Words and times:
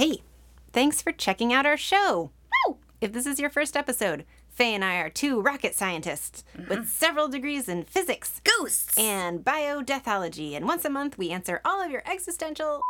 Hey, 0.00 0.22
thanks 0.72 1.02
for 1.02 1.12
checking 1.12 1.52
out 1.52 1.66
our 1.66 1.76
show. 1.76 2.30
Woo! 2.66 2.78
If 3.02 3.12
this 3.12 3.26
is 3.26 3.38
your 3.38 3.50
first 3.50 3.76
episode, 3.76 4.24
Faye 4.48 4.74
and 4.74 4.82
I 4.82 4.96
are 4.96 5.10
two 5.10 5.42
rocket 5.42 5.74
scientists 5.74 6.42
with 6.70 6.88
several 6.88 7.28
degrees 7.28 7.68
in 7.68 7.84
physics 7.84 8.40
Ghosts! 8.42 8.96
and 8.96 9.44
biodeathology, 9.44 10.56
and 10.56 10.64
once 10.64 10.86
a 10.86 10.88
month 10.88 11.18
we 11.18 11.28
answer 11.28 11.60
all 11.66 11.82
of 11.82 11.90
your 11.90 12.02
existential. 12.10 12.80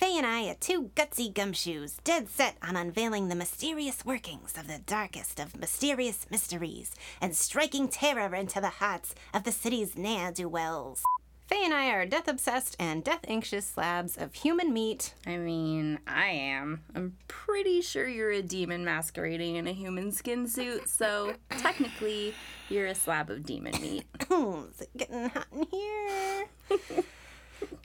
Faye 0.00 0.18
and 0.18 0.26
I 0.26 0.48
are 0.48 0.56
two 0.56 0.90
gutsy 0.96 1.32
gumshoes, 1.32 2.02
dead 2.02 2.28
set 2.28 2.56
on 2.60 2.74
unveiling 2.74 3.28
the 3.28 3.36
mysterious 3.36 4.04
workings 4.04 4.58
of 4.58 4.66
the 4.66 4.80
darkest 4.84 5.38
of 5.38 5.56
mysterious 5.56 6.26
mysteries 6.32 6.96
and 7.20 7.36
striking 7.36 7.86
terror 7.86 8.34
into 8.34 8.60
the 8.60 8.70
hearts 8.70 9.14
of 9.32 9.44
the 9.44 9.52
city's 9.52 9.96
ne'er 9.96 10.32
do 10.32 10.48
wells. 10.48 11.04
Faye 11.50 11.64
and 11.64 11.74
I 11.74 11.90
are 11.90 12.06
death 12.06 12.28
obsessed 12.28 12.76
and 12.78 13.02
death 13.02 13.24
anxious 13.26 13.66
slabs 13.66 14.16
of 14.16 14.32
human 14.34 14.72
meat. 14.72 15.14
I 15.26 15.36
mean, 15.36 15.98
I 16.06 16.28
am. 16.28 16.84
I'm 16.94 17.16
pretty 17.26 17.80
sure 17.80 18.06
you're 18.06 18.30
a 18.30 18.40
demon 18.40 18.84
masquerading 18.84 19.56
in 19.56 19.66
a 19.66 19.72
human 19.72 20.12
skin 20.12 20.46
suit, 20.46 20.88
so 20.88 21.34
technically, 21.58 22.34
you're 22.68 22.86
a 22.86 22.94
slab 22.94 23.30
of 23.30 23.44
demon 23.44 23.72
meat. 23.82 24.04
Is 24.30 24.82
it 24.82 24.96
getting 24.96 25.28
hot 25.28 25.46
in 25.52 25.66
here? 25.72 26.46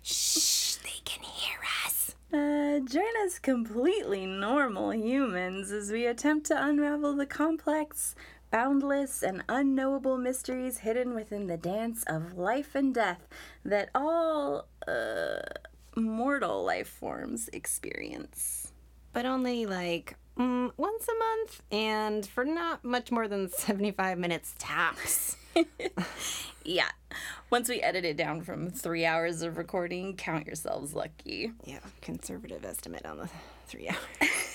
Shh, 0.03 0.75
they 0.75 1.01
can 1.03 1.23
hear 1.23 1.57
us. 1.87 2.15
Uh, 2.31 2.81
join 2.87 3.25
us 3.25 3.39
completely 3.39 4.27
normal 4.27 4.93
humans 4.93 5.71
as 5.71 5.91
we 5.91 6.05
attempt 6.05 6.45
to 6.47 6.63
unravel 6.63 7.15
the 7.15 7.25
complex, 7.25 8.13
boundless, 8.55 9.21
and 9.21 9.43
unknowable 9.49 10.17
mysteries 10.17 10.77
hidden 10.77 11.13
within 11.13 11.47
the 11.47 11.57
dance 11.57 12.05
of 12.07 12.37
life 12.37 12.73
and 12.73 12.95
death 12.95 13.27
that 13.65 13.89
all, 13.93 14.65
uh, 14.87 15.39
mortal 15.97 16.63
life 16.63 16.87
forms 16.87 17.49
experience. 17.51 18.71
But 19.11 19.25
only 19.25 19.65
like 19.65 20.15
mm, 20.37 20.71
once 20.77 21.05
a 21.05 21.19
month 21.19 21.63
and 21.69 22.25
for 22.25 22.45
not 22.45 22.85
much 22.85 23.11
more 23.11 23.27
than 23.27 23.49
75 23.49 24.17
minutes 24.17 24.55
tops. 24.57 25.35
Yeah. 26.65 26.89
Once 27.51 27.69
we 27.69 27.79
edit 27.79 28.05
it 28.05 28.17
down 28.17 28.41
from 28.41 28.71
three 28.71 29.05
hours 29.05 29.43
of 29.43 29.57
recording, 29.57 30.15
count 30.15 30.47
yourselves 30.47 30.95
lucky. 30.95 31.51
yeah, 31.63 31.77
conservative 32.01 32.65
estimate 32.65 33.05
on 33.05 33.19
the 33.19 33.29
three 33.67 33.87
hours. 33.87 34.29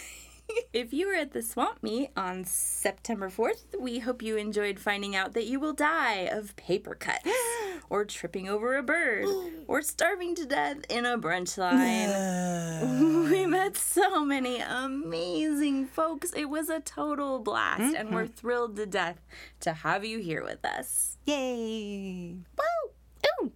If 0.73 0.93
you 0.93 1.09
were 1.09 1.15
at 1.15 1.33
the 1.33 1.43
swamp 1.43 1.83
meet 1.83 2.11
on 2.17 2.45
September 2.45 3.29
4th, 3.29 3.79
we 3.79 3.99
hope 3.99 4.23
you 4.23 4.37
enjoyed 4.37 4.79
finding 4.79 5.17
out 5.17 5.35
that 5.35 5.47
you 5.47 5.59
will 5.59 5.73
die 5.73 6.29
of 6.31 6.55
paper 6.57 6.95
cuts, 6.95 7.29
or 7.91 8.05
tripping 8.05 8.49
over 8.49 8.77
a 8.77 8.83
bird, 8.83 9.27
or 9.67 9.83
starving 9.83 10.35
to 10.37 10.47
death 10.47 10.79
in 10.89 11.07
a 11.07 11.19
brunch 11.19 11.59
line. 11.59 13.31
we 13.31 13.47
met 13.47 13.77
so 13.77 14.25
many 14.25 14.61
amazing 14.61 15.87
folks. 15.87 16.33
It 16.33 16.47
was 16.47 16.69
a 16.69 16.81
total 16.81 17.41
blast, 17.41 17.97
and 17.97 18.15
we're 18.15 18.25
mm-hmm. 18.25 18.35
thrilled 18.35 18.77
to 18.77 18.87
death 18.87 19.21
to 19.61 19.73
have 19.73 20.05
you 20.05 20.21
here 20.21 20.45
with 20.45 20.65
us. 20.65 21.17
Yay! 21.27 22.37
Woo! 22.57 23.43
Ooh! 23.43 23.53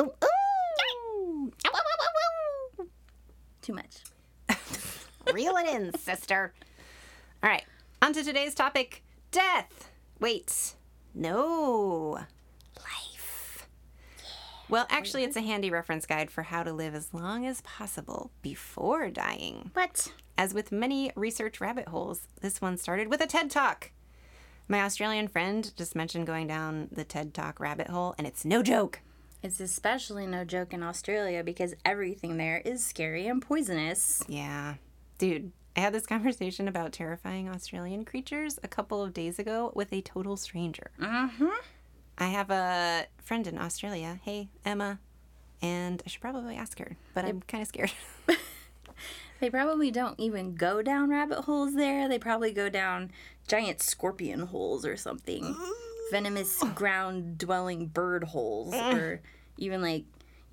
Ooh! 0.00 0.12
Ooh! 0.24 1.52
Too 3.60 3.72
much. 3.72 3.96
Reel 5.32 5.56
it 5.56 5.68
in, 5.68 5.96
sister. 5.98 6.52
All 7.42 7.50
right, 7.50 7.64
on 8.00 8.12
to 8.12 8.22
today's 8.22 8.54
topic 8.54 9.02
death. 9.30 9.90
Wait, 10.20 10.74
no. 11.14 12.18
Life. 12.78 13.68
Well, 14.68 14.86
actually, 14.90 15.22
mm-hmm. 15.22 15.28
it's 15.28 15.36
a 15.36 15.42
handy 15.42 15.70
reference 15.70 16.06
guide 16.06 16.30
for 16.30 16.42
how 16.42 16.62
to 16.62 16.72
live 16.72 16.94
as 16.94 17.12
long 17.12 17.46
as 17.46 17.60
possible 17.62 18.30
before 18.42 19.10
dying. 19.10 19.70
What? 19.74 20.12
As 20.38 20.54
with 20.54 20.72
many 20.72 21.12
research 21.16 21.60
rabbit 21.60 21.88
holes, 21.88 22.28
this 22.40 22.60
one 22.60 22.76
started 22.76 23.08
with 23.08 23.20
a 23.20 23.26
TED 23.26 23.50
Talk. 23.50 23.90
My 24.68 24.82
Australian 24.82 25.28
friend 25.28 25.70
just 25.76 25.94
mentioned 25.94 26.26
going 26.26 26.46
down 26.46 26.88
the 26.90 27.04
TED 27.04 27.32
Talk 27.34 27.60
rabbit 27.60 27.88
hole, 27.88 28.14
and 28.18 28.26
it's 28.26 28.44
no 28.44 28.62
joke. 28.62 29.00
It's 29.42 29.60
especially 29.60 30.26
no 30.26 30.44
joke 30.44 30.72
in 30.72 30.82
Australia 30.82 31.44
because 31.44 31.74
everything 31.84 32.36
there 32.36 32.62
is 32.64 32.84
scary 32.84 33.28
and 33.28 33.40
poisonous. 33.40 34.24
Yeah. 34.28 34.74
Dude, 35.18 35.52
I 35.76 35.80
had 35.80 35.92
this 35.92 36.06
conversation 36.06 36.68
about 36.68 36.92
terrifying 36.92 37.48
Australian 37.48 38.04
creatures 38.04 38.58
a 38.62 38.68
couple 38.68 39.02
of 39.02 39.12
days 39.12 39.38
ago 39.38 39.72
with 39.74 39.92
a 39.92 40.00
total 40.02 40.36
stranger. 40.36 40.90
Mm-hmm. 41.00 41.48
I 42.18 42.26
have 42.28 42.50
a 42.50 43.06
friend 43.22 43.46
in 43.46 43.58
Australia. 43.58 44.20
Hey, 44.22 44.48
Emma. 44.64 44.98
And 45.62 46.02
I 46.04 46.08
should 46.08 46.20
probably 46.20 46.56
ask 46.56 46.78
her, 46.78 46.96
but 47.14 47.24
I'm 47.24 47.40
kind 47.42 47.62
of 47.62 47.68
scared. 47.68 47.92
They 49.40 49.50
probably 49.50 49.90
don't 49.90 50.18
even 50.18 50.54
go 50.54 50.80
down 50.82 51.10
rabbit 51.10 51.42
holes 51.42 51.74
there. 51.74 52.08
They 52.08 52.18
probably 52.18 52.52
go 52.52 52.68
down 52.68 53.10
giant 53.46 53.82
scorpion 53.82 54.40
holes 54.46 54.86
or 54.86 54.96
something. 54.96 55.54
Venomous 56.10 56.62
ground 56.74 57.36
dwelling 57.38 57.86
bird 57.86 58.24
holes. 58.24 58.74
or 58.74 59.20
even 59.58 59.82
like 59.82 60.04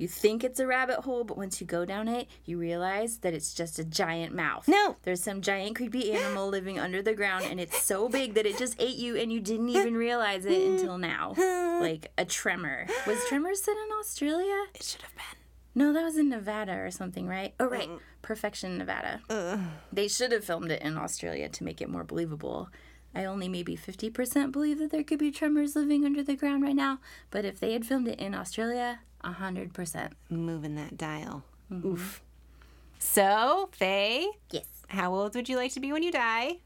you 0.04 0.08
think 0.10 0.44
it's 0.44 0.60
a 0.60 0.68
rabbit 0.68 1.00
hole, 1.00 1.24
but 1.24 1.38
once 1.38 1.62
you 1.62 1.66
go 1.66 1.86
down 1.86 2.10
it, 2.10 2.28
you 2.44 2.60
realize 2.60 3.20
that 3.20 3.34
it's 3.34 3.54
just 3.54 3.80
a 3.80 3.86
giant 3.86 4.36
mouth. 4.36 4.68
No. 4.68 4.98
There's 5.04 5.24
some 5.24 5.42
giant 5.42 5.78
creepy 5.78 6.12
animal 6.12 6.50
living 6.50 6.78
under 6.78 7.02
the 7.02 7.14
ground 7.14 7.46
and 7.50 7.58
it's 7.58 7.82
so 7.82 8.10
big 8.10 8.34
that 8.34 8.46
it 8.46 8.58
just 8.58 8.76
ate 8.80 8.98
you 8.98 9.16
and 9.16 9.32
you 9.32 9.40
didn't 9.40 9.70
even 9.70 9.96
realize 9.96 10.46
it 10.46 10.62
until 10.62 10.98
now. 10.98 11.36
Like 11.80 12.12
a 12.18 12.26
tremor. 12.26 12.86
Was 13.08 13.24
tremor 13.30 13.56
set 13.56 13.78
in 13.78 13.90
Australia? 13.98 14.66
it 14.76 14.84
should 14.84 15.04
have 15.04 15.16
been. 15.16 15.40
No, 15.74 15.94
that 15.94 16.04
was 16.04 16.18
in 16.18 16.28
Nevada 16.28 16.74
or 16.74 16.92
something, 16.92 17.26
right? 17.26 17.54
Oh, 17.62 17.68
right. 17.70 17.88
Mm. 17.88 18.00
Perfection, 18.22 18.78
Nevada. 18.78 19.22
They 19.92 20.10
should 20.10 20.34
have 20.34 20.44
filmed 20.44 20.70
it 20.70 20.82
in 20.82 20.98
Australia 20.98 21.48
to 21.48 21.64
make 21.64 21.82
it 21.82 21.90
more 21.90 22.04
believable. 22.04 22.70
I 23.16 23.26
only 23.26 23.48
maybe 23.48 23.76
50% 23.78 24.52
believe 24.52 24.80
that 24.80 24.92
there 24.92 25.04
could 25.04 25.20
be 25.20 25.32
tremors 25.32 25.76
living 25.76 26.04
under 26.06 26.24
the 26.24 26.36
ground 26.36 26.64
right 26.64 26.76
now, 26.76 27.00
but 27.30 27.46
if 27.46 27.60
they 27.60 27.74
had 27.74 27.86
filmed 27.86 28.08
it 28.08 28.20
in 28.20 28.34
Australia, 28.34 29.00
100%. 29.24 30.12
Moving 30.30 30.76
that 30.76 30.98
dial. 30.98 31.44
Oof. 31.86 32.22
So, 33.00 33.70
Faye, 33.72 34.28
Yes. 34.52 34.66
how 34.88 35.14
old 35.14 35.36
would 35.36 35.48
you 35.50 35.58
like 35.58 35.74
to 35.74 35.80
be 35.80 35.92
when 35.92 36.04
you 36.04 36.12
die? 36.12 36.58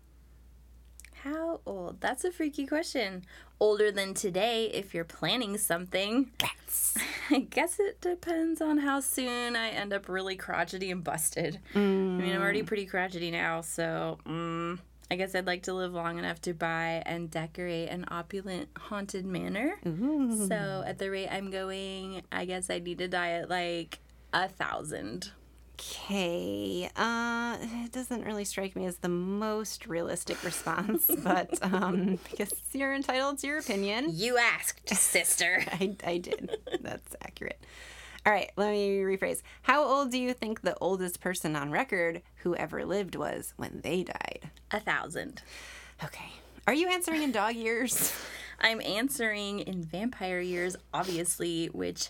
How 1.24 1.62
old? 1.66 2.00
That's 2.00 2.24
a 2.24 2.32
freaky 2.32 2.66
question. 2.66 3.26
Older 3.60 3.92
than 3.92 4.14
today 4.14 4.66
if 4.74 4.94
you're 4.94 5.04
planning 5.04 5.58
something. 5.58 6.32
Yes. 6.42 6.96
I 7.32 7.40
guess 7.40 7.80
it 7.80 8.00
depends 8.02 8.62
on 8.62 8.78
how 8.78 9.00
soon 9.00 9.56
I 9.56 9.70
end 9.70 9.94
up 9.94 10.08
really 10.08 10.36
crotchety 10.36 10.92
and 10.92 11.04
busted. 11.04 11.60
I 11.76 11.80
mean, 11.80 12.34
I'm 12.34 12.42
already 12.42 12.64
pretty 12.64 12.86
crotchety 12.86 13.32
now, 13.32 13.62
so 13.62 14.20
mm, 14.28 14.78
I 15.10 15.16
guess 15.16 15.34
I'd 15.36 15.48
like 15.48 15.64
to 15.64 15.74
live 15.74 15.94
long 15.94 16.20
enough 16.20 16.42
to 16.42 16.54
buy 16.54 17.02
and 17.06 17.32
decorate 17.32 17.90
an 17.90 18.06
opulent 18.10 18.70
haunted 18.78 19.26
manor. 19.26 19.80
So 20.48 20.84
at 20.86 20.98
the 20.98 21.10
rate 21.10 21.30
I'm 21.30 21.50
going, 21.50 22.24
I 22.32 22.46
guess 22.46 22.70
I 22.70 22.80
need 22.80 22.98
to 22.98 23.08
die 23.08 23.32
at 23.32 23.50
like 23.50 24.00
a 24.34 24.50
thousand. 24.50 25.32
Okay. 25.80 26.90
Uh, 26.96 27.58
it 27.62 27.92
doesn't 27.92 28.26
really 28.26 28.46
strike 28.46 28.76
me 28.76 28.88
as 28.88 28.98
the 28.98 29.10
most 29.10 29.86
realistic 29.86 30.44
response, 30.44 31.10
but 31.24 31.58
um, 31.62 32.18
I 32.32 32.36
guess 32.36 32.52
you're 32.74 32.96
entitled 32.96 33.38
to 33.40 33.48
your 33.48 33.60
opinion. 33.60 34.08
You 34.10 34.38
asked, 34.38 34.90
sister. 34.90 35.64
I, 35.72 35.96
I 36.04 36.18
did. 36.18 36.58
That's 36.82 37.16
accurate. 37.22 37.60
All 38.28 38.34
right, 38.34 38.52
let 38.58 38.72
me 38.72 38.98
rephrase. 38.98 39.42
How 39.62 39.82
old 39.86 40.12
do 40.12 40.20
you 40.20 40.34
think 40.34 40.60
the 40.60 40.76
oldest 40.82 41.22
person 41.22 41.56
on 41.56 41.72
record 41.72 42.22
who 42.44 42.58
ever 42.58 42.84
lived 42.84 43.16
was 43.16 43.54
when 43.56 43.80
they 43.86 44.04
died? 44.04 44.50
a 44.70 44.82
thousand. 44.82 45.44
Okay. 46.04 46.34
Are 46.68 46.74
you 46.74 46.90
answering 46.90 47.24
in 47.24 47.32
dog 47.32 47.56
years? 47.56 48.14
I'm 48.60 48.82
answering 48.82 49.60
in 49.60 49.82
vampire 49.82 50.42
years, 50.42 50.76
obviously, 50.94 51.68
which, 51.68 52.10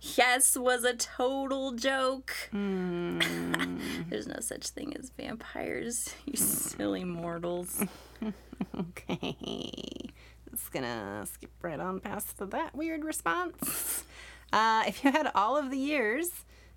yes, 0.00 0.56
was 0.56 0.84
a 0.84 0.94
total 0.94 1.72
joke. 1.72 2.30
Hmm. 2.52 3.18
There's 4.08 4.28
no 4.28 4.38
such 4.38 4.68
thing 4.68 4.96
as 4.96 5.10
vampires, 5.10 6.14
you 6.24 6.36
silly 6.36 7.02
mortals. 7.02 7.82
Okay. 8.76 10.10
Just 10.50 10.72
gonna 10.72 11.24
skip 11.32 11.50
right 11.62 11.78
on 11.78 12.00
past 12.00 12.38
that 12.38 12.74
weird 12.74 13.04
response. 13.04 14.04
Uh, 14.52 14.84
if 14.86 15.04
you 15.04 15.12
had 15.12 15.30
all 15.34 15.56
of 15.56 15.70
the 15.70 15.78
years 15.78 16.30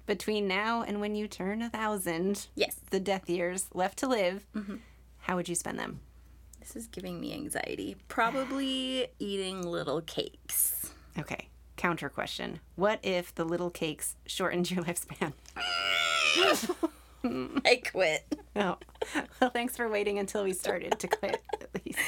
between 0.06 0.48
now 0.48 0.82
and 0.82 1.00
when 1.00 1.16
you 1.16 1.28
turn 1.28 1.62
a 1.62 1.70
thousand, 1.70 2.48
Yes, 2.56 2.78
the 2.90 3.00
death 3.00 3.30
years 3.30 3.70
left 3.74 3.98
to 4.00 4.08
live, 4.08 4.46
how 5.20 5.36
would 5.36 5.50
you 5.50 5.56
spend 5.56 5.80
them? 5.80 6.02
this 6.60 6.76
is 6.76 6.86
giving 6.88 7.20
me 7.20 7.34
anxiety. 7.34 7.96
Probably 8.08 9.08
eating 9.20 9.64
little 9.66 10.02
cakes. 10.02 10.92
Okay. 11.18 11.48
Counter 11.76 12.08
question. 12.10 12.60
What 12.76 13.00
if 13.02 13.34
the 13.34 13.44
little 13.46 13.72
cakes 13.72 14.16
shortened 14.28 14.70
your 14.70 14.84
lifespan? 14.84 15.34
I 17.66 17.82
quit. 17.92 18.40
Oh. 18.56 18.78
Well, 19.40 19.50
thanks 19.52 19.76
for 19.76 19.88
waiting 19.90 20.20
until 20.20 20.44
we 20.44 20.54
started 20.54 21.00
to 21.00 21.08
quit, 21.08 21.42
at 21.60 21.70
least. 21.86 22.00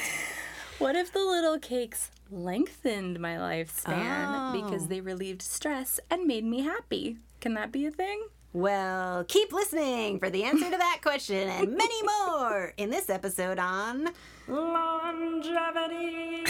What 0.78 0.94
if 0.96 1.12
the 1.12 1.24
little 1.24 1.58
cakes 1.58 2.10
lengthened 2.30 3.20
my 3.20 3.36
lifespan 3.36 4.52
Oh. 4.54 4.62
because 4.62 4.88
they 4.88 5.00
relieved 5.00 5.42
stress 5.42 6.00
and 6.10 6.26
made 6.26 6.44
me 6.44 6.62
happy? 6.62 7.18
Can 7.40 7.54
that 7.54 7.70
be 7.72 7.86
a 7.86 7.90
thing? 7.90 8.26
Well, 8.52 9.24
keep 9.24 9.52
listening 9.52 10.20
for 10.20 10.30
the 10.30 10.44
answer 10.44 10.70
to 10.70 10.76
that 10.76 11.00
question 11.02 11.48
and 11.48 11.76
many 11.76 12.02
more 12.28 12.72
in 12.76 12.90
this 12.90 13.10
episode 13.10 13.58
on 13.58 14.10
longevity. 14.46 16.44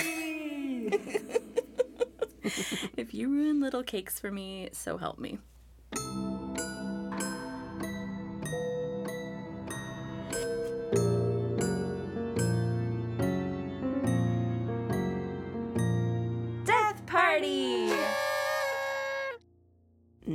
if 2.97 3.15
you 3.15 3.31
ruin 3.31 3.61
little 3.61 3.83
cakes 3.83 4.21
for 4.21 4.31
me, 4.31 4.69
so 4.73 4.99
help 4.99 5.19
me. 5.19 5.39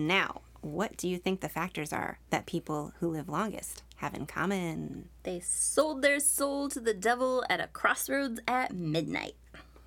Now, 0.10 0.42
what 0.62 0.98
do 0.98 1.08
you 1.08 1.18
think 1.20 1.40
the 1.40 1.48
factors 1.48 1.94
are 1.94 2.18
that 2.32 2.46
people 2.48 2.92
who 3.00 3.08
live 3.10 3.30
longest 3.30 3.84
have 3.98 4.14
in 4.16 4.26
common? 4.26 5.08
They 5.24 5.40
sold 5.40 6.02
their 6.02 6.20
soul 6.20 6.68
to 6.70 6.80
the 6.80 6.94
devil 6.96 7.44
at 7.50 7.62
a 7.62 7.68
crossroads 7.68 8.40
at 8.48 8.74
midnight. 8.74 9.36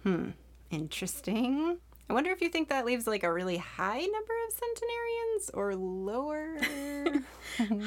Hmm, 0.05 0.31
interesting. 0.71 1.79
I 2.09 2.13
wonder 2.13 2.31
if 2.31 2.41
you 2.41 2.49
think 2.49 2.69
that 2.69 2.85
leaves 2.87 3.07
like 3.07 3.23
a 3.25 3.33
really 3.33 3.57
high 3.57 4.01
number 4.01 4.35
of 4.47 4.53
centenarians 4.55 5.51
or 5.55 5.75
lower. 5.75 6.57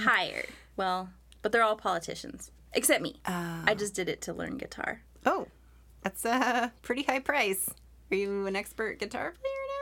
Higher. 0.06 0.46
Well, 0.78 1.10
but 1.42 1.52
they're 1.52 1.64
all 1.64 1.76
politicians. 1.78 2.52
Except 2.74 3.02
me. 3.02 3.16
I 3.26 3.74
just 3.78 3.94
did 3.96 4.10
it 4.10 4.22
to 4.24 4.34
learn 4.34 4.58
guitar. 4.58 5.02
oh, 5.26 5.48
that's 6.04 6.26
a 6.26 6.72
pretty 6.82 7.04
high 7.04 7.20
price. 7.20 7.70
Are 8.12 8.16
you 8.16 8.46
an 8.46 8.56
expert 8.56 9.00
guitar 9.00 9.32
player 9.32 9.54
Uh, 9.54 9.75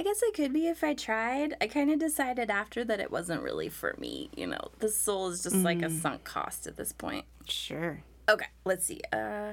I 0.00 0.02
guess 0.02 0.22
I 0.26 0.30
could 0.34 0.54
be 0.54 0.66
if 0.66 0.82
I 0.82 0.94
tried. 0.94 1.56
I 1.60 1.66
kind 1.66 1.90
of 1.90 1.98
decided 1.98 2.50
after 2.50 2.82
that 2.84 3.00
it 3.00 3.10
wasn't 3.10 3.42
really 3.42 3.68
for 3.68 3.94
me. 3.98 4.30
You 4.34 4.46
know, 4.46 4.70
the 4.78 4.88
soul 4.88 5.28
is 5.28 5.42
just 5.42 5.56
like 5.56 5.82
a 5.82 5.90
sunk 5.90 6.24
cost 6.24 6.66
at 6.66 6.78
this 6.78 6.90
point. 6.90 7.26
Sure. 7.44 8.02
Okay, 8.26 8.46
let's 8.64 8.86
see. 8.86 9.02
Uh, 9.12 9.52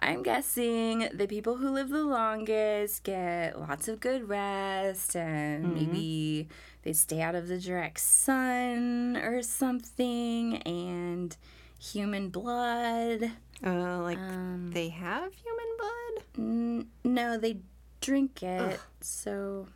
I'm 0.00 0.24
guessing 0.24 1.08
the 1.14 1.28
people 1.28 1.58
who 1.58 1.70
live 1.70 1.90
the 1.90 2.02
longest 2.02 3.04
get 3.04 3.60
lots 3.60 3.86
of 3.86 4.00
good 4.00 4.28
rest 4.28 5.14
and 5.14 5.72
maybe 5.72 6.48
they 6.82 6.92
stay 6.92 7.22
out 7.22 7.36
of 7.36 7.46
the 7.46 7.60
direct 7.60 8.00
sun 8.00 9.16
or 9.16 9.40
something 9.40 10.56
and 10.62 11.36
human 11.78 12.30
blood. 12.30 13.30
Uh, 13.64 14.00
like 14.02 14.18
they 14.72 14.88
have 14.88 15.32
human 15.32 15.76
blood? 15.78 16.24
N- 16.38 16.88
no, 17.04 17.38
they 17.38 17.58
drink 18.06 18.42
it, 18.42 18.80
so 19.00 19.66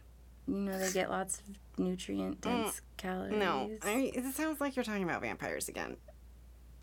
you 0.47 0.55
know 0.55 0.79
they 0.79 0.91
get 0.93 1.11
lots 1.11 1.41
of 1.41 1.45
nutrient 1.85 2.41
dense 2.41 2.81
calories. 2.97 3.35
No. 3.35 3.71
I, 3.83 4.13
it 4.15 4.35
sounds 4.35 4.61
like 4.61 4.77
you're 4.77 4.85
talking 4.85 5.03
about 5.03 5.21
vampires 5.23 5.69
again. 5.69 5.97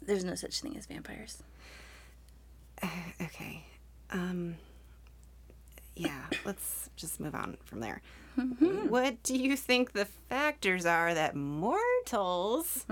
There's 0.06 0.24
no 0.24 0.36
such 0.36 0.62
thing 0.62 0.76
as 0.78 0.86
vampires. 0.86 1.44
Okay. 3.22 3.64
Um 4.12 4.56
yeah, 5.96 6.26
let's 6.46 6.90
just 6.96 7.20
move 7.20 7.34
on 7.36 7.58
from 7.66 7.80
there. 7.80 8.02
what 8.90 9.24
do 9.24 9.36
you 9.36 9.56
think 9.56 9.94
the 9.94 10.06
factors 10.30 10.86
are 10.86 11.14
that 11.14 11.36
mortals 11.36 12.86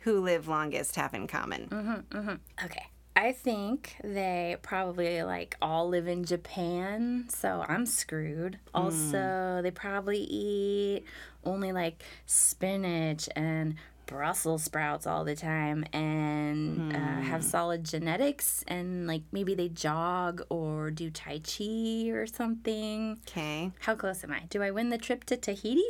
who 0.00 0.20
live 0.20 0.48
longest 0.48 0.96
have 0.96 1.14
in 1.14 1.26
common? 1.28 1.68
mm-hmm 1.68 2.34
Okay. 2.64 2.86
I 3.18 3.32
think 3.32 3.96
they 4.04 4.56
probably 4.62 5.24
like 5.24 5.56
all 5.60 5.88
live 5.88 6.06
in 6.06 6.22
Japan, 6.22 7.24
so 7.28 7.64
I'm 7.66 7.84
screwed. 7.84 8.60
Also, 8.72 9.58
they 9.60 9.72
probably 9.72 10.20
eat 10.20 11.04
only 11.42 11.72
like 11.72 12.04
spinach 12.26 13.28
and 13.34 13.74
Brussels 14.06 14.62
sprouts 14.62 15.04
all 15.04 15.24
the 15.24 15.34
time 15.34 15.84
and 15.92 16.94
uh, 16.94 17.20
have 17.22 17.42
solid 17.42 17.82
genetics 17.82 18.64
and 18.68 19.08
like 19.08 19.22
maybe 19.32 19.52
they 19.52 19.68
jog 19.68 20.40
or 20.48 20.92
do 20.92 21.10
Tai 21.10 21.40
Chi 21.40 22.10
or 22.10 22.24
something. 22.24 23.18
Okay. 23.28 23.72
How 23.80 23.96
close 23.96 24.22
am 24.22 24.30
I? 24.30 24.44
Do 24.48 24.62
I 24.62 24.70
win 24.70 24.90
the 24.90 24.98
trip 24.98 25.24
to 25.24 25.36
Tahiti 25.36 25.82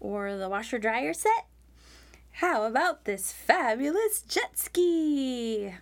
or 0.00 0.36
the 0.36 0.50
washer 0.50 0.78
dryer 0.78 1.14
set? 1.14 1.46
How 2.30 2.64
about 2.64 3.06
this 3.06 3.32
fabulous 3.32 4.20
jet 4.20 4.58
ski? 4.58 5.72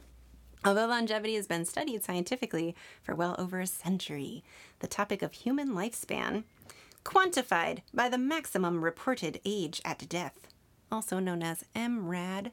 Although 0.64 0.86
longevity 0.86 1.34
has 1.34 1.46
been 1.46 1.64
studied 1.64 2.04
scientifically 2.04 2.74
for 3.02 3.14
well 3.14 3.34
over 3.38 3.60
a 3.60 3.66
century, 3.66 4.44
the 4.78 4.86
topic 4.86 5.22
of 5.22 5.32
human 5.32 5.70
lifespan, 5.70 6.44
quantified 7.04 7.82
by 7.92 8.08
the 8.08 8.18
maximum 8.18 8.84
reported 8.84 9.40
age 9.44 9.80
at 9.84 10.08
death, 10.08 10.48
also 10.90 11.18
known 11.18 11.42
as 11.42 11.64
MRAD, 11.74 12.52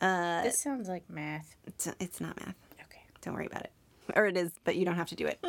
uh, 0.00 0.42
this 0.42 0.60
sounds 0.60 0.88
like 0.88 1.08
math. 1.08 1.56
it's, 1.66 1.88
it's 2.00 2.20
not 2.20 2.38
math. 2.38 2.56
Okay. 2.84 3.00
Don't 3.22 3.34
worry 3.34 3.46
about 3.46 3.62
it. 3.62 3.72
Or 4.14 4.26
it 4.26 4.36
is, 4.36 4.52
but 4.64 4.76
you 4.76 4.84
don't 4.84 4.96
have 4.96 5.08
to 5.08 5.14
do 5.14 5.26
it. 5.26 5.42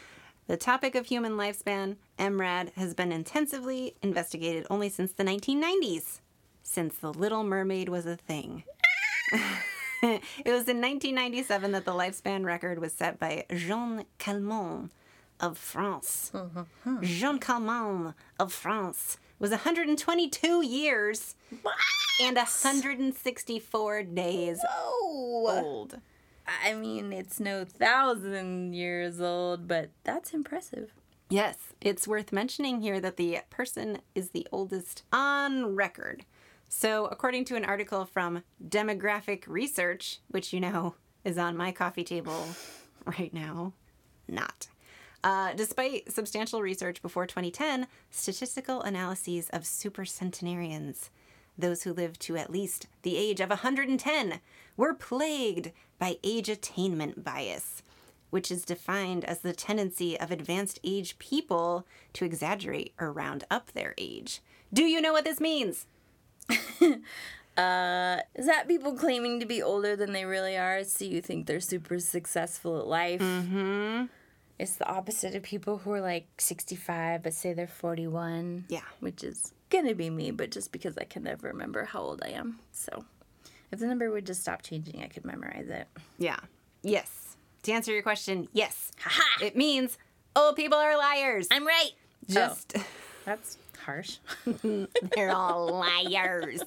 the 0.46 0.56
topic 0.56 0.94
of 0.94 1.06
human 1.06 1.32
lifespan, 1.32 1.96
MRAD, 2.18 2.72
has 2.74 2.94
been 2.94 3.12
intensively 3.12 3.94
investigated 4.02 4.66
only 4.70 4.88
since 4.88 5.12
the 5.12 5.24
1990s, 5.24 6.20
since 6.62 6.96
The 6.96 7.12
Little 7.12 7.44
Mermaid 7.44 7.88
was 7.88 8.06
a 8.06 8.16
thing. 8.16 8.64
it 10.44 10.50
was 10.50 10.68
in 10.68 10.80
1997 10.80 11.72
that 11.72 11.84
the 11.84 11.92
lifespan 11.92 12.44
record 12.44 12.78
was 12.80 12.92
set 12.92 13.18
by 13.18 13.44
Jeanne 13.54 14.04
Calment 14.18 14.90
of 15.40 15.56
France. 15.58 16.30
Mm-hmm. 16.34 17.02
Jeanne 17.02 17.38
Calment 17.38 18.14
of 18.38 18.52
France 18.52 19.18
was 19.38 19.50
122 19.50 20.64
years 20.64 21.34
and 22.20 22.36
164 22.36 24.02
days 24.04 24.60
Oh! 24.68 25.60
old. 25.64 25.98
I 26.64 26.74
mean, 26.74 27.12
it's 27.12 27.38
no 27.38 27.64
thousand 27.64 28.74
years 28.74 29.20
old, 29.20 29.68
but 29.68 29.90
that's 30.04 30.34
impressive. 30.34 30.92
Yes, 31.30 31.56
it's 31.80 32.06
worth 32.08 32.32
mentioning 32.32 32.80
here 32.82 33.00
that 33.00 33.16
the 33.16 33.38
person 33.48 33.98
is 34.14 34.30
the 34.30 34.46
oldest 34.52 35.02
on 35.12 35.74
record. 35.76 36.24
So, 36.74 37.04
according 37.04 37.44
to 37.44 37.56
an 37.56 37.66
article 37.66 38.06
from 38.06 38.44
Demographic 38.66 39.44
Research, 39.46 40.20
which 40.28 40.54
you 40.54 40.58
know 40.58 40.94
is 41.22 41.36
on 41.36 41.54
my 41.54 41.70
coffee 41.70 42.02
table 42.02 42.46
right 43.04 43.32
now, 43.32 43.74
not. 44.26 44.68
Uh, 45.22 45.52
despite 45.52 46.10
substantial 46.10 46.62
research 46.62 47.02
before 47.02 47.26
2010, 47.26 47.88
statistical 48.10 48.80
analyses 48.80 49.50
of 49.50 49.62
supercentenarians, 49.62 51.10
those 51.58 51.82
who 51.82 51.92
live 51.92 52.18
to 52.20 52.38
at 52.38 52.50
least 52.50 52.86
the 53.02 53.18
age 53.18 53.40
of 53.40 53.50
110, 53.50 54.40
were 54.74 54.94
plagued 54.94 55.72
by 55.98 56.16
age 56.24 56.48
attainment 56.48 57.22
bias, 57.22 57.82
which 58.30 58.50
is 58.50 58.64
defined 58.64 59.26
as 59.26 59.40
the 59.40 59.52
tendency 59.52 60.18
of 60.18 60.30
advanced 60.30 60.80
age 60.82 61.18
people 61.18 61.86
to 62.14 62.24
exaggerate 62.24 62.94
or 62.98 63.12
round 63.12 63.44
up 63.50 63.72
their 63.72 63.94
age. 63.98 64.40
Do 64.72 64.84
you 64.84 65.02
know 65.02 65.12
what 65.12 65.24
this 65.24 65.38
means? 65.38 65.86
Uh, 67.56 68.16
is 68.34 68.46
that 68.46 68.66
people 68.66 68.94
claiming 68.94 69.38
to 69.38 69.46
be 69.46 69.62
older 69.62 69.94
than 69.94 70.12
they 70.12 70.24
really 70.24 70.56
are, 70.56 70.84
so 70.84 71.04
you 71.04 71.20
think 71.20 71.46
they're 71.46 71.60
super 71.60 71.98
successful 71.98 72.78
at 72.78 72.86
life? 72.86 73.20
Mm-hmm. 73.20 74.04
It's 74.58 74.76
the 74.76 74.88
opposite 74.88 75.34
of 75.34 75.42
people 75.42 75.78
who 75.78 75.92
are 75.92 76.00
like 76.00 76.28
65 76.38 77.22
but 77.22 77.34
say 77.34 77.52
they're 77.52 77.66
41. 77.66 78.66
Yeah. 78.68 78.80
Which 79.00 79.22
is 79.22 79.52
gonna 79.70 79.94
be 79.94 80.08
me, 80.08 80.30
but 80.30 80.50
just 80.50 80.72
because 80.72 80.96
I 80.96 81.04
can 81.04 81.24
never 81.24 81.48
remember 81.48 81.84
how 81.84 82.00
old 82.00 82.22
I 82.24 82.30
am. 82.30 82.60
So 82.70 83.04
if 83.70 83.80
the 83.80 83.86
number 83.86 84.10
would 84.10 84.26
just 84.26 84.40
stop 84.40 84.62
changing, 84.62 85.02
I 85.02 85.08
could 85.08 85.24
memorize 85.24 85.68
it. 85.68 85.88
Yeah. 86.18 86.38
Yes. 86.82 87.36
To 87.64 87.72
answer 87.72 87.92
your 87.92 88.02
question, 88.02 88.48
yes. 88.52 88.92
Haha! 88.98 89.44
It 89.44 89.56
means 89.56 89.98
old 90.34 90.56
people 90.56 90.78
are 90.78 90.96
liars. 90.96 91.48
I'm 91.50 91.66
right! 91.66 91.90
Just, 92.28 92.76
That's 93.24 93.58
harsh. 93.82 94.18
they're 95.14 95.30
all 95.30 95.68
liars. 95.80 96.62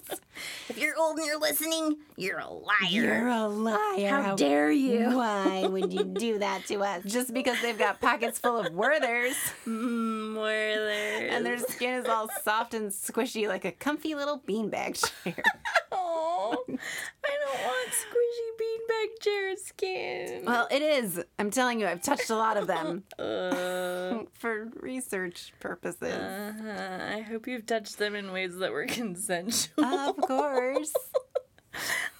if 0.69 0.77
you're 0.77 0.95
old 0.97 1.17
and 1.17 1.25
you're 1.25 1.39
listening, 1.39 1.97
you're 2.17 2.39
a 2.39 2.47
liar. 2.49 2.89
You're 2.89 3.27
a 3.27 3.47
liar. 3.47 4.09
How 4.09 4.35
dare 4.35 4.71
you? 4.71 5.17
Why 5.17 5.65
would 5.69 5.91
you 5.93 6.03
do 6.03 6.39
that 6.39 6.65
to 6.67 6.83
us? 6.83 7.03
Just 7.05 7.33
because 7.33 7.61
they've 7.61 7.77
got 7.77 7.99
pockets 8.01 8.39
full 8.39 8.57
of 8.57 8.67
Werthers 8.73 9.35
Mm, 9.65 10.35
Werther. 10.35 11.27
and 11.27 11.45
their 11.45 11.57
skin 11.57 11.93
is 11.95 12.05
all 12.05 12.29
soft 12.43 12.73
and 12.73 12.91
squishy 12.91 13.47
like 13.47 13.65
a 13.65 13.71
comfy 13.71 14.15
little 14.15 14.39
beanbag 14.47 15.03
chair. 15.23 15.35
Oh, 15.97 16.63
I 16.67 16.67
don't 16.67 17.63
want 17.65 17.89
squishy 17.89 18.24
skin. 19.57 20.43
well, 20.45 20.67
it 20.71 20.81
is. 20.81 21.23
I'm 21.39 21.49
telling 21.51 21.79
you, 21.79 21.87
I've 21.87 22.01
touched 22.01 22.29
a 22.29 22.35
lot 22.35 22.57
of 22.57 22.67
them 22.67 23.03
Uh, 23.19 24.23
for 24.33 24.69
research 24.75 25.53
purposes. 25.59 26.13
uh, 26.13 27.13
I 27.15 27.21
hope 27.21 27.47
you've 27.47 27.65
touched 27.65 27.97
them 27.97 28.15
in 28.15 28.31
ways 28.31 28.57
that 28.57 28.71
were 28.71 28.85
consensual. 28.87 29.83
of 29.85 30.17
course. 30.17 30.93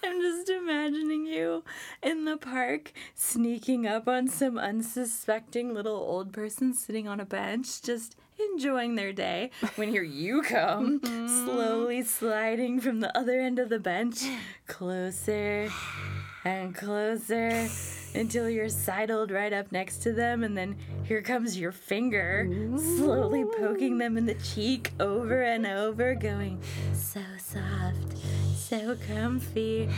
I'm 0.04 0.22
just 0.22 0.50
imagining 0.50 1.26
you 1.26 1.64
in 2.04 2.26
the 2.26 2.38
park 2.38 2.92
sneaking 3.14 3.88
up 3.88 4.08
on 4.08 4.28
some 4.28 4.58
unsuspecting 4.58 5.74
little 5.74 5.96
old 5.96 6.34
person 6.34 6.74
sitting 6.74 7.08
on 7.08 7.20
a 7.20 7.26
bench, 7.26 7.82
just 7.82 8.16
enjoying 8.52 8.96
their 8.96 9.14
day 9.14 9.52
when 9.78 9.90
here 9.90 10.04
you 10.04 10.42
come, 10.42 11.00
slowly 11.46 12.04
sliding 12.04 12.82
from 12.82 13.00
the 13.00 13.18
other 13.18 13.40
end 13.40 13.58
of 13.60 13.70
the 13.70 13.80
bench, 13.80 14.26
closer 14.68 15.70
and 16.46 16.74
closer 16.76 17.68
until 18.14 18.50
you're 18.50 18.70
sidled 18.70 19.32
right 19.32 19.52
up 19.52 19.72
next 19.72 19.98
to 20.04 20.14
them, 20.14 20.44
and 20.44 20.56
then 20.58 20.76
here 21.04 21.22
comes 21.22 21.58
your 21.60 21.72
finger, 21.72 22.48
slowly 22.78 23.44
poking 23.58 23.98
them 23.98 24.18
in 24.18 24.26
the 24.26 24.36
cheek 24.36 24.92
over 25.00 25.42
and 25.44 25.66
over, 25.66 26.16
going, 26.16 26.62
So 26.94 27.20
soft, 27.40 28.18
so 28.56 28.96
comfy, 29.08 29.90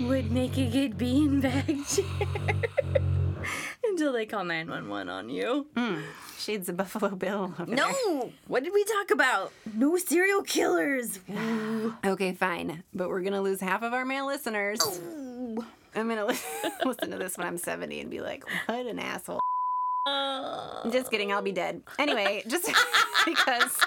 would 0.00 0.30
make 0.30 0.58
a 0.58 0.68
good 0.68 0.98
beanbag 0.98 1.96
chair. 1.96 2.56
until 3.84 4.12
they 4.12 4.26
call 4.26 4.44
911 4.44 5.08
on 5.08 5.28
you. 5.30 5.66
Hmm, 5.76 6.00
Shades 6.38 6.68
of 6.68 6.76
Buffalo 6.76 7.10
Bill. 7.14 7.54
No! 7.68 8.32
What 8.48 8.64
did 8.64 8.72
we 8.74 8.84
talk 8.84 9.10
about? 9.12 9.52
No 9.74 9.96
serial 9.96 10.42
killers. 10.42 11.20
Okay, 12.04 12.32
fine. 12.32 12.82
But 12.94 13.08
we're 13.10 13.20
going 13.20 13.32
to 13.34 13.40
lose 13.40 13.60
half 13.60 13.82
of 13.82 13.92
our 13.92 14.04
male 14.04 14.26
listeners. 14.26 14.80
I'm 15.94 16.08
to 16.08 16.24
listen 16.84 17.10
to 17.10 17.18
this 17.18 17.36
when 17.36 17.46
I'm 17.46 17.58
70 17.58 18.00
and 18.00 18.10
be 18.10 18.20
like, 18.20 18.44
what 18.66 18.86
an 18.86 18.98
asshole. 18.98 19.40
I'm 20.06 20.90
just 20.90 21.10
kidding. 21.10 21.32
I'll 21.32 21.42
be 21.42 21.52
dead. 21.52 21.82
Anyway, 21.98 22.42
just 22.48 22.70
because. 23.24 23.78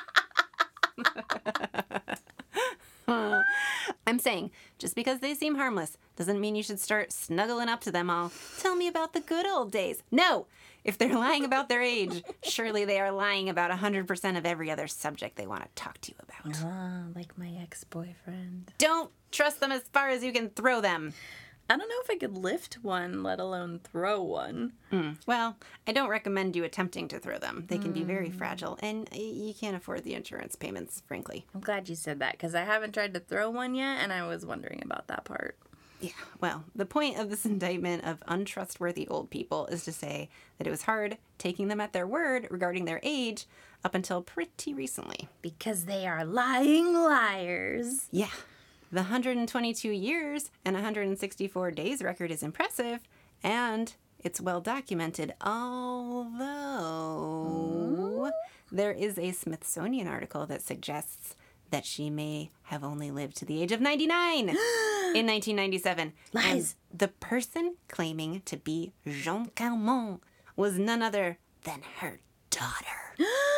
I'm 4.08 4.20
saying, 4.20 4.52
just 4.78 4.96
because 4.96 5.20
they 5.20 5.34
seem 5.34 5.56
harmless 5.56 5.98
doesn't 6.16 6.40
mean 6.40 6.56
you 6.56 6.64
should 6.64 6.80
start 6.80 7.12
snuggling 7.12 7.70
up 7.70 7.82
to 7.82 7.92
them 7.92 8.10
all. 8.10 8.32
Tell 8.60 8.76
me 8.76 8.88
about 8.88 9.14
the 9.14 9.20
good 9.20 9.48
old 9.48 9.72
days. 9.72 10.04
No! 10.12 10.46
If 10.84 11.00
they're 11.00 11.18
lying 11.18 11.44
about 11.44 11.68
their 11.68 11.82
age, 11.82 12.24
surely 12.44 12.86
they 12.86 13.00
are 13.00 13.12
lying 13.12 13.50
about 13.50 13.72
100% 13.72 14.38
of 14.38 14.46
every 14.46 14.70
other 14.70 14.88
subject 14.88 15.36
they 15.36 15.48
want 15.48 15.64
to 15.64 15.70
talk 15.74 16.00
to 16.02 16.12
you 16.12 16.18
about. 16.22 16.62
Ah, 16.64 17.06
like 17.16 17.36
my 17.38 17.52
ex 17.60 17.84
boyfriend. 17.84 18.72
Don't 18.78 19.10
trust 19.32 19.60
them 19.60 19.72
as 19.72 19.82
far 19.92 20.10
as 20.10 20.24
you 20.24 20.32
can 20.32 20.50
throw 20.50 20.82
them. 20.82 21.14
I 21.70 21.78
don't 21.78 21.90
know 21.90 21.96
if 22.04 22.12
I 22.12 22.18
could 22.18 22.38
lift 22.38 22.76
one, 22.84 23.24
let 23.24 23.40
alone 23.40 23.80
throw 23.84 24.22
one. 24.22 24.74
Mm. 24.92 25.18
Well, 25.26 25.58
I 25.88 25.92
don't 25.92 26.10
recommend 26.10 26.56
you 26.56 26.64
attempting 26.64 27.08
to 27.08 27.20
throw 27.20 27.40
them. 27.40 27.66
They 27.68 27.78
can 27.78 27.92
be 27.92 28.04
very 28.04 28.30
mm. 28.30 28.36
fragile, 28.36 28.78
and 28.82 29.10
you 29.14 29.54
can't 29.54 29.76
afford 29.76 30.04
the 30.04 30.14
insurance 30.14 30.56
payments, 30.56 31.02
frankly. 31.08 31.46
I'm 31.56 31.62
glad 31.62 31.90
you 31.90 31.96
said 31.96 32.20
that 32.20 32.34
because 32.34 32.54
I 32.54 32.64
haven't 32.64 32.94
tried 32.94 33.14
to 33.16 33.20
throw 33.20 33.50
one 33.50 33.74
yet 33.74 34.00
and 34.02 34.14
I 34.14 34.28
was 34.28 34.46
wondering 34.46 34.82
about 34.84 35.08
that 35.08 35.26
part. 35.26 35.58
Yeah, 36.02 36.12
well, 36.42 36.66
the 36.76 36.86
point 36.86 37.18
of 37.18 37.30
this 37.30 37.46
indictment 37.46 38.04
of 38.04 38.24
untrustworthy 38.28 39.08
old 39.08 39.30
people 39.30 39.68
is 39.68 39.84
to 39.86 39.92
say 39.92 40.30
that 40.58 40.68
it 40.68 40.72
was 40.72 40.84
hard 40.84 41.18
taking 41.38 41.68
them 41.68 41.82
at 41.82 41.94
their 41.94 42.08
word 42.08 42.48
regarding 42.52 42.86
their 42.86 43.00
age 43.04 43.46
up 43.84 43.96
until 43.96 44.22
pretty 44.22 44.74
recently. 44.74 45.28
Because 45.42 45.86
they 45.86 46.06
are 46.08 46.26
lying 46.26 46.94
liars. 46.94 48.08
Yeah, 48.12 48.30
the 48.96 49.02
122 49.02 49.90
years 49.90 50.50
and 50.64 50.74
164 50.74 51.72
days 51.72 52.02
record 52.02 52.32
is 52.32 52.42
impressive, 52.42 53.02
and 53.44 53.94
it's 54.20 54.40
well 54.40 54.62
documented, 54.62 55.34
although 55.42 56.32
there 58.72 58.94
is 58.94 59.20
a 59.20 59.34
Smithsonian 59.34 60.08
article 60.08 60.46
that 60.46 60.62
suggests 60.62 61.36
that 61.72 61.86
she 61.86 62.10
may 62.10 62.52
have 62.64 62.86
only 62.86 63.12
lived 63.12 63.36
to 63.36 63.44
the 63.44 63.62
age 63.62 63.74
of 63.74 63.82
99 63.82 64.40
in 64.40 64.56
1997. 64.56 66.14
Lies. 66.32 66.46
And 66.46 66.74
the 66.98 67.10
person 67.10 67.76
claiming 67.90 68.44
to 68.46 68.56
be 68.56 68.94
Jeanne 69.06 69.48
Calment 69.56 70.22
was 70.56 70.80
none 70.80 71.02
other 71.02 71.38
than 71.66 71.82
her 71.98 72.22
daughter. 72.50 73.18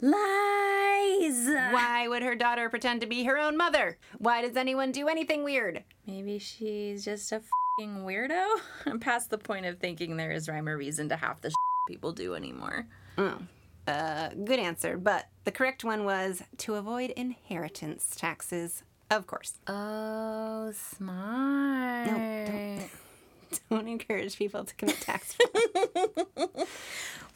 Lies! 0.00 1.46
Why 1.72 2.06
would 2.08 2.22
her 2.22 2.34
daughter 2.34 2.68
pretend 2.68 3.00
to 3.00 3.06
be 3.06 3.24
her 3.24 3.38
own 3.38 3.56
mother? 3.56 3.98
Why 4.18 4.42
does 4.42 4.56
anyone 4.56 4.92
do 4.92 5.08
anything 5.08 5.44
weird? 5.44 5.84
Maybe 6.06 6.38
she's 6.38 7.04
just 7.04 7.32
a 7.32 7.40
fing 7.78 8.04
weirdo. 8.04 8.44
I'm 8.86 9.00
past 9.00 9.30
the 9.30 9.38
point 9.38 9.66
of 9.66 9.78
thinking 9.78 10.16
there 10.16 10.32
is 10.32 10.48
rhyme 10.48 10.68
or 10.68 10.76
reason 10.76 11.08
to 11.10 11.16
half 11.16 11.40
the 11.40 11.52
people 11.88 12.12
do 12.12 12.34
anymore. 12.34 12.86
Oh, 13.18 13.38
uh, 13.86 14.30
good 14.44 14.58
answer. 14.58 14.96
But 14.96 15.28
the 15.44 15.50
correct 15.50 15.84
one 15.84 16.04
was 16.04 16.42
to 16.58 16.74
avoid 16.74 17.10
inheritance 17.10 18.14
taxes. 18.16 18.82
Of 19.10 19.26
course. 19.26 19.58
Oh, 19.66 20.72
smart. 20.72 22.06
don't. 22.06 22.88
Don't 23.68 23.86
encourage 23.86 24.38
people 24.38 24.64
to 24.64 24.74
commit 24.76 24.98
tax 25.02 25.34
fraud. 25.34 26.66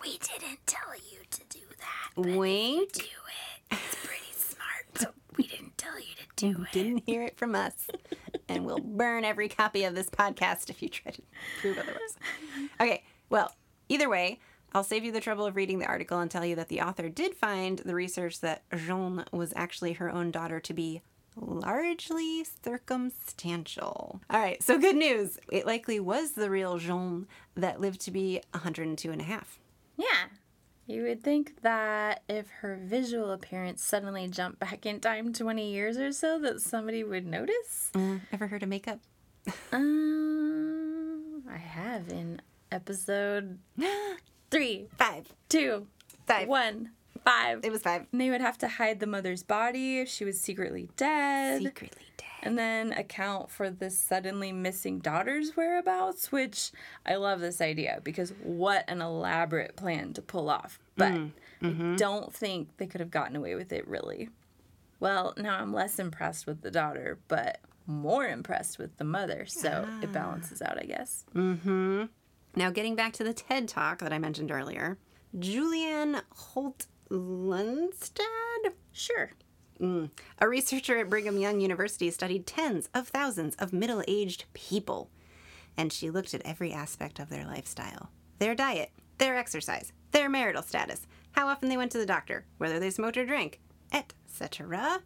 We 0.02 0.18
didn't 0.18 0.60
tell 0.66 0.94
you 0.94 1.18
to 1.30 1.40
do 1.48 1.55
that. 2.16 2.36
Wink. 2.36 2.92
Do 2.92 3.00
it. 3.00 3.72
It's 3.72 3.94
pretty 4.04 4.32
smart, 4.32 4.86
but 4.94 5.14
we 5.36 5.46
didn't 5.46 5.76
tell 5.78 5.98
you 5.98 6.14
to 6.16 6.54
do 6.54 6.62
it. 6.62 6.72
Didn't 6.72 7.02
hear 7.06 7.22
it 7.22 7.36
from 7.36 7.54
us. 7.54 7.86
And 8.48 8.64
we'll 8.64 8.78
burn 8.78 9.24
every 9.24 9.48
copy 9.48 9.84
of 9.84 9.94
this 9.94 10.08
podcast 10.08 10.70
if 10.70 10.82
you 10.82 10.88
try 10.88 11.12
to 11.12 11.22
prove 11.60 11.78
otherwise. 11.78 12.16
Okay, 12.80 13.02
well, 13.28 13.54
either 13.88 14.08
way, 14.08 14.38
I'll 14.72 14.84
save 14.84 15.04
you 15.04 15.12
the 15.12 15.20
trouble 15.20 15.46
of 15.46 15.56
reading 15.56 15.78
the 15.78 15.86
article 15.86 16.18
and 16.20 16.30
tell 16.30 16.44
you 16.44 16.54
that 16.56 16.68
the 16.68 16.80
author 16.82 17.08
did 17.08 17.34
find 17.34 17.78
the 17.80 17.94
research 17.94 18.40
that 18.40 18.62
Jeanne 18.74 19.24
was 19.32 19.52
actually 19.56 19.94
her 19.94 20.10
own 20.10 20.30
daughter 20.30 20.60
to 20.60 20.74
be 20.74 21.02
largely 21.34 22.44
circumstantial. 22.64 24.20
All 24.30 24.40
right, 24.40 24.62
so 24.62 24.78
good 24.78 24.96
news. 24.96 25.38
It 25.50 25.66
likely 25.66 26.00
was 26.00 26.32
the 26.32 26.50
real 26.50 26.78
Jeanne 26.78 27.26
that 27.56 27.80
lived 27.80 28.00
to 28.02 28.10
be 28.10 28.40
102 28.52 29.10
and 29.10 29.20
a 29.20 29.24
half. 29.24 29.58
Yeah. 29.96 30.06
You 30.88 31.02
would 31.02 31.22
think 31.24 31.62
that 31.62 32.22
if 32.28 32.48
her 32.60 32.78
visual 32.80 33.32
appearance 33.32 33.82
suddenly 33.82 34.28
jumped 34.28 34.60
back 34.60 34.86
in 34.86 35.00
time 35.00 35.32
20 35.32 35.68
years 35.72 35.96
or 35.98 36.12
so, 36.12 36.38
that 36.40 36.60
somebody 36.60 37.02
would 37.02 37.26
notice. 37.26 37.90
Uh, 37.94 38.18
ever 38.32 38.46
heard 38.46 38.62
of 38.62 38.68
makeup? 38.68 39.00
Um, 39.72 41.42
I 41.50 41.56
have 41.58 42.08
in 42.08 42.40
episode 42.72 43.58
three, 44.50 44.88
Five. 44.96 45.32
two, 45.48 45.86
Five. 46.26 46.48
one, 46.48 46.90
five. 47.26 47.61
It 47.64 47.73
was 47.73 47.83
five. 47.83 48.06
And 48.12 48.21
they 48.21 48.30
would 48.30 48.40
have 48.40 48.59
to 48.59 48.68
hide 48.68 49.00
the 49.00 49.06
mother's 49.06 49.42
body 49.42 49.99
if 50.00 50.09
she 50.09 50.25
was 50.25 50.40
secretly 50.40 50.88
dead. 50.97 51.62
Secretly 51.62 52.06
dead. 52.16 52.26
and 52.42 52.59
then 52.59 52.92
account 52.92 53.50
for 53.50 53.71
the 53.71 53.90
suddenly 53.90 54.52
missing 54.52 54.99
daughter's 55.00 55.56
whereabouts, 55.56 56.30
which 56.33 56.71
I 57.04 57.16
love 57.16 57.40
this 57.40 57.61
idea 57.61 58.00
because 58.02 58.33
what 58.42 58.85
an 58.88 59.02
elaborate 59.02 59.76
plan 59.76 60.12
to 60.14 60.23
pull 60.23 60.49
off. 60.49 60.78
But 60.97 61.12
I 61.62 61.95
don't 61.97 62.33
think 62.33 62.76
they 62.78 62.87
could 62.87 63.00
have 63.00 63.11
gotten 63.11 63.37
away 63.37 63.54
with 63.54 63.73
it 63.73 63.87
really. 63.87 64.30
Well, 65.00 65.35
now 65.37 65.59
I'm 65.59 65.75
less 65.75 65.99
impressed 65.99 66.47
with 66.47 66.62
the 66.62 66.71
daughter, 66.71 67.18
but 67.28 67.59
more 67.87 68.26
impressed 68.26 68.78
with 68.78 68.97
the 68.97 69.04
mother, 69.04 69.45
so 69.47 69.87
it 70.02 70.11
balances 70.12 70.62
out, 70.62 70.78
I 70.78 70.87
guess. 70.87 71.25
Mm-hmm. 71.35 72.04
Now, 72.56 72.71
getting 72.71 72.97
back 72.97 73.12
to 73.14 73.25
the 73.25 73.35
TED 73.35 73.68
talk 73.68 73.99
that 73.99 74.12
I 74.12 74.18
mentioned 74.18 74.50
earlier, 74.50 74.97
Julianne 75.38 76.23
Holt 76.30 76.87
Lunstad, 77.10 78.72
Sure. 78.92 79.30
Mm. 79.80 80.10
a 80.38 80.48
researcher 80.48 80.96
at 80.96 81.10
Brigham 81.10 81.36
Young 81.36 81.60
University, 81.60 82.10
studied 82.10 82.46
tens 82.46 82.88
of 82.94 83.08
thousands 83.08 83.54
of 83.56 83.75
middle 83.75 84.02
aged 84.08 84.44
people. 84.54 85.10
And 85.76 85.92
she 85.92 86.08
looked 86.10 86.32
at 86.32 86.40
every 86.46 86.72
aspect 86.72 87.18
of 87.18 87.28
their 87.28 87.44
lifestyle 87.44 88.10
their 88.38 88.54
diet, 88.54 88.90
their 89.18 89.36
exercise, 89.36 89.92
their 90.12 90.28
marital 90.28 90.62
status, 90.62 91.06
how 91.32 91.48
often 91.48 91.68
they 91.68 91.76
went 91.76 91.92
to 91.92 91.98
the 91.98 92.06
doctor, 92.06 92.44
whether 92.58 92.78
they 92.78 92.90
smoked 92.90 93.16
or 93.16 93.25
drank, 93.26 93.60
etc. 93.92 95.00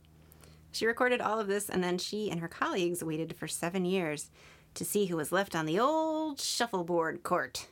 She 0.73 0.87
recorded 0.87 1.21
all 1.21 1.39
of 1.41 1.47
this, 1.49 1.69
and 1.69 1.83
then 1.83 1.99
she 1.99 2.31
and 2.31 2.41
her 2.41 2.49
colleagues 2.49 3.03
waited 3.05 3.37
for 3.37 3.49
seven 3.49 3.85
years 3.85 4.31
to 4.75 4.85
see 4.85 5.07
who 5.07 5.17
was 5.17 5.33
left 5.33 5.55
on 5.57 5.67
the 5.67 5.81
old 5.81 6.41
shuffleboard 6.41 7.23
court. 7.25 7.67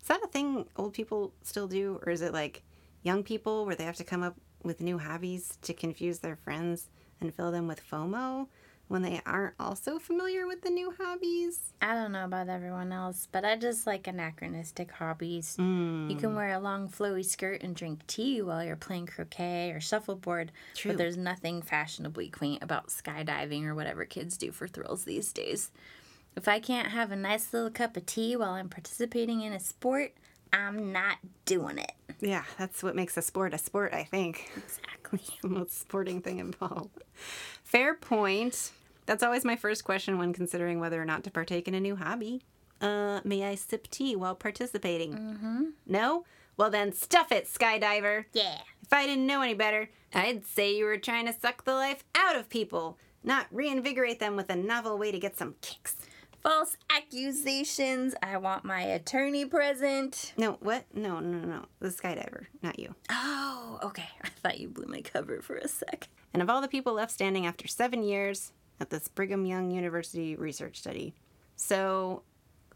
Is 0.00 0.08
that 0.08 0.22
a 0.24 0.28
thing 0.28 0.66
old 0.76 0.94
people 0.94 1.32
still 1.42 1.68
do, 1.68 2.00
or 2.06 2.12
is 2.12 2.22
it 2.22 2.32
like 2.32 2.62
young 3.06 3.22
people 3.22 3.64
where 3.64 3.76
they 3.76 3.84
have 3.84 3.96
to 3.96 4.04
come 4.04 4.24
up 4.24 4.36
with 4.64 4.80
new 4.80 4.98
hobbies 4.98 5.56
to 5.62 5.72
confuse 5.72 6.18
their 6.18 6.34
friends 6.34 6.90
and 7.20 7.32
fill 7.32 7.52
them 7.52 7.68
with 7.68 7.80
FOMO 7.88 8.48
when 8.88 9.02
they 9.02 9.20
aren't 9.24 9.54
also 9.60 9.98
familiar 9.98 10.44
with 10.46 10.62
the 10.62 10.70
new 10.70 10.92
hobbies? 10.98 11.72
I 11.80 11.94
don't 11.94 12.10
know 12.10 12.24
about 12.24 12.48
everyone 12.48 12.92
else, 12.92 13.28
but 13.30 13.44
I 13.44 13.56
just 13.56 13.86
like 13.86 14.08
anachronistic 14.08 14.90
hobbies. 14.90 15.54
You 15.56 16.16
can 16.18 16.30
mm. 16.30 16.34
wear 16.34 16.54
a 16.54 16.58
long 16.58 16.88
flowy 16.88 17.24
skirt 17.24 17.62
and 17.62 17.76
drink 17.76 18.04
tea 18.08 18.42
while 18.42 18.64
you're 18.64 18.74
playing 18.74 19.06
croquet 19.06 19.70
or 19.70 19.80
shuffleboard, 19.80 20.50
True. 20.74 20.90
but 20.92 20.98
there's 20.98 21.16
nothing 21.16 21.62
fashionably 21.62 22.28
quaint 22.28 22.62
about 22.62 22.88
skydiving 22.88 23.66
or 23.66 23.74
whatever 23.74 24.04
kids 24.04 24.36
do 24.36 24.50
for 24.50 24.66
thrills 24.66 25.04
these 25.04 25.32
days. 25.32 25.70
If 26.36 26.48
I 26.48 26.58
can't 26.58 26.88
have 26.88 27.12
a 27.12 27.16
nice 27.16 27.52
little 27.52 27.70
cup 27.70 27.96
of 27.96 28.04
tea 28.04 28.36
while 28.36 28.50
I'm 28.50 28.68
participating 28.68 29.42
in 29.42 29.52
a 29.52 29.60
sport, 29.60 30.12
I'm 30.52 30.92
not 30.92 31.18
doing 31.44 31.78
it. 31.78 31.92
Yeah, 32.20 32.44
that's 32.58 32.82
what 32.82 32.96
makes 32.96 33.16
a 33.16 33.22
sport 33.22 33.54
a 33.54 33.58
sport, 33.58 33.92
I 33.92 34.04
think. 34.04 34.50
Exactly. 34.56 35.20
the 35.42 35.48
most 35.48 35.78
sporting 35.78 36.20
thing 36.20 36.38
involved. 36.38 37.02
Fair 37.62 37.94
point. 37.94 38.72
That's 39.06 39.22
always 39.22 39.44
my 39.44 39.56
first 39.56 39.84
question 39.84 40.18
when 40.18 40.32
considering 40.32 40.80
whether 40.80 41.00
or 41.00 41.04
not 41.04 41.24
to 41.24 41.30
partake 41.30 41.68
in 41.68 41.74
a 41.74 41.80
new 41.80 41.96
hobby. 41.96 42.42
Uh, 42.80 43.20
may 43.24 43.44
I 43.44 43.54
sip 43.54 43.88
tea 43.88 44.16
while 44.16 44.34
participating? 44.34 45.12
Mm-hmm. 45.14 45.64
No? 45.86 46.24
Well, 46.56 46.70
then 46.70 46.92
stuff 46.92 47.32
it, 47.32 47.46
skydiver. 47.46 48.24
Yeah. 48.32 48.58
If 48.82 48.92
I 48.92 49.06
didn't 49.06 49.26
know 49.26 49.42
any 49.42 49.54
better, 49.54 49.90
I'd 50.14 50.46
say 50.46 50.76
you 50.76 50.84
were 50.84 50.96
trying 50.96 51.26
to 51.26 51.38
suck 51.38 51.64
the 51.64 51.74
life 51.74 52.04
out 52.14 52.36
of 52.36 52.48
people, 52.48 52.98
not 53.22 53.46
reinvigorate 53.50 54.20
them 54.20 54.36
with 54.36 54.50
a 54.50 54.56
novel 54.56 54.98
way 54.98 55.12
to 55.12 55.18
get 55.18 55.36
some 55.36 55.54
kicks. 55.60 55.96
False 56.46 56.76
accusations. 56.96 58.14
I 58.22 58.36
want 58.36 58.64
my 58.64 58.80
attorney 58.80 59.44
present. 59.44 60.32
No, 60.36 60.58
what? 60.60 60.84
No, 60.94 61.18
no, 61.18 61.38
no, 61.38 61.44
no. 61.44 61.64
The 61.80 61.88
skydiver, 61.88 62.46
not 62.62 62.78
you. 62.78 62.94
Oh, 63.10 63.80
okay. 63.82 64.08
I 64.22 64.28
thought 64.28 64.60
you 64.60 64.68
blew 64.68 64.86
my 64.86 65.00
cover 65.00 65.40
for 65.42 65.56
a 65.56 65.66
sec. 65.66 66.06
And 66.32 66.40
of 66.40 66.48
all 66.48 66.60
the 66.60 66.68
people 66.68 66.92
left 66.92 67.10
standing 67.10 67.46
after 67.46 67.66
seven 67.66 68.04
years 68.04 68.52
at 68.78 68.90
this 68.90 69.08
Brigham 69.08 69.44
Young 69.44 69.72
University 69.72 70.36
research 70.36 70.78
study. 70.78 71.16
So, 71.56 72.22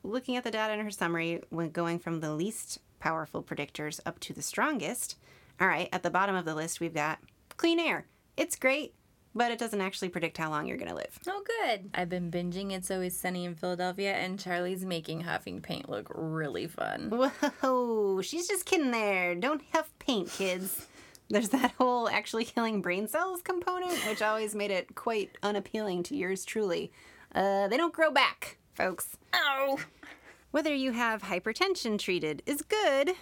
looking 0.03 0.35
at 0.35 0.43
the 0.43 0.50
data 0.50 0.75
in 0.75 0.81
her 0.81 0.91
summary, 0.91 1.41
when 1.50 1.71
going 1.71 2.00
from 2.00 2.19
the 2.19 2.35
least 2.35 2.81
powerful 2.99 3.41
predictors 3.41 4.00
up 4.05 4.19
to 4.19 4.33
the 4.33 4.43
strongest, 4.43 5.17
all 5.61 5.69
right, 5.69 5.89
at 5.93 6.03
the 6.03 6.11
bottom 6.11 6.35
of 6.35 6.45
the 6.45 6.57
list, 6.57 6.81
we've 6.81 6.93
got 6.93 7.21
clean 7.57 7.79
air. 7.79 8.07
It's 8.37 8.57
great, 8.57 8.95
but 9.35 9.51
it 9.51 9.59
doesn't 9.59 9.81
actually 9.81 10.09
predict 10.09 10.39
how 10.39 10.51
long 10.51 10.67
you're 10.67 10.77
going 10.77 10.91
to 10.91 10.95
live. 10.95 11.19
Oh, 11.27 11.43
good. 11.47 11.91
I've 11.95 12.09
been 12.09 12.31
binging 12.31 12.73
It's 12.73 12.91
Always 12.91 13.17
Sunny 13.17 13.45
in 13.45 13.55
Philadelphia, 13.55 14.15
and 14.15 14.39
Charlie's 14.39 14.85
making 14.85 15.23
huffing 15.23 15.61
paint 15.61 15.89
look 15.89 16.11
really 16.15 16.67
fun. 16.67 17.11
Whoa, 17.11 18.23
she's 18.23 18.49
just 18.49 18.67
kidding 18.67 18.91
there. 18.91 19.35
Don't 19.35 19.63
huff 19.73 19.93
paint, 19.99 20.31
kids. 20.31 20.87
There's 21.29 21.51
that 21.51 21.73
whole 21.79 22.09
actually 22.09 22.45
killing 22.45 22.83
brain 22.83 23.07
cells 23.07 23.41
component, 23.41 24.05
which 24.09 24.21
always 24.21 24.55
made 24.55 24.73
it 24.73 24.97
quite 24.97 25.39
unappealing 25.45 26.03
to 26.05 26.17
yours 26.17 26.45
truly. 26.45 26.91
Uh, 27.33 27.69
they 27.69 27.77
don't 27.77 27.95
grow 27.95 28.11
back, 28.11 28.59
folks. 28.75 29.17
Oh. 29.33 29.79
Whether 30.51 30.75
you 30.75 30.91
have 30.91 31.23
hypertension 31.23 32.01
treated 32.01 32.43
is 32.47 32.63
good, 32.63 33.13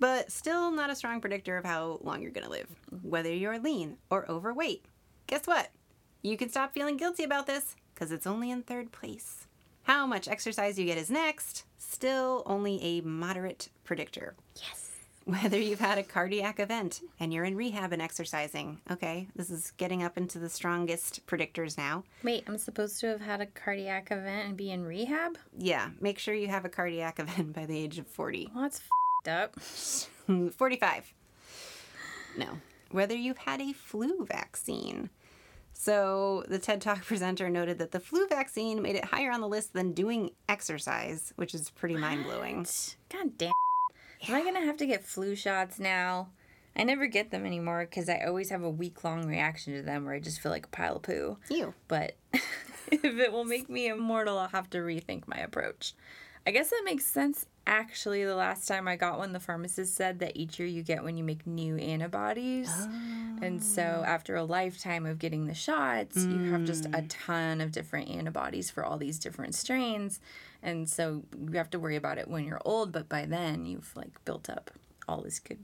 but 0.00 0.32
still 0.32 0.72
not 0.72 0.90
a 0.90 0.96
strong 0.96 1.20
predictor 1.20 1.56
of 1.56 1.64
how 1.64 2.00
long 2.02 2.20
you're 2.20 2.32
going 2.32 2.46
to 2.46 2.50
live. 2.50 2.66
Whether 3.02 3.32
you're 3.32 3.60
lean 3.60 3.98
or 4.10 4.28
overweight. 4.28 4.84
Guess 5.26 5.46
what? 5.46 5.70
You 6.22 6.36
can 6.36 6.48
stop 6.50 6.72
feeling 6.72 6.96
guilty 6.96 7.24
about 7.24 7.46
this 7.46 7.74
because 7.94 8.12
it's 8.12 8.26
only 8.26 8.50
in 8.50 8.62
third 8.62 8.92
place. 8.92 9.46
How 9.84 10.06
much 10.06 10.28
exercise 10.28 10.78
you 10.78 10.84
get 10.86 10.98
is 10.98 11.10
next, 11.10 11.64
still 11.78 12.42
only 12.46 12.80
a 12.82 13.00
moderate 13.00 13.68
predictor. 13.84 14.34
Yes. 14.56 14.90
Whether 15.24 15.58
you've 15.58 15.80
had 15.80 15.98
a 15.98 16.02
cardiac 16.02 16.58
event 16.60 17.00
and 17.20 17.32
you're 17.32 17.44
in 17.44 17.56
rehab 17.56 17.92
and 17.92 18.02
exercising. 18.02 18.80
Okay, 18.90 19.28
this 19.36 19.50
is 19.50 19.70
getting 19.76 20.02
up 20.02 20.16
into 20.18 20.38
the 20.40 20.48
strongest 20.48 21.24
predictors 21.26 21.78
now. 21.78 22.02
Wait, 22.24 22.44
I'm 22.48 22.58
supposed 22.58 22.98
to 23.00 23.06
have 23.08 23.20
had 23.20 23.40
a 23.40 23.46
cardiac 23.46 24.10
event 24.10 24.48
and 24.48 24.56
be 24.56 24.70
in 24.72 24.84
rehab? 24.84 25.38
Yeah, 25.56 25.90
make 26.00 26.18
sure 26.18 26.34
you 26.34 26.48
have 26.48 26.64
a 26.64 26.68
cardiac 26.68 27.18
event 27.20 27.52
by 27.52 27.66
the 27.66 27.78
age 27.78 27.98
of 27.98 28.06
40. 28.08 28.50
Well, 28.52 28.62
that's 28.64 28.78
f***ed 29.24 29.30
up. 29.30 29.60
45. 30.56 31.14
No. 32.36 32.46
Whether 32.92 33.16
you've 33.16 33.38
had 33.38 33.60
a 33.60 33.72
flu 33.72 34.24
vaccine. 34.24 35.10
So, 35.72 36.44
the 36.48 36.58
TED 36.58 36.80
Talk 36.80 37.02
presenter 37.04 37.48
noted 37.50 37.78
that 37.78 37.90
the 37.90 38.00
flu 38.00 38.28
vaccine 38.28 38.82
made 38.82 38.96
it 38.96 39.06
higher 39.06 39.32
on 39.32 39.40
the 39.40 39.48
list 39.48 39.72
than 39.72 39.92
doing 39.92 40.30
exercise, 40.48 41.32
which 41.36 41.54
is 41.54 41.70
pretty 41.70 41.96
mind 41.96 42.24
blowing. 42.24 42.66
God 43.08 43.36
damn. 43.38 43.52
Am 44.28 44.34
I 44.34 44.44
gonna 44.44 44.64
have 44.64 44.76
to 44.76 44.86
get 44.86 45.04
flu 45.04 45.34
shots 45.34 45.80
now? 45.80 46.28
I 46.76 46.84
never 46.84 47.06
get 47.06 47.30
them 47.30 47.44
anymore 47.44 47.86
because 47.88 48.08
I 48.08 48.20
always 48.26 48.50
have 48.50 48.62
a 48.62 48.70
week 48.70 49.04
long 49.04 49.26
reaction 49.26 49.74
to 49.74 49.82
them 49.82 50.04
where 50.04 50.14
I 50.14 50.20
just 50.20 50.40
feel 50.40 50.52
like 50.52 50.66
a 50.66 50.70
pile 50.70 50.96
of 50.96 51.02
poo. 51.02 51.38
You. 51.50 51.74
But 51.88 52.16
if 52.32 53.04
it 53.04 53.32
will 53.32 53.44
make 53.44 53.68
me 53.68 53.88
immortal, 53.88 54.38
I'll 54.38 54.48
have 54.48 54.70
to 54.70 54.78
rethink 54.78 55.26
my 55.26 55.38
approach. 55.38 55.94
I 56.46 56.50
guess 56.50 56.70
that 56.70 56.82
makes 56.84 57.04
sense. 57.04 57.46
Actually, 57.66 58.24
the 58.24 58.34
last 58.34 58.66
time 58.66 58.88
I 58.88 58.96
got 58.96 59.18
one, 59.18 59.32
the 59.32 59.40
pharmacist 59.40 59.94
said 59.94 60.18
that 60.18 60.36
each 60.36 60.58
year 60.58 60.66
you 60.66 60.82
get 60.82 61.04
when 61.04 61.16
you 61.16 61.22
make 61.22 61.46
new 61.46 61.76
antibodies. 61.76 62.70
And 63.40 63.62
so, 63.62 64.00
oh. 64.00 64.04
after 64.04 64.34
a 64.34 64.44
lifetime 64.44 65.06
of 65.06 65.18
getting 65.18 65.46
the 65.46 65.54
shots, 65.54 66.16
you 66.16 66.50
have 66.50 66.64
just 66.64 66.86
a 66.86 66.88
mm. 66.88 67.06
ton 67.08 67.60
of 67.60 67.72
different 67.72 68.08
antibodies 68.08 68.70
for 68.70 68.84
all 68.84 68.98
these 68.98 69.18
different 69.18 69.54
strains. 69.54 70.20
And 70.62 70.88
so, 70.88 71.22
you 71.38 71.56
have 71.56 71.70
to 71.70 71.78
worry 71.78 71.96
about 71.96 72.18
it 72.18 72.28
when 72.28 72.44
you're 72.44 72.60
old, 72.64 72.92
but 72.92 73.08
by 73.08 73.26
then, 73.26 73.64
you've 73.64 73.94
like 73.96 74.24
built 74.24 74.50
up 74.50 74.70
all 75.08 75.22
this 75.22 75.38
good 75.38 75.58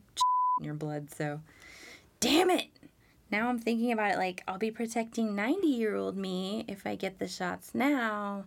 in 0.58 0.64
your 0.64 0.74
blood. 0.74 1.12
So, 1.12 1.40
damn 2.20 2.50
it! 2.50 2.68
Now 3.30 3.48
I'm 3.48 3.58
thinking 3.58 3.92
about 3.92 4.12
it 4.12 4.18
like 4.18 4.42
I'll 4.48 4.58
be 4.58 4.70
protecting 4.70 5.34
90 5.34 5.66
year 5.66 5.96
old 5.96 6.16
me 6.16 6.64
if 6.66 6.86
I 6.86 6.94
get 6.94 7.18
the 7.18 7.28
shots 7.28 7.74
now. 7.74 8.44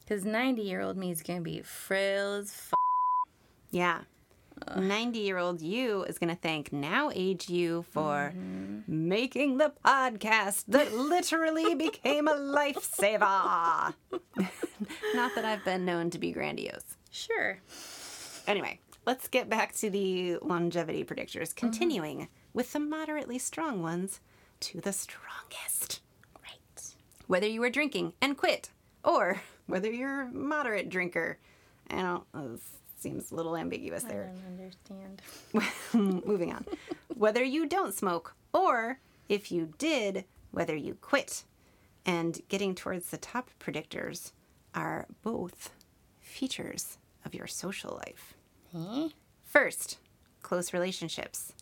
Because 0.00 0.24
90 0.24 0.62
year 0.62 0.80
old 0.80 0.96
me 0.96 1.10
is 1.10 1.22
going 1.22 1.38
to 1.38 1.44
be 1.44 1.62
frail 1.62 2.34
as 2.34 2.50
f. 2.50 2.79
Yeah. 3.70 4.00
90 4.76 5.18
year 5.18 5.38
old 5.38 5.62
you 5.62 6.04
is 6.04 6.18
going 6.18 6.28
to 6.28 6.40
thank 6.40 6.72
now 6.72 7.10
age 7.14 7.48
you 7.48 7.82
for 7.90 8.34
making 8.86 9.56
the 9.56 9.72
podcast 9.84 10.64
that 10.68 10.92
literally 10.94 11.74
became 11.74 12.28
a 12.28 12.34
lifesaver. 12.34 13.94
Not 15.14 15.34
that 15.34 15.44
I've 15.44 15.64
been 15.64 15.84
known 15.84 16.10
to 16.10 16.18
be 16.18 16.32
grandiose. 16.32 16.96
Sure. 17.10 17.58
Anyway, 18.46 18.80
let's 19.06 19.28
get 19.28 19.48
back 19.48 19.74
to 19.76 19.88
the 19.90 20.36
longevity 20.42 21.04
predictors, 21.04 21.54
continuing 21.54 22.28
with 22.52 22.72
the 22.72 22.80
moderately 22.80 23.38
strong 23.38 23.82
ones 23.82 24.20
to 24.60 24.80
the 24.80 24.92
strongest. 24.92 26.00
Right. 26.42 26.94
Whether 27.26 27.46
you 27.46 27.60
were 27.60 27.70
drinking 27.70 28.12
and 28.20 28.36
quit, 28.36 28.70
or 29.04 29.40
whether 29.66 29.90
you're 29.90 30.22
a 30.22 30.32
moderate 30.32 30.88
drinker. 30.88 31.38
I 31.88 32.02
don't, 32.02 32.24
uh, 32.34 32.56
seems 33.00 33.30
a 33.30 33.34
little 33.34 33.56
ambiguous 33.56 34.04
I 34.04 34.08
there. 34.08 34.32
don't 34.32 34.60
understand. 34.60 35.22
Moving 36.26 36.52
on. 36.52 36.64
Whether 37.14 37.42
you 37.44 37.66
don't 37.66 37.94
smoke, 37.94 38.34
or 38.52 38.98
if 39.28 39.50
you 39.52 39.72
did, 39.78 40.24
whether 40.50 40.76
you 40.76 40.94
quit. 41.00 41.44
And 42.06 42.40
getting 42.48 42.74
towards 42.74 43.10
the 43.10 43.18
top 43.18 43.50
predictors 43.60 44.32
are 44.74 45.06
both 45.22 45.70
features 46.20 46.98
of 47.24 47.34
your 47.34 47.46
social 47.46 48.00
life. 48.06 48.34
Huh? 48.74 49.08
First, 49.44 49.98
close 50.42 50.72
relationships. 50.72 51.52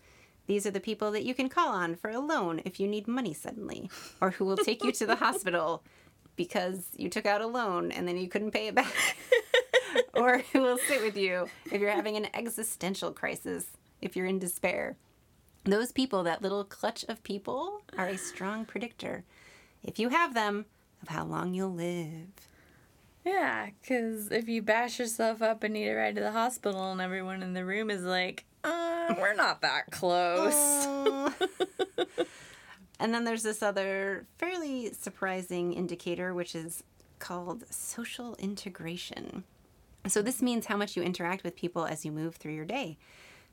These 0.47 0.67
are 0.67 0.71
the 0.71 0.81
people 0.81 1.11
that 1.13 1.25
you 1.25 1.35
can 1.35 1.49
call 1.49 1.69
on 1.69 1.95
for 1.95 2.11
a 2.11 2.21
loan 2.21 2.63
if 2.65 2.79
you 2.81 2.87
need 2.87 3.07
money 3.09 3.35
suddenly, 3.35 3.91
or 4.21 4.31
who 4.31 4.45
will 4.45 4.57
take 4.57 4.83
you 4.85 4.93
to 4.93 5.07
the 5.07 5.17
hospital 5.27 5.83
because 6.37 6.87
you 6.97 7.11
took 7.11 7.27
out 7.27 7.41
a 7.41 7.47
loan 7.47 7.91
and 7.91 8.07
then 8.07 8.17
you 8.17 8.29
couldn't 8.29 8.53
pay 8.53 8.69
it 8.69 8.75
back, 8.75 8.93
or 10.15 10.39
who 10.53 10.63
will 10.63 10.79
sit 10.79 11.03
with 11.03 11.17
you 11.17 11.47
if 11.71 11.81
you're 11.81 11.91
having 11.91 12.17
an 12.17 12.29
existential 12.35 13.13
crisis, 13.13 13.67
if 14.01 14.17
you're 14.17 14.27
in 14.27 14.39
despair. 14.39 14.97
Those 15.65 15.93
people, 15.93 16.23
that 16.23 16.43
little 16.43 16.65
clutch 16.65 17.05
of 17.09 17.23
people, 17.23 17.83
are 17.97 18.07
a 18.07 18.17
strong 18.17 18.65
predictor, 18.65 19.25
if 19.83 19.99
you 19.99 20.09
have 20.09 20.35
them, 20.35 20.67
of 21.03 21.09
how 21.09 21.25
long 21.25 21.55
you'll 21.55 21.75
live. 21.75 22.29
Yeah, 23.25 23.69
because 23.81 24.33
if 24.33 24.49
you 24.49 24.63
bash 24.63 24.99
yourself 24.99 25.43
up 25.43 25.63
and 25.63 25.75
need 25.75 25.89
a 25.89 25.95
ride 25.95 26.15
to 26.15 26.21
the 26.23 26.33
hospital 26.33 26.91
and 26.93 27.01
everyone 27.01 27.43
in 27.43 27.53
the 27.53 27.65
room 27.65 27.91
is 27.91 28.03
like, 28.03 28.45
uh, 28.65 29.15
we're 29.19 29.35
not 29.35 29.61
that 29.61 29.91
close. 29.91 30.55
And 33.01 33.15
then 33.15 33.25
there's 33.25 33.45
this 33.45 33.63
other 33.63 34.27
fairly 34.39 34.93
surprising 34.93 35.73
indicator, 35.73 36.35
which 36.35 36.55
is 36.55 36.83
called 37.19 37.65
social 37.71 38.35
integration. 38.37 39.45
So, 40.09 40.23
this 40.23 40.43
means 40.43 40.67
how 40.67 40.77
much 40.77 40.97
you 40.97 41.03
interact 41.03 41.45
with 41.45 41.55
people 41.57 41.85
as 41.87 42.05
you 42.05 42.13
move 42.13 42.37
through 42.37 42.55
your 42.55 42.65
day. 42.65 42.97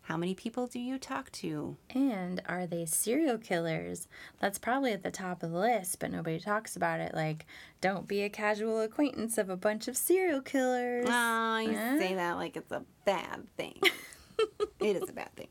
How 0.03 0.17
many 0.17 0.35
people 0.35 0.67
do 0.67 0.79
you 0.79 0.99
talk 0.99 1.31
to? 1.31 1.77
And 1.89 2.39
are 2.47 2.67
they 2.67 2.85
serial 2.85 3.39
killers? 3.39 4.07
That's 4.39 4.59
probably 4.59 4.91
at 4.93 5.01
the 5.01 5.09
top 5.09 5.41
of 5.41 5.51
the 5.51 5.57
list, 5.57 5.99
but 5.99 6.11
nobody 6.11 6.39
talks 6.39 6.75
about 6.75 6.99
it. 6.99 7.15
Like, 7.15 7.47
don't 7.81 8.07
be 8.07 8.21
a 8.21 8.29
casual 8.29 8.81
acquaintance 8.81 9.39
of 9.39 9.49
a 9.49 9.57
bunch 9.57 9.87
of 9.87 9.97
serial 9.97 10.41
killers. 10.41 11.07
Oh, 11.09 11.57
you 11.57 11.75
Huh? 11.75 11.97
say 11.97 12.13
that 12.13 12.33
like 12.33 12.55
it's 12.55 12.71
a 12.71 12.83
bad 13.03 13.47
thing. 13.57 13.81
it 14.79 14.95
is 14.95 15.09
a 15.09 15.13
bad 15.13 15.35
thing. 15.35 15.47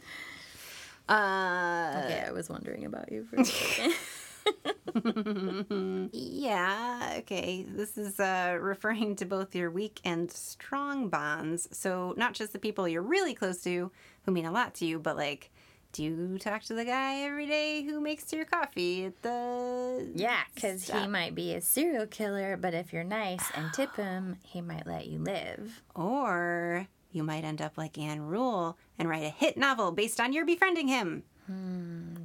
Uh, 1.08 2.02
okay, 2.04 2.24
I 2.26 2.30
was 2.32 2.48
wondering 2.48 2.84
about 2.84 3.10
you 3.12 3.24
for 3.24 3.36
a 3.36 3.44
second. 3.44 3.92
Yeah, 6.12 7.16
okay. 7.18 7.64
This 7.68 7.98
is 7.98 8.20
uh, 8.20 8.58
referring 8.60 9.16
to 9.16 9.24
both 9.24 9.54
your 9.54 9.70
weak 9.70 10.00
and 10.04 10.30
strong 10.30 11.08
bonds. 11.08 11.68
So, 11.72 12.14
not 12.16 12.34
just 12.34 12.52
the 12.52 12.58
people 12.58 12.86
you're 12.86 13.02
really 13.02 13.34
close 13.34 13.62
to 13.62 13.90
who 14.24 14.32
mean 14.32 14.46
a 14.46 14.52
lot 14.52 14.74
to 14.74 14.86
you, 14.86 14.98
but 14.98 15.16
like, 15.16 15.50
do 15.92 16.02
you 16.02 16.38
talk 16.38 16.62
to 16.64 16.74
the 16.74 16.84
guy 16.84 17.22
every 17.22 17.46
day 17.46 17.82
who 17.82 18.00
makes 18.00 18.32
your 18.32 18.44
coffee 18.44 19.06
at 19.06 19.22
the. 19.22 20.10
yeah, 20.14 20.40
because 20.54 20.88
he 20.88 21.06
might 21.06 21.34
be 21.34 21.54
a 21.54 21.60
serial 21.60 22.06
killer, 22.06 22.56
but 22.56 22.74
if 22.74 22.92
you're 22.92 23.04
nice 23.04 23.44
and 23.54 23.72
tip 23.72 23.94
him, 23.96 24.36
he 24.42 24.60
might 24.60 24.86
let 24.86 25.06
you 25.06 25.18
live. 25.20 25.82
Or 25.94 26.88
you 27.12 27.22
might 27.22 27.44
end 27.44 27.62
up 27.62 27.78
like 27.78 27.96
Ann 27.96 28.22
Rule 28.22 28.76
and 28.98 29.08
write 29.08 29.24
a 29.24 29.28
hit 29.28 29.56
novel 29.56 29.92
based 29.92 30.20
on 30.20 30.32
your 30.32 30.44
befriending 30.44 30.88
him. 30.88 31.22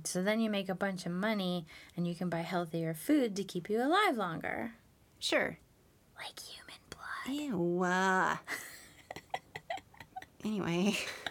So 0.04 0.24
then 0.24 0.40
you 0.40 0.50
make 0.50 0.70
a 0.70 0.76
bunch 0.76 1.06
of 1.06 1.12
money 1.12 1.68
and 1.96 2.08
you 2.08 2.16
can 2.16 2.30
buy 2.30 2.42
healthier 2.42 2.94
food 2.94 3.36
to 3.36 3.44
keep 3.44 3.70
you 3.70 3.82
alive 3.82 4.18
longer. 4.18 4.74
Sure. 5.20 5.58
Like 6.18 6.40
human 6.40 6.80
blood. 6.90 7.54
Ew. 7.54 7.84
uh. 7.84 8.38
anyway, 10.44 10.98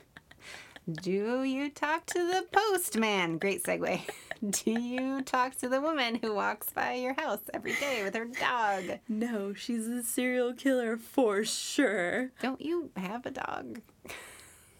Do 0.90 1.42
you 1.42 1.68
talk 1.68 2.06
to 2.06 2.14
the 2.18 2.46
postman? 2.50 3.36
Great 3.36 3.62
segue. 3.62 4.00
Do 4.50 4.70
you 4.70 5.20
talk 5.20 5.54
to 5.56 5.68
the 5.68 5.82
woman 5.82 6.14
who 6.14 6.32
walks 6.32 6.70
by 6.70 6.94
your 6.94 7.12
house 7.12 7.40
every 7.52 7.74
day 7.74 8.02
with 8.04 8.14
her 8.14 8.24
dog? 8.24 8.98
No, 9.06 9.52
she's 9.52 9.86
a 9.86 10.02
serial 10.02 10.54
killer 10.54 10.96
for 10.96 11.44
sure. 11.44 12.30
Don't 12.40 12.62
you 12.62 12.90
have 12.96 13.26
a 13.26 13.30
dog? 13.30 13.82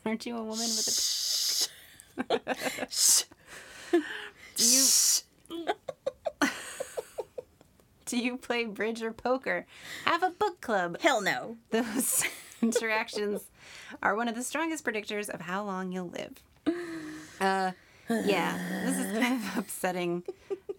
Aren't 0.07 0.25
you 0.25 0.37
a 0.37 0.43
woman 0.43 0.61
with 0.61 0.89
a. 0.89 0.91
Do 4.57 4.65
you 4.65 4.87
do 8.07 8.19
you 8.19 8.37
play 8.37 8.65
bridge 8.65 9.03
or 9.03 9.13
poker? 9.13 9.67
Have 10.05 10.23
a 10.23 10.31
book 10.31 10.61
club. 10.61 11.01
Hell 11.01 11.21
no. 11.21 11.57
Those 11.71 12.25
interactions 12.63 13.51
are 14.03 14.17
one 14.17 14.29
of 14.29 14.35
the 14.35 14.43
strongest 14.43 14.85
predictors 14.85 15.29
of 15.29 15.43
how 15.43 15.65
long 15.65 15.93
you'll 15.93 16.09
live. 16.11 16.43
Uh, 17.41 17.73
yeah, 18.09 18.59
this 18.85 18.97
is 18.99 19.19
kind 19.19 19.43
of 19.43 19.57
upsetting 19.59 20.25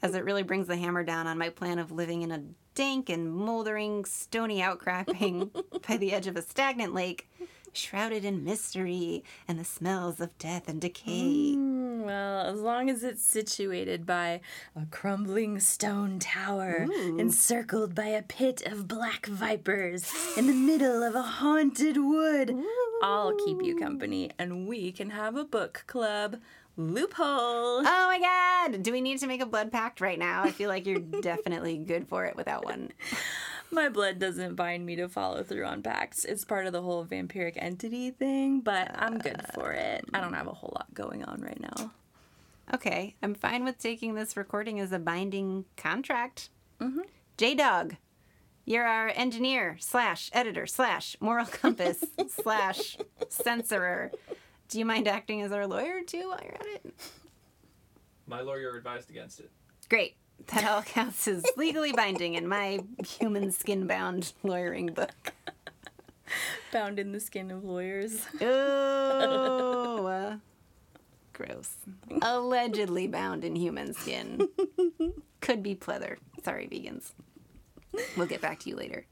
as 0.02 0.16
it 0.16 0.24
really 0.24 0.44
brings 0.44 0.68
the 0.68 0.78
hammer 0.78 1.04
down 1.04 1.28
on 1.28 1.38
my 1.38 1.50
plan 1.50 1.80
of 1.80 1.92
living 1.92 2.22
in 2.22 2.32
a 2.32 2.42
dank 2.74 3.10
and 3.10 3.32
moldering, 3.32 4.06
stony 4.06 4.62
outcropping 4.62 5.52
by 5.88 5.98
the 5.98 6.12
edge 6.12 6.28
of 6.28 6.36
a 6.36 6.42
stagnant 6.42 6.94
lake, 6.94 7.30
shrouded 7.74 8.24
in 8.26 8.44
mystery 8.44 9.24
and 9.48 9.60
the 9.60 9.64
smells 9.66 10.20
of 10.20 10.38
death 10.38 10.68
and 10.68 10.80
decay. 10.82 11.54
Mm, 11.56 12.04
Well, 12.06 12.42
as 12.42 12.60
long 12.62 12.90
as 12.90 13.04
it's 13.04 13.22
situated 13.24 14.06
by 14.06 14.42
a 14.76 14.86
crumbling 14.92 15.60
stone 15.60 16.20
tower, 16.20 16.88
encircled 17.18 17.94
by 17.96 18.08
a 18.08 18.22
pit 18.22 18.62
of 18.66 18.88
black 18.88 19.26
vipers, 19.26 20.12
in 20.38 20.48
the 20.48 20.54
middle 20.54 21.04
of 21.04 21.16
a 21.16 21.22
haunted 21.22 21.98
wood, 21.98 22.56
I'll 23.04 23.36
keep 23.46 23.62
you 23.62 23.78
company 23.78 24.32
and 24.40 24.68
we 24.68 24.92
can 24.92 25.10
have 25.12 25.36
a 25.36 25.44
book 25.44 25.84
club. 25.88 26.38
Loophole! 26.78 27.84
Oh 27.86 28.08
my 28.08 28.20
god! 28.20 28.84
Do 28.84 28.92
we 28.94 29.02
need 29.02 29.20
to 29.20 29.28
make 29.28 29.42
a 29.42 29.46
blood 29.46 29.70
pact 29.72 30.00
right 30.00 30.18
now? 30.18 30.44
I 30.44 30.52
feel 30.52 30.70
like 30.70 30.86
you're 30.86 31.00
definitely 31.22 31.78
good 31.78 32.08
for 32.08 32.26
it 32.26 32.36
without 32.38 32.64
one. 32.64 32.92
My 33.72 33.90
blood 33.90 34.18
doesn't 34.18 34.56
bind 34.56 34.86
me 34.86 34.96
to 34.96 35.08
follow 35.08 35.44
through 35.44 35.66
on 35.66 35.84
pacts. 35.84 36.26
It's 36.26 36.44
part 36.44 36.66
of 36.66 36.74
the 36.74 36.82
whole 36.82 37.06
vampiric 37.06 37.54
entity 37.58 38.10
thing, 38.12 38.62
but 38.62 38.92
I'm 38.96 39.20
good 39.20 39.42
for 39.54 39.72
it. 39.74 40.06
I 40.14 40.22
don't 40.22 40.34
have 40.34 40.48
a 40.48 40.54
whole 40.54 40.74
lot 40.76 40.94
going 40.94 41.24
on 41.24 41.42
right 41.42 41.60
now. 41.60 41.92
Okay, 42.74 43.16
I'm 43.22 43.36
fine 43.36 43.64
with 43.64 43.78
taking 43.78 44.16
this 44.16 44.36
recording 44.36 44.80
as 44.80 44.92
a 44.92 45.00
binding 45.00 45.66
contract. 45.78 46.50
Mm-hmm. 46.80 47.02
J 47.38 47.56
Dog, 47.56 47.96
you're 48.66 48.86
our 48.86 49.10
engineer 49.16 49.78
slash 49.80 50.30
editor 50.34 50.66
slash 50.66 51.16
moral 51.20 51.46
compass 51.52 52.04
slash 52.28 52.98
censorer. 53.30 54.12
Do 54.68 54.80
you 54.80 54.86
mind 54.86 55.08
acting 55.08 55.42
as 55.42 55.52
our 55.52 55.66
lawyer 55.66 56.02
too 56.06 56.30
while 56.30 56.40
you're 56.44 56.54
at 56.54 56.68
it? 56.68 56.94
My 58.28 58.42
lawyer 58.42 58.76
advised 58.76 59.10
against 59.10 59.40
it. 59.40 59.50
Great. 59.90 60.16
That 60.48 60.66
all 60.66 60.82
counts 60.82 61.28
as 61.28 61.44
legally 61.58 61.92
binding 61.92 62.34
in 62.34 62.48
my 62.48 62.80
human 63.06 63.52
skin 63.52 63.86
bound 63.88 64.34
lawyering 64.44 64.88
book. 64.88 65.34
Bound 66.72 67.00
in 67.00 67.12
the 67.12 67.20
skin 67.20 67.52
of 67.52 67.64
lawyers. 67.64 68.26
Oh, 68.42 70.06
uh, 70.08 70.38
gross. 71.34 71.76
Allegedly 72.22 73.08
bound 73.08 73.44
in 73.44 73.56
human 73.56 73.94
skin. 73.94 74.48
Could 75.42 75.64
be 75.64 75.76
pleather. 75.76 76.18
Sorry, 76.44 76.68
vegans. 76.68 77.12
We'll 78.16 78.28
get 78.28 78.42
back 78.42 78.60
to 78.60 78.70
you 78.70 78.76
later. 78.76 79.06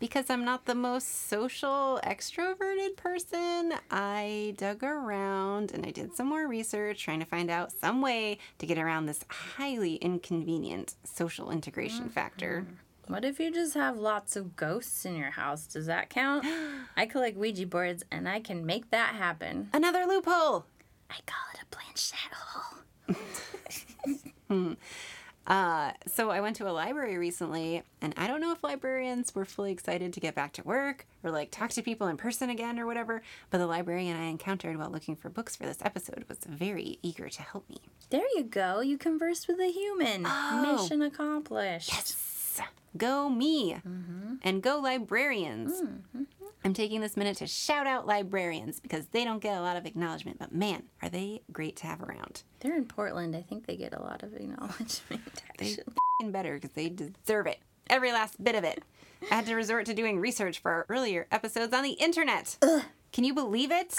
Because 0.00 0.30
I'm 0.30 0.46
not 0.46 0.64
the 0.64 0.74
most 0.74 1.28
social, 1.28 2.00
extroverted 2.02 2.96
person, 2.96 3.74
I 3.90 4.54
dug 4.56 4.82
around 4.82 5.72
and 5.72 5.84
I 5.84 5.90
did 5.90 6.16
some 6.16 6.26
more 6.26 6.48
research 6.48 7.04
trying 7.04 7.20
to 7.20 7.26
find 7.26 7.50
out 7.50 7.70
some 7.70 8.00
way 8.00 8.38
to 8.58 8.66
get 8.66 8.78
around 8.78 9.04
this 9.04 9.22
highly 9.28 9.96
inconvenient 9.96 10.94
social 11.04 11.50
integration 11.50 12.04
mm-hmm. 12.04 12.14
factor. 12.14 12.66
What 13.08 13.26
if 13.26 13.38
you 13.38 13.52
just 13.52 13.74
have 13.74 13.98
lots 13.98 14.36
of 14.36 14.56
ghosts 14.56 15.04
in 15.04 15.16
your 15.16 15.32
house? 15.32 15.66
Does 15.66 15.84
that 15.84 16.08
count? 16.08 16.46
I 16.96 17.04
collect 17.04 17.36
Ouija 17.36 17.66
boards 17.66 18.02
and 18.10 18.26
I 18.26 18.40
can 18.40 18.64
make 18.64 18.90
that 18.92 19.14
happen. 19.16 19.68
Another 19.74 20.06
loophole! 20.06 20.64
I 21.10 21.18
call 21.26 21.44
it 21.52 21.60
a 21.60 21.66
planchette 21.66 22.32
hole. 22.32 23.16
Uh, 25.50 25.90
so 26.06 26.30
I 26.30 26.40
went 26.40 26.54
to 26.56 26.68
a 26.68 26.70
library 26.70 27.18
recently, 27.18 27.82
and 28.00 28.14
I 28.16 28.28
don't 28.28 28.40
know 28.40 28.52
if 28.52 28.62
librarians 28.62 29.34
were 29.34 29.44
fully 29.44 29.72
excited 29.72 30.12
to 30.12 30.20
get 30.20 30.36
back 30.36 30.52
to 30.52 30.62
work 30.62 31.06
or 31.24 31.32
like 31.32 31.50
talk 31.50 31.70
to 31.70 31.82
people 31.82 32.06
in 32.06 32.16
person 32.16 32.50
again 32.50 32.78
or 32.78 32.86
whatever. 32.86 33.20
But 33.50 33.58
the 33.58 33.66
librarian 33.66 34.16
I 34.16 34.26
encountered 34.26 34.78
while 34.78 34.90
looking 34.90 35.16
for 35.16 35.28
books 35.28 35.56
for 35.56 35.64
this 35.64 35.78
episode 35.84 36.24
was 36.28 36.38
very 36.48 37.00
eager 37.02 37.28
to 37.28 37.42
help 37.42 37.68
me. 37.68 37.78
There 38.10 38.22
you 38.36 38.44
go. 38.44 38.80
You 38.80 38.96
conversed 38.96 39.48
with 39.48 39.58
a 39.58 39.72
human. 39.72 40.22
Oh. 40.24 40.78
Mission 40.78 41.02
accomplished. 41.02 41.90
Yes, 41.92 42.60
go 42.96 43.28
me, 43.28 43.76
and 44.42 44.62
go 44.62 44.78
librarians. 44.78 45.82
I'm 46.64 46.74
taking 46.74 47.00
this 47.00 47.16
minute 47.16 47.38
to 47.38 47.46
shout 47.46 47.86
out 47.86 48.06
librarians 48.06 48.80
because 48.80 49.06
they 49.06 49.24
don't 49.24 49.40
get 49.40 49.56
a 49.56 49.62
lot 49.62 49.76
of 49.76 49.86
acknowledgement, 49.86 50.38
but 50.38 50.52
man, 50.54 50.84
are 51.02 51.08
they 51.08 51.40
great 51.52 51.76
to 51.76 51.86
have 51.86 52.02
around. 52.02 52.42
They're 52.60 52.76
in 52.76 52.84
Portland. 52.84 53.34
I 53.34 53.40
think 53.42 53.66
they 53.66 53.76
get 53.76 53.94
a 53.94 54.02
lot 54.02 54.22
of 54.22 54.34
acknowledgement, 54.34 55.22
They 55.58 55.70
actually. 55.70 55.84
f***ing 55.88 56.32
better 56.32 56.54
because 56.54 56.72
they 56.72 56.90
deserve 56.90 57.46
it. 57.46 57.60
Every 57.88 58.12
last 58.12 58.42
bit 58.42 58.54
of 58.54 58.64
it. 58.64 58.82
I 59.30 59.36
had 59.36 59.46
to 59.46 59.54
resort 59.54 59.86
to 59.86 59.94
doing 59.94 60.18
research 60.20 60.58
for 60.60 60.70
our 60.70 60.86
earlier 60.88 61.26
episodes 61.30 61.72
on 61.74 61.82
the 61.82 61.92
internet. 61.92 62.56
Can 63.12 63.24
you 63.24 63.34
believe 63.34 63.70
it? 63.72 63.94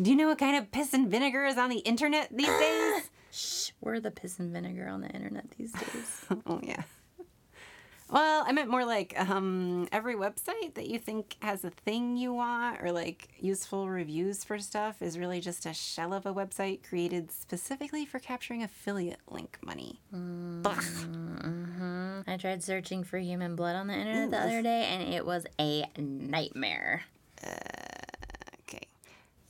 Do 0.00 0.10
you 0.10 0.16
know 0.16 0.28
what 0.28 0.38
kind 0.38 0.56
of 0.56 0.70
piss 0.70 0.92
and 0.94 1.08
vinegar 1.10 1.44
is 1.46 1.56
on 1.58 1.70
the 1.70 1.78
internet 1.78 2.28
these 2.30 2.46
days? 2.46 3.10
Shh. 3.32 3.70
We're 3.80 3.98
the 4.00 4.10
piss 4.12 4.38
and 4.38 4.52
vinegar 4.52 4.86
on 4.88 5.00
the 5.00 5.08
internet 5.08 5.50
these 5.58 5.72
days. 5.72 6.24
oh 6.46 6.60
yeah. 6.62 6.82
Well, 8.14 8.44
I 8.46 8.52
meant 8.52 8.70
more 8.70 8.84
like 8.84 9.12
um, 9.18 9.88
every 9.90 10.14
website 10.14 10.74
that 10.74 10.86
you 10.86 11.00
think 11.00 11.34
has 11.42 11.64
a 11.64 11.70
thing 11.70 12.16
you 12.16 12.32
want 12.32 12.80
or 12.80 12.92
like 12.92 13.26
useful 13.40 13.88
reviews 13.88 14.44
for 14.44 14.56
stuff 14.60 15.02
is 15.02 15.18
really 15.18 15.40
just 15.40 15.66
a 15.66 15.74
shell 15.74 16.14
of 16.14 16.24
a 16.24 16.32
website 16.32 16.88
created 16.88 17.32
specifically 17.32 18.06
for 18.06 18.20
capturing 18.20 18.62
affiliate 18.62 19.18
link 19.28 19.58
money. 19.66 20.00
Ugh. 20.14 20.84
I 22.28 22.36
tried 22.36 22.62
searching 22.62 23.02
for 23.02 23.18
human 23.18 23.56
blood 23.56 23.74
on 23.74 23.88
the 23.88 23.94
internet 23.94 24.30
the 24.30 24.38
other 24.38 24.62
day 24.62 24.84
and 24.84 25.12
it 25.12 25.26
was 25.26 25.44
a 25.58 25.84
nightmare. 25.98 27.02
Okay. 27.42 28.86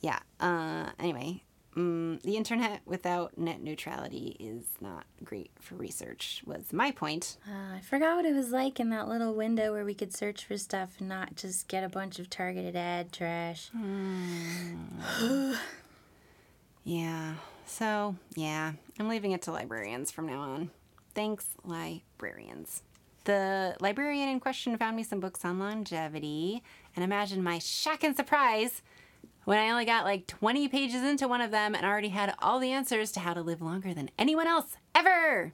Yeah. 0.01 0.17
Uh, 0.39 0.89
anyway, 0.97 1.43
mm, 1.75 2.21
the 2.21 2.37
internet 2.37 2.81
without 2.85 3.37
net 3.37 3.61
neutrality 3.61 4.35
is 4.39 4.65
not 4.81 5.05
great 5.23 5.51
for 5.59 5.75
research, 5.75 6.41
was 6.45 6.71
my 6.73 6.91
point. 6.91 7.37
Uh, 7.47 7.75
I 7.77 7.81
forgot 7.81 8.15
what 8.17 8.25
it 8.25 8.33
was 8.33 8.51
like 8.51 8.79
in 8.79 8.89
that 8.89 9.07
little 9.07 9.33
window 9.33 9.71
where 9.71 9.85
we 9.85 9.93
could 9.93 10.13
search 10.13 10.45
for 10.45 10.57
stuff 10.57 10.95
and 10.99 11.09
not 11.09 11.35
just 11.35 11.67
get 11.67 11.83
a 11.83 11.89
bunch 11.89 12.19
of 12.19 12.29
targeted 12.29 12.75
ad 12.75 13.11
trash. 13.11 13.69
Yeah. 16.87 17.33
So, 17.65 18.15
yeah, 18.35 18.73
I'm 18.99 19.09
leaving 19.09 19.31
it 19.31 19.41
to 19.43 19.51
librarians 19.51 20.11
from 20.11 20.27
now 20.27 20.39
on. 20.41 20.69
Thanks, 21.15 21.47
librarians. 21.63 22.83
The 23.23 23.75
librarian 23.79 24.29
in 24.29 24.39
question 24.39 24.77
found 24.77 24.95
me 24.95 25.03
some 25.03 25.19
books 25.19 25.43
on 25.43 25.57
longevity, 25.57 26.61
and 26.95 27.03
imagine 27.03 27.41
my 27.41 27.57
shock 27.57 28.03
and 28.03 28.15
surprise 28.15 28.83
when 29.45 29.57
I 29.57 29.69
only 29.69 29.85
got 29.85 30.03
like 30.03 30.27
20 30.27 30.67
pages 30.67 31.03
into 31.03 31.27
one 31.27 31.41
of 31.41 31.51
them 31.51 31.73
and 31.73 31.85
already 31.85 32.09
had 32.09 32.35
all 32.39 32.59
the 32.59 32.71
answers 32.71 33.11
to 33.13 33.19
how 33.21 33.33
to 33.33 33.41
live 33.41 33.61
longer 33.61 33.93
than 33.93 34.09
anyone 34.19 34.47
else 34.47 34.75
ever. 34.93 35.53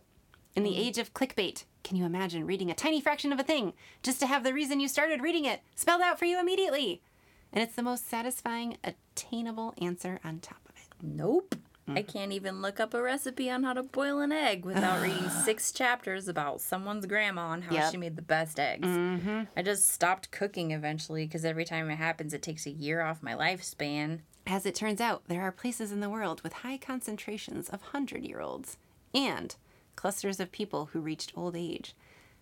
In 0.56 0.64
the 0.64 0.72
mm. 0.72 0.80
age 0.80 0.98
of 0.98 1.14
clickbait, 1.14 1.66
can 1.84 1.98
you 1.98 2.06
imagine 2.06 2.46
reading 2.46 2.72
a 2.72 2.76
tiny 2.76 3.00
fraction 3.00 3.32
of 3.32 3.40
a 3.40 3.44
thing 3.44 3.74
just 4.02 4.20
to 4.22 4.28
have 4.28 4.44
the 4.44 4.54
reason 4.54 4.80
you 4.80 4.88
started 4.88 5.22
reading 5.22 5.46
it 5.46 5.62
spelled 5.76 6.02
out 6.02 6.18
for 6.18 6.26
you 6.26 6.40
immediately? 6.40 7.02
And 7.54 7.62
it's 7.62 7.76
the 7.76 7.84
most 7.84 8.10
satisfying, 8.10 8.78
attainable 8.84 9.74
answer 9.82 10.20
on 10.24 10.40
top 10.40 10.62
of 10.68 10.76
it. 10.76 10.88
Nope. 11.02 11.56
Mm-hmm. 11.92 11.98
I 11.98 12.02
can't 12.04 12.32
even 12.32 12.62
look 12.62 12.80
up 12.80 12.94
a 12.94 13.02
recipe 13.02 13.50
on 13.50 13.64
how 13.64 13.74
to 13.74 13.84
boil 13.84 14.20
an 14.20 14.32
egg 14.32 14.66
without 14.66 15.02
reading 15.02 15.30
six 15.46 15.72
chapters 15.72 16.28
about 16.28 16.62
someone's 16.62 17.06
grandma 17.06 17.52
and 17.52 17.64
how 17.64 17.74
Yep. 17.76 17.92
she 17.92 17.98
made 17.98 18.16
the 18.16 18.22
best 18.22 18.60
eggs. 18.60 18.88
Mm-hmm. 18.88 19.42
I 19.56 19.62
just 19.62 19.88
stopped 19.90 20.32
cooking 20.32 20.72
eventually 20.72 21.26
because 21.26 21.46
every 21.46 21.66
time 21.66 21.90
it 21.90 21.96
happens, 21.98 22.34
it 22.34 22.42
takes 22.42 22.66
a 22.66 22.72
year 22.72 23.02
off 23.02 23.22
my 23.24 23.34
lifespan. 23.34 24.20
As 24.48 24.66
it 24.66 24.76
turns 24.76 25.00
out, 25.00 25.24
there 25.28 25.42
are 25.42 25.52
places 25.52 25.92
in 25.92 26.00
the 26.00 26.10
world 26.10 26.42
with 26.42 26.54
high 26.54 26.78
concentrations 26.78 27.70
of 27.70 27.82
100 27.82 28.24
year 28.26 28.42
olds 28.42 28.78
and 29.14 29.56
clusters 29.96 30.40
of 30.40 30.52
people 30.52 30.90
who 30.94 31.00
reached 31.02 31.34
old 31.36 31.56
age 31.56 31.96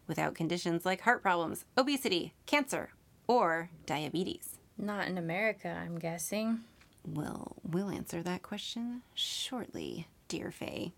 without 0.08 0.34
conditions 0.36 0.86
like 0.86 1.02
heart 1.02 1.22
problems, 1.22 1.66
obesity, 1.78 2.34
cancer, 2.46 2.92
or 3.28 3.70
diabetes. 3.86 4.58
Not 4.78 5.08
in 5.08 5.18
America, 5.18 5.68
I'm 5.84 6.00
guessing. 6.00 6.62
Well, 7.06 7.56
we'll 7.64 7.90
answer 7.90 8.22
that 8.24 8.44
question 8.44 9.02
shortly, 9.14 10.08
dear 10.28 10.52
Faye. 10.52 10.94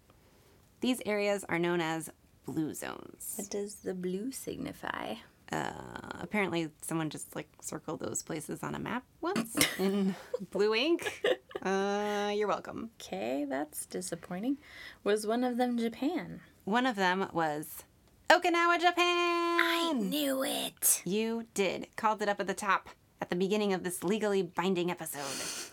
These 0.81 1.01
areas 1.05 1.45
are 1.47 1.59
known 1.59 1.79
as 1.81 2.09
blue 2.45 2.73
zones. 2.73 3.33
What 3.35 3.49
does 3.49 3.75
the 3.75 3.93
blue 3.93 4.31
signify? 4.31 5.15
Uh, 5.51 5.71
apparently, 6.19 6.69
someone 6.81 7.09
just 7.09 7.35
like 7.35 7.49
circled 7.61 7.99
those 7.99 8.23
places 8.23 8.63
on 8.63 8.73
a 8.73 8.79
map 8.79 9.03
once 9.19 9.55
in 9.77 10.15
blue 10.51 10.73
ink. 10.73 11.21
Uh, 11.61 12.31
you're 12.33 12.47
welcome. 12.47 12.89
Okay, 12.99 13.45
that's 13.47 13.85
disappointing. 13.85 14.57
Was 15.03 15.27
one 15.27 15.43
of 15.43 15.57
them 15.57 15.77
Japan? 15.77 16.39
One 16.63 16.85
of 16.85 16.95
them 16.95 17.27
was 17.33 17.83
Okinawa, 18.29 18.79
Japan. 18.79 19.59
I 19.61 19.93
knew 19.93 20.41
it. 20.43 21.01
You 21.05 21.45
did. 21.53 21.87
Called 21.97 22.21
it 22.21 22.29
up 22.29 22.39
at 22.39 22.47
the 22.47 22.53
top 22.53 22.89
at 23.21 23.29
the 23.29 23.35
beginning 23.35 23.73
of 23.73 23.83
this 23.83 24.03
legally 24.03 24.41
binding 24.41 24.89
episode. 24.89 25.70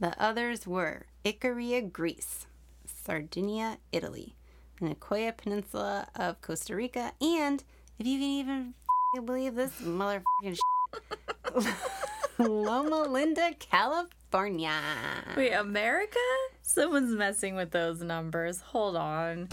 The 0.00 0.14
others 0.22 0.66
were 0.66 1.06
Icaria, 1.24 1.92
Greece, 1.92 2.46
Sardinia, 2.86 3.78
Italy, 3.90 4.36
the 4.80 4.94
Nicoya 4.94 5.36
Peninsula 5.36 6.06
of 6.14 6.40
Costa 6.40 6.76
Rica, 6.76 7.12
and 7.20 7.64
if 7.98 8.06
you 8.06 8.18
can 8.18 8.28
even 8.28 8.74
believe 9.24 9.56
this 9.56 9.72
motherfucking 9.80 10.56
Loma 12.38 13.02
Linda, 13.02 13.50
California. 13.58 14.80
Wait, 15.36 15.50
America? 15.52 16.18
Someone's 16.62 17.16
messing 17.16 17.56
with 17.56 17.72
those 17.72 18.00
numbers. 18.00 18.60
Hold 18.60 18.94
on. 18.94 19.48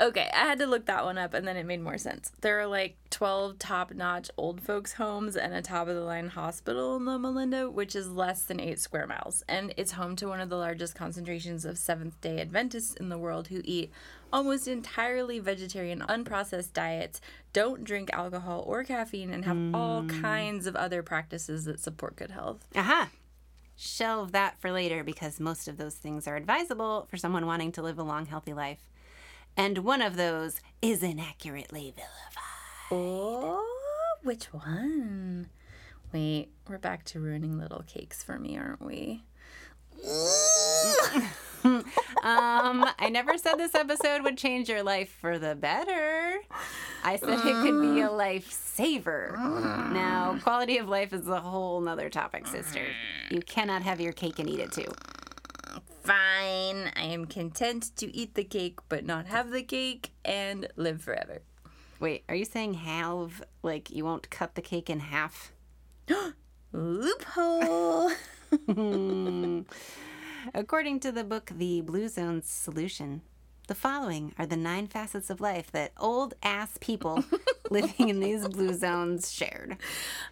Okay, 0.00 0.30
I 0.32 0.44
had 0.44 0.60
to 0.60 0.66
look 0.66 0.86
that 0.86 1.04
one 1.04 1.18
up 1.18 1.34
and 1.34 1.46
then 1.46 1.56
it 1.56 1.66
made 1.66 1.80
more 1.80 1.98
sense. 1.98 2.30
There 2.40 2.60
are 2.60 2.68
like 2.68 2.96
12 3.10 3.58
top 3.58 3.92
notch 3.92 4.30
old 4.36 4.60
folks' 4.60 4.92
homes 4.92 5.34
and 5.36 5.52
a 5.52 5.60
top 5.60 5.88
of 5.88 5.96
the 5.96 6.02
line 6.02 6.28
hospital 6.28 6.94
in 6.96 7.04
Loma 7.04 7.30
Linda, 7.30 7.68
which 7.68 7.96
is 7.96 8.08
less 8.08 8.42
than 8.44 8.60
8 8.60 8.78
square 8.78 9.08
miles. 9.08 9.42
And 9.48 9.74
it's 9.76 9.92
home 9.92 10.14
to 10.16 10.28
one 10.28 10.40
of 10.40 10.50
the 10.50 10.56
largest 10.56 10.94
concentrations 10.94 11.64
of 11.64 11.78
Seventh 11.78 12.20
day 12.20 12.40
Adventists 12.40 12.94
in 12.94 13.08
the 13.08 13.18
world 13.18 13.48
who 13.48 13.60
eat 13.64 13.90
almost 14.32 14.68
entirely 14.68 15.40
vegetarian, 15.40 16.00
unprocessed 16.00 16.72
diets, 16.72 17.20
don't 17.52 17.82
drink 17.82 18.10
alcohol 18.12 18.62
or 18.68 18.84
caffeine, 18.84 19.32
and 19.32 19.44
have 19.46 19.74
all 19.74 20.02
mm. 20.02 20.20
kinds 20.20 20.68
of 20.68 20.76
other 20.76 21.02
practices 21.02 21.64
that 21.64 21.80
support 21.80 22.14
good 22.14 22.30
health. 22.30 22.68
Aha. 22.76 23.08
Shelve 23.74 24.30
that 24.32 24.60
for 24.60 24.70
later 24.70 25.02
because 25.02 25.40
most 25.40 25.66
of 25.66 25.76
those 25.76 25.94
things 25.94 26.28
are 26.28 26.36
advisable 26.36 27.06
for 27.10 27.16
someone 27.16 27.46
wanting 27.46 27.72
to 27.72 27.82
live 27.82 27.98
a 27.98 28.02
long, 28.02 28.26
healthy 28.26 28.52
life. 28.52 28.88
And 29.58 29.78
one 29.78 30.00
of 30.00 30.16
those 30.16 30.60
is 30.80 31.02
inaccurately 31.02 31.92
vilified. 31.96 32.92
Oh, 32.92 33.66
which 34.22 34.44
one? 34.54 35.48
Wait, 36.12 36.50
we're 36.68 36.78
back 36.78 37.04
to 37.06 37.18
ruining 37.20 37.58
little 37.58 37.82
cakes 37.86 38.22
for 38.22 38.38
me, 38.38 38.56
aren't 38.56 38.80
we? 38.80 39.24
Um, 41.64 42.86
I 42.98 43.08
never 43.10 43.36
said 43.36 43.56
this 43.56 43.74
episode 43.74 44.22
would 44.22 44.38
change 44.38 44.68
your 44.68 44.82
life 44.82 45.10
for 45.20 45.38
the 45.38 45.54
better. 45.54 46.38
I 47.02 47.16
said 47.16 47.30
it 47.30 47.40
could 47.62 47.80
be 47.80 48.00
a 48.00 48.08
lifesaver. 48.08 49.32
Now, 49.92 50.38
quality 50.42 50.78
of 50.78 50.88
life 50.88 51.12
is 51.12 51.26
a 51.28 51.40
whole 51.40 51.80
nother 51.80 52.10
topic, 52.10 52.46
sister. 52.46 52.84
You 53.30 53.40
cannot 53.40 53.82
have 53.82 54.00
your 54.00 54.12
cake 54.12 54.38
and 54.38 54.48
eat 54.48 54.60
it 54.60 54.72
too. 54.72 54.86
Fine, 56.08 56.90
I 56.96 57.02
am 57.02 57.26
content 57.26 57.94
to 57.96 58.16
eat 58.16 58.34
the 58.34 58.42
cake 58.42 58.78
but 58.88 59.04
not 59.04 59.26
have 59.26 59.50
the 59.50 59.62
cake 59.62 60.12
and 60.24 60.66
live 60.74 61.02
forever. 61.02 61.42
Wait, 62.00 62.24
are 62.30 62.34
you 62.34 62.46
saying 62.46 62.72
halve? 62.72 63.44
Like 63.62 63.90
you 63.90 64.06
won't 64.06 64.30
cut 64.30 64.54
the 64.54 64.62
cake 64.62 64.88
in 64.88 65.00
half? 65.00 65.52
Loophole! 66.72 68.10
Hmm. 68.64 69.60
According 70.54 71.00
to 71.00 71.12
the 71.12 71.24
book 71.24 71.52
The 71.54 71.82
Blue 71.82 72.08
Zone's 72.08 72.48
Solution, 72.48 73.20
the 73.66 73.74
following 73.74 74.34
are 74.38 74.46
the 74.46 74.56
nine 74.56 74.86
facets 74.86 75.28
of 75.28 75.42
life 75.42 75.70
that 75.72 75.92
old 75.98 76.32
ass 76.42 76.78
people 76.80 77.22
living 77.70 78.08
in 78.08 78.20
these 78.20 78.46
blue 78.48 78.74
zones 78.74 79.32
shared. 79.32 79.76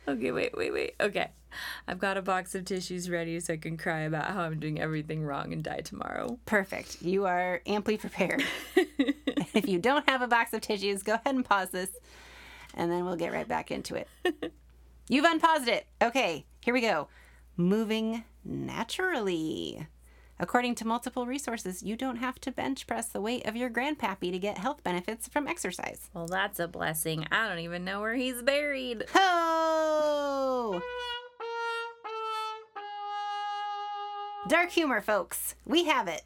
okay, 0.08 0.32
wait, 0.32 0.56
wait, 0.56 0.72
wait. 0.72 0.94
Okay. 1.00 1.30
I've 1.88 1.98
got 1.98 2.16
a 2.16 2.22
box 2.22 2.54
of 2.54 2.64
tissues 2.64 3.08
ready 3.08 3.40
so 3.40 3.54
I 3.54 3.56
can 3.56 3.76
cry 3.76 4.00
about 4.00 4.26
how 4.26 4.42
I'm 4.42 4.60
doing 4.60 4.80
everything 4.80 5.22
wrong 5.24 5.52
and 5.52 5.62
die 5.62 5.80
tomorrow. 5.80 6.38
Perfect. 6.44 7.00
You 7.00 7.26
are 7.26 7.62
amply 7.66 7.96
prepared. 7.96 8.44
if 8.76 9.68
you 9.68 9.78
don't 9.78 10.08
have 10.08 10.22
a 10.22 10.28
box 10.28 10.52
of 10.52 10.60
tissues, 10.60 11.02
go 11.02 11.14
ahead 11.14 11.34
and 11.34 11.44
pause 11.44 11.70
this, 11.70 11.90
and 12.74 12.90
then 12.90 13.04
we'll 13.04 13.16
get 13.16 13.32
right 13.32 13.48
back 13.48 13.70
into 13.70 13.94
it. 13.94 14.08
You've 15.08 15.24
unpaused 15.24 15.68
it. 15.68 15.86
Okay, 16.02 16.44
here 16.60 16.74
we 16.74 16.80
go. 16.80 17.08
Moving 17.56 18.24
naturally. 18.44 19.86
According 20.38 20.74
to 20.76 20.86
multiple 20.86 21.26
resources, 21.26 21.82
you 21.82 21.96
don't 21.96 22.16
have 22.16 22.38
to 22.42 22.52
bench 22.52 22.86
press 22.86 23.06
the 23.06 23.22
weight 23.22 23.46
of 23.46 23.56
your 23.56 23.70
grandpappy 23.70 24.30
to 24.32 24.38
get 24.38 24.58
health 24.58 24.82
benefits 24.84 25.28
from 25.28 25.46
exercise. 25.46 26.10
Well, 26.12 26.26
that's 26.26 26.60
a 26.60 26.68
blessing. 26.68 27.26
I 27.32 27.48
don't 27.48 27.60
even 27.60 27.84
know 27.84 28.02
where 28.02 28.14
he's 28.14 28.42
buried. 28.42 29.06
Ho! 29.14 30.82
Dark 34.48 34.70
humor, 34.70 35.00
folks. 35.00 35.54
We 35.64 35.84
have 35.84 36.06
it. 36.06 36.22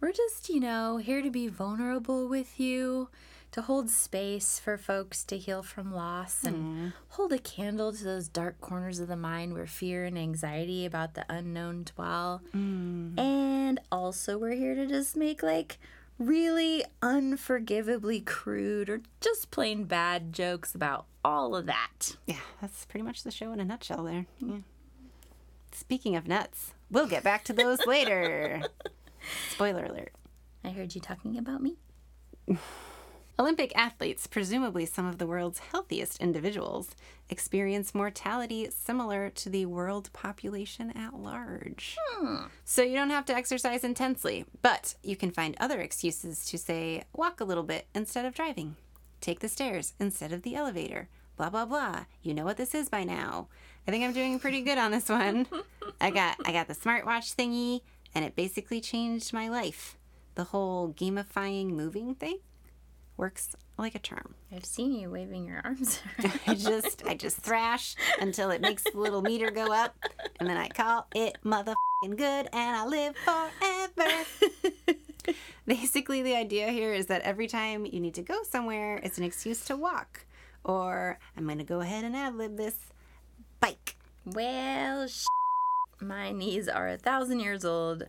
We're 0.00 0.12
just, 0.12 0.48
you 0.48 0.60
know, 0.60 0.98
here 0.98 1.20
to 1.20 1.30
be 1.30 1.48
vulnerable 1.48 2.28
with 2.28 2.60
you, 2.60 3.08
to 3.52 3.62
hold 3.62 3.88
space 3.88 4.58
for 4.58 4.76
folks 4.76 5.24
to 5.24 5.38
heal 5.38 5.62
from 5.62 5.92
loss 5.92 6.44
and 6.44 6.92
hold 7.10 7.32
a 7.32 7.38
candle 7.38 7.92
to 7.92 8.04
those 8.04 8.28
dark 8.28 8.60
corners 8.60 9.00
of 9.00 9.08
the 9.08 9.16
mind 9.16 9.54
where 9.54 9.66
fear 9.66 10.04
and 10.04 10.18
anxiety 10.18 10.84
about 10.84 11.14
the 11.14 11.24
unknown 11.28 11.84
dwell. 11.84 12.42
Mm. 12.54 13.18
And 13.18 13.80
also, 13.90 14.36
we're 14.36 14.54
here 14.54 14.74
to 14.74 14.86
just 14.86 15.16
make 15.16 15.42
like 15.42 15.78
really 16.18 16.84
unforgivably 17.00 18.20
crude 18.20 18.90
or 18.90 19.00
just 19.20 19.50
plain 19.50 19.84
bad 19.84 20.32
jokes 20.32 20.74
about 20.74 21.06
all 21.24 21.56
of 21.56 21.66
that. 21.66 22.16
Yeah, 22.26 22.40
that's 22.60 22.84
pretty 22.84 23.04
much 23.04 23.22
the 23.22 23.30
show 23.30 23.52
in 23.52 23.60
a 23.60 23.64
nutshell 23.64 24.04
there. 24.04 24.26
Yeah. 24.40 24.58
Speaking 25.72 26.16
of 26.16 26.26
nuts, 26.26 26.74
we'll 26.90 27.06
get 27.06 27.22
back 27.22 27.44
to 27.44 27.52
those 27.52 27.84
later. 27.86 28.62
Spoiler 29.50 29.84
alert. 29.84 30.12
I 30.64 30.70
heard 30.70 30.94
you 30.94 31.00
talking 31.00 31.38
about 31.38 31.62
me. 31.62 31.76
Olympic 33.40 33.72
athletes, 33.76 34.26
presumably 34.26 34.84
some 34.84 35.06
of 35.06 35.18
the 35.18 35.26
world's 35.26 35.60
healthiest 35.60 36.20
individuals, 36.20 36.96
experience 37.30 37.94
mortality 37.94 38.68
similar 38.68 39.30
to 39.30 39.48
the 39.48 39.64
world 39.64 40.12
population 40.12 40.90
at 40.96 41.14
large. 41.14 41.96
Hmm. 42.00 42.46
So 42.64 42.82
you 42.82 42.96
don't 42.96 43.10
have 43.10 43.26
to 43.26 43.34
exercise 43.34 43.84
intensely, 43.84 44.44
but 44.60 44.96
you 45.04 45.14
can 45.14 45.30
find 45.30 45.56
other 45.60 45.80
excuses 45.80 46.46
to 46.46 46.58
say, 46.58 47.04
walk 47.14 47.40
a 47.40 47.44
little 47.44 47.62
bit 47.62 47.86
instead 47.94 48.24
of 48.24 48.34
driving, 48.34 48.74
take 49.20 49.38
the 49.38 49.48
stairs 49.48 49.94
instead 50.00 50.32
of 50.32 50.42
the 50.42 50.56
elevator, 50.56 51.08
blah 51.36 51.48
blah 51.48 51.64
blah. 51.64 52.06
You 52.22 52.34
know 52.34 52.44
what 52.44 52.56
this 52.56 52.74
is 52.74 52.88
by 52.88 53.04
now. 53.04 53.46
I 53.86 53.92
think 53.92 54.02
I'm 54.02 54.12
doing 54.12 54.40
pretty 54.40 54.62
good 54.62 54.78
on 54.78 54.90
this 54.90 55.08
one. 55.08 55.46
I 56.00 56.10
got 56.10 56.38
I 56.44 56.50
got 56.50 56.66
the 56.66 56.74
smartwatch 56.74 57.36
thingy 57.36 57.82
and 58.16 58.24
it 58.24 58.34
basically 58.34 58.80
changed 58.80 59.32
my 59.32 59.48
life. 59.48 59.96
The 60.34 60.44
whole 60.44 60.92
gamifying 60.92 61.70
moving 61.70 62.16
thing 62.16 62.38
works 63.18 63.54
like 63.76 63.94
a 63.94 63.98
charm. 63.98 64.34
I've 64.54 64.64
seen 64.64 64.92
you 64.92 65.10
waving 65.10 65.44
your 65.44 65.60
arms. 65.64 66.00
I 66.46 66.54
just 66.54 67.02
I 67.04 67.14
just 67.14 67.36
thrash 67.38 67.96
until 68.20 68.50
it 68.50 68.62
makes 68.62 68.84
the 68.84 68.98
little 68.98 69.20
meter 69.20 69.50
go 69.50 69.72
up, 69.72 69.96
and 70.40 70.48
then 70.48 70.56
I 70.56 70.68
call 70.68 71.06
it 71.14 71.36
motherfucking 71.44 72.16
good, 72.16 72.48
and 72.52 72.76
I 72.76 72.86
live 72.86 73.14
forever. 73.16 74.24
Basically, 75.66 76.22
the 76.22 76.34
idea 76.34 76.70
here 76.70 76.94
is 76.94 77.06
that 77.06 77.20
every 77.22 77.46
time 77.46 77.84
you 77.84 78.00
need 78.00 78.14
to 78.14 78.22
go 78.22 78.42
somewhere, 78.48 78.98
it's 79.02 79.18
an 79.18 79.24
excuse 79.24 79.62
to 79.66 79.76
walk, 79.76 80.24
or 80.64 81.18
I'm 81.36 81.46
gonna 81.46 81.64
go 81.64 81.80
ahead 81.80 82.04
and 82.04 82.16
ad 82.16 82.36
lib 82.36 82.56
this 82.56 82.78
bike. 83.60 83.96
well, 84.24 85.06
sh- 85.08 85.24
my 86.00 86.30
knees 86.30 86.68
are 86.68 86.88
a 86.88 86.96
thousand 86.96 87.40
years 87.40 87.64
old 87.64 88.04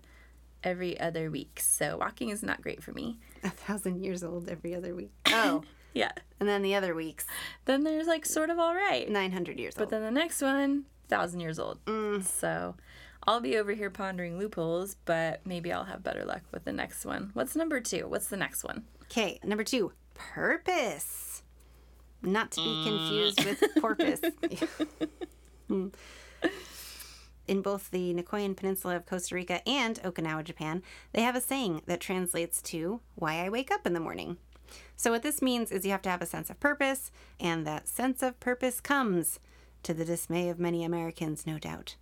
every 0.63 0.99
other 0.99 1.29
week, 1.31 1.59
so 1.59 1.97
walking 1.97 2.29
is 2.29 2.43
not 2.43 2.61
great 2.61 2.83
for 2.83 2.93
me. 2.93 3.17
A 3.43 3.49
thousand 3.49 4.03
years 4.03 4.23
old 4.23 4.49
every 4.49 4.75
other 4.75 4.95
week. 4.95 5.11
Oh, 5.27 5.63
Yeah. 5.93 6.11
and 6.39 6.47
then 6.49 6.61
the 6.61 6.75
other 6.75 6.93
weeks, 6.95 7.25
Then 7.65 7.83
there's 7.83 8.07
like 8.07 8.25
sort 8.25 8.49
of 8.49 8.59
all 8.59 8.75
right. 8.75 9.09
nine 9.09 9.31
hundred 9.31 9.59
years 9.59 9.75
But 9.75 9.83
old. 9.83 9.89
But 9.91 9.95
then 9.95 10.03
the 10.13 10.19
next 10.19 10.41
one, 10.41 10.85
thousand 11.07 11.39
years 11.39 11.59
old. 11.59 11.83
Mm. 11.85 12.23
So 12.23 12.75
I'll 13.25 13.41
be 13.41 13.57
over 13.57 13.73
here 13.73 13.89
pondering 13.89 14.37
loopholes, 14.39 14.95
but 15.05 15.41
maybe 15.45 15.71
I'll 15.71 15.83
have 15.85 16.03
better 16.03 16.25
luck 16.25 16.41
with 16.51 16.65
the 16.65 16.73
next 16.73 17.05
one. 17.05 17.31
What's 17.33 17.55
number 17.55 17.79
two? 17.79 18.07
What's 18.07 18.27
the 18.27 18.37
next 18.37 18.63
one? 18.63 18.83
Okay, 19.03 19.39
number 19.43 19.63
two, 19.63 19.91
purpose. 20.13 21.43
Not 22.21 22.51
to 22.51 22.61
be 22.61 22.67
mm. 22.69 22.83
confused 22.83 23.45
with 23.45 23.63
porpoise. 23.81 24.21
Mm. 25.69 25.93
In 27.49 27.63
both 27.63 27.89
the 27.89 28.13
Nicoyan 28.13 28.55
Peninsula 28.55 28.95
of 28.95 29.07
Costa 29.07 29.33
Rica 29.33 29.67
and 29.67 29.99
Okinawa, 30.03 30.43
Japan, 30.43 30.83
they 31.13 31.23
have 31.23 31.35
a 31.35 31.41
saying 31.41 31.81
that 31.87 31.99
translates 31.99 32.61
to 32.61 33.01
why 33.15 33.43
I 33.43 33.49
wake 33.49 33.71
up 33.71 33.87
in 33.87 33.93
the 33.93 33.99
morning. 33.99 34.37
So, 34.95 35.09
what 35.09 35.23
this 35.23 35.41
means 35.41 35.71
is 35.71 35.83
you 35.83 35.89
have 35.89 36.03
to 36.03 36.11
have 36.11 36.21
a 36.21 36.27
sense 36.27 36.51
of 36.51 36.59
purpose, 36.59 37.11
and 37.39 37.65
that 37.65 37.87
sense 37.87 38.21
of 38.21 38.39
purpose 38.39 38.79
comes, 38.79 39.39
to 39.81 39.95
the 39.95 40.05
dismay 40.05 40.49
of 40.49 40.59
many 40.59 40.83
Americans, 40.83 41.47
no 41.47 41.57
doubt, 41.57 41.95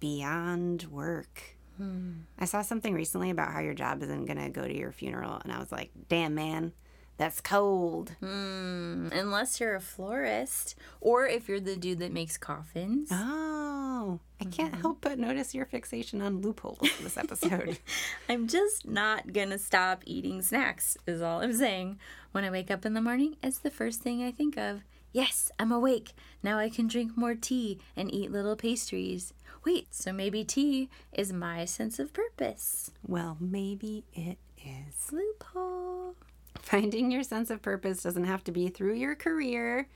beyond 0.00 0.88
work. 0.90 1.56
Hmm. 1.76 2.22
I 2.36 2.44
saw 2.44 2.62
something 2.62 2.92
recently 2.92 3.30
about 3.30 3.52
how 3.52 3.60
your 3.60 3.74
job 3.74 4.02
isn't 4.02 4.26
going 4.26 4.42
to 4.42 4.48
go 4.48 4.66
to 4.66 4.76
your 4.76 4.90
funeral, 4.90 5.40
and 5.44 5.52
I 5.52 5.60
was 5.60 5.70
like, 5.70 5.92
damn, 6.08 6.34
man, 6.34 6.72
That's 7.18 7.40
cold. 7.40 8.14
Mm, 8.22 9.12
unless 9.12 9.58
you're 9.58 9.74
a 9.74 9.80
florist, 9.80 10.76
or 11.00 11.26
if 11.26 11.48
you're 11.48 11.58
the 11.58 11.76
dude 11.76 11.98
that 11.98 12.12
makes 12.12 12.38
coffins. 12.38 13.08
Oh, 13.12 14.20
I 14.40 14.44
can't 14.44 14.76
help 14.76 14.98
but 15.00 15.18
notice 15.18 15.52
your 15.52 15.66
fixation 15.66 16.22
on 16.22 16.40
loopholes 16.40 16.78
in 16.80 17.02
this 17.04 17.16
episode. 17.18 17.78
I'm 18.28 18.46
just 18.46 18.86
not 18.86 19.32
gonna 19.32 19.58
stop 19.58 20.02
eating 20.06 20.42
snacks, 20.42 20.96
is 21.08 21.20
all 21.20 21.42
I'm 21.42 21.52
saying. 21.52 21.98
When 22.30 22.44
I 22.44 22.50
wake 22.50 22.70
up 22.70 22.86
in 22.86 22.94
the 22.94 23.00
morning, 23.02 23.36
it's 23.42 23.58
the 23.58 23.70
first 23.70 24.00
thing 24.00 24.22
I 24.22 24.30
think 24.30 24.56
of. 24.56 24.82
Yes, 25.12 25.50
I'm 25.58 25.72
awake. 25.72 26.12
Now 26.42 26.58
I 26.58 26.70
can 26.70 26.86
drink 26.86 27.16
more 27.16 27.34
tea 27.34 27.80
and 27.96 28.14
eat 28.14 28.30
little 28.30 28.54
pastries. 28.54 29.32
Wait, 29.64 29.92
so 29.92 30.12
maybe 30.12 30.44
tea 30.44 30.88
is 31.12 31.32
my 31.32 31.64
sense 31.64 31.98
of 31.98 32.12
purpose. 32.12 32.92
well, 33.04 33.36
maybe 33.40 34.04
it 34.14 34.38
is. 34.64 35.10
Loophole. 35.10 36.14
Finding 36.60 37.10
your 37.10 37.22
sense 37.22 37.50
of 37.50 37.62
purpose 37.62 38.02
doesn't 38.02 38.24
have 38.24 38.44
to 38.44 38.52
be 38.52 38.68
through 38.68 38.94
your 38.94 39.14
career 39.14 39.88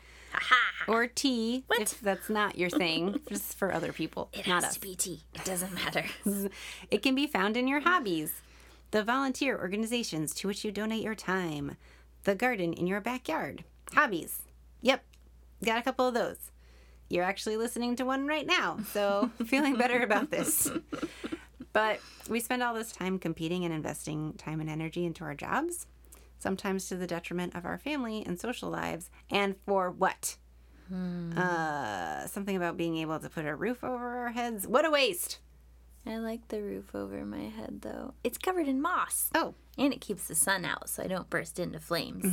or 0.88 1.06
tea 1.06 1.64
if 1.78 2.00
that's 2.00 2.30
not 2.30 2.56
your 2.56 2.70
thing, 2.70 3.20
just 3.28 3.54
for 3.58 3.72
other 3.72 3.92
people, 3.92 4.30
It 4.32 4.46
not 4.46 4.62
has 4.62 4.64
us. 4.70 4.74
to 4.74 4.80
be 4.80 4.94
tea. 4.94 5.20
It 5.34 5.44
doesn't 5.44 5.74
matter. 5.74 6.04
It 6.90 7.02
can 7.02 7.14
be 7.14 7.26
found 7.26 7.56
in 7.56 7.68
your 7.68 7.80
hobbies, 7.80 8.40
the 8.90 9.02
volunteer 9.04 9.58
organizations 9.58 10.32
to 10.36 10.48
which 10.48 10.64
you 10.64 10.72
donate 10.72 11.02
your 11.02 11.14
time, 11.14 11.76
the 12.24 12.34
garden 12.34 12.72
in 12.72 12.86
your 12.86 13.00
backyard. 13.00 13.64
Hobbies. 13.92 14.40
Yep, 14.80 15.04
got 15.64 15.78
a 15.78 15.82
couple 15.82 16.08
of 16.08 16.14
those. 16.14 16.50
You're 17.10 17.24
actually 17.24 17.58
listening 17.58 17.94
to 17.96 18.04
one 18.06 18.26
right 18.26 18.46
now, 18.46 18.78
so 18.92 19.30
feeling 19.46 19.76
better 19.76 20.00
about 20.00 20.30
this. 20.30 20.70
But 21.74 22.00
we 22.30 22.40
spend 22.40 22.62
all 22.62 22.72
this 22.74 22.92
time 22.92 23.18
competing 23.18 23.64
and 23.66 23.74
investing 23.74 24.32
time 24.34 24.60
and 24.60 24.70
energy 24.70 25.04
into 25.04 25.24
our 25.24 25.34
jobs, 25.34 25.86
sometimes 26.42 26.88
to 26.88 26.96
the 26.96 27.06
detriment 27.06 27.54
of 27.54 27.64
our 27.64 27.78
family 27.78 28.22
and 28.26 28.38
social 28.38 28.68
lives. 28.68 29.08
And 29.30 29.56
for 29.64 29.90
what? 29.90 30.36
Uh, 31.36 32.26
something 32.26 32.54
about 32.56 32.76
being 32.76 32.98
able 32.98 33.18
to 33.18 33.30
put 33.30 33.46
a 33.46 33.54
roof 33.56 33.82
over 33.82 34.18
our 34.18 34.30
heads. 34.32 34.66
What 34.66 34.84
a 34.84 34.90
waste! 34.90 35.38
I 36.04 36.16
like 36.18 36.48
the 36.48 36.60
roof 36.60 36.94
over 36.94 37.24
my 37.24 37.44
head 37.44 37.78
though. 37.82 38.12
It's 38.24 38.36
covered 38.36 38.66
in 38.66 38.82
moss. 38.82 39.30
Oh, 39.36 39.54
And 39.78 39.92
it 39.94 40.00
keeps 40.00 40.26
the 40.26 40.34
sun 40.34 40.64
out 40.64 40.88
so 40.90 41.02
I 41.04 41.06
don't 41.06 41.30
burst 41.30 41.58
into 41.60 41.78
flames. 41.78 42.24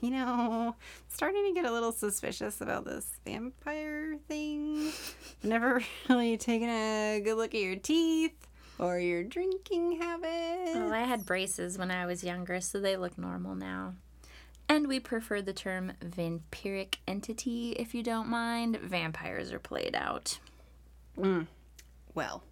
you 0.00 0.10
know, 0.10 0.74
starting 1.08 1.44
to 1.46 1.52
get 1.52 1.66
a 1.70 1.72
little 1.72 1.92
suspicious 1.92 2.60
about 2.62 2.86
this 2.86 3.06
vampire 3.26 4.16
thing. 4.26 4.90
Never 5.42 5.82
really 6.08 6.38
taken 6.38 6.70
a 6.70 7.20
good 7.22 7.36
look 7.36 7.54
at 7.54 7.60
your 7.60 7.76
teeth 7.76 8.48
or 8.78 8.98
your 8.98 9.22
drinking 9.22 10.00
habits. 10.00 10.72
Oh, 10.74 10.92
I 10.92 11.00
had 11.00 11.26
braces 11.26 11.78
when 11.78 11.90
I 11.90 12.06
was 12.06 12.24
younger, 12.24 12.60
so 12.60 12.80
they 12.80 12.96
look 12.96 13.16
normal 13.16 13.54
now. 13.54 13.94
And 14.68 14.88
we 14.88 14.98
prefer 14.98 15.42
the 15.42 15.52
term 15.52 15.92
vampiric 16.00 16.96
entity, 17.06 17.72
if 17.72 17.94
you 17.94 18.02
don't 18.02 18.28
mind. 18.28 18.78
Vampires 18.78 19.52
are 19.52 19.58
played 19.58 19.94
out. 19.94 20.38
Mm. 21.18 21.46
Well, 22.14 22.42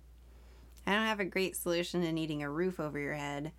I 0.86 0.92
don't 0.94 1.06
have 1.06 1.20
a 1.20 1.24
great 1.24 1.56
solution 1.56 2.02
to 2.02 2.12
needing 2.12 2.42
a 2.42 2.50
roof 2.50 2.78
over 2.78 2.98
your 2.98 3.14
head. 3.14 3.52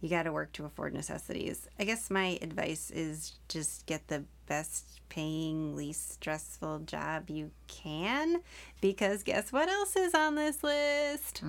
You 0.00 0.08
got 0.08 0.22
to 0.22 0.32
work 0.32 0.52
to 0.52 0.64
afford 0.64 0.94
necessities. 0.94 1.68
I 1.78 1.84
guess 1.84 2.10
my 2.10 2.38
advice 2.40 2.90
is 2.90 3.38
just 3.48 3.86
get 3.86 4.08
the 4.08 4.24
best 4.50 5.00
paying, 5.08 5.76
least 5.76 6.10
stressful 6.14 6.80
job 6.80 7.30
you 7.30 7.52
can. 7.68 8.42
Because 8.80 9.22
guess 9.22 9.52
what 9.52 9.68
else 9.68 9.94
is 9.94 10.12
on 10.12 10.34
this 10.34 10.64
list? 10.64 11.42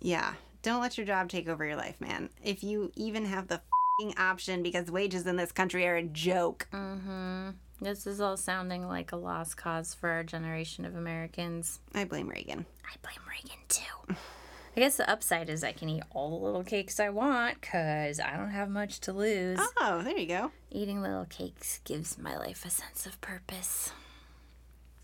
Yeah, 0.00 0.34
don't 0.62 0.80
let 0.80 0.96
your 0.96 1.06
job 1.06 1.28
take 1.28 1.48
over 1.48 1.66
your 1.66 1.74
life, 1.74 2.00
man. 2.00 2.30
If 2.42 2.62
you 2.62 2.92
even 2.94 3.24
have 3.24 3.48
the 3.48 3.60
fing 3.98 4.14
option, 4.16 4.62
because 4.62 4.92
wages 4.92 5.26
in 5.26 5.34
this 5.34 5.50
country 5.50 5.86
are 5.88 5.96
a 5.96 6.04
joke. 6.04 6.68
Mm-hmm. 6.72 7.50
This 7.80 8.06
is 8.06 8.20
all 8.20 8.36
sounding 8.36 8.86
like 8.86 9.10
a 9.10 9.16
lost 9.16 9.56
cause 9.56 9.92
for 9.92 10.08
our 10.08 10.22
generation 10.22 10.84
of 10.84 10.94
Americans. 10.94 11.80
I 11.92 12.04
blame 12.04 12.28
Reagan. 12.28 12.64
I 12.84 12.94
blame 13.02 13.26
Reagan 13.28 13.58
too. 13.68 14.14
I 14.74 14.80
guess 14.80 14.96
the 14.96 15.08
upside 15.10 15.50
is 15.50 15.62
I 15.62 15.72
can 15.72 15.90
eat 15.90 16.02
all 16.10 16.30
the 16.30 16.44
little 16.46 16.64
cakes 16.64 16.98
I 16.98 17.10
want 17.10 17.60
because 17.60 18.18
I 18.18 18.36
don't 18.38 18.50
have 18.50 18.70
much 18.70 19.00
to 19.00 19.12
lose. 19.12 19.58
Oh, 19.78 20.00
there 20.02 20.16
you 20.16 20.26
go. 20.26 20.50
Eating 20.70 21.02
little 21.02 21.26
cakes 21.26 21.80
gives 21.84 22.16
my 22.16 22.38
life 22.38 22.64
a 22.64 22.70
sense 22.70 23.04
of 23.04 23.20
purpose. 23.20 23.92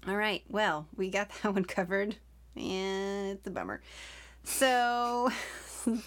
All 0.07 0.17
right. 0.17 0.43
Well, 0.49 0.87
we 0.97 1.11
got 1.11 1.29
that 1.43 1.53
one 1.53 1.67
covered, 1.67 2.17
and 2.57 3.33
it's 3.37 3.47
a 3.47 3.51
bummer. 3.51 3.83
So, 4.43 5.31
all 5.87 5.99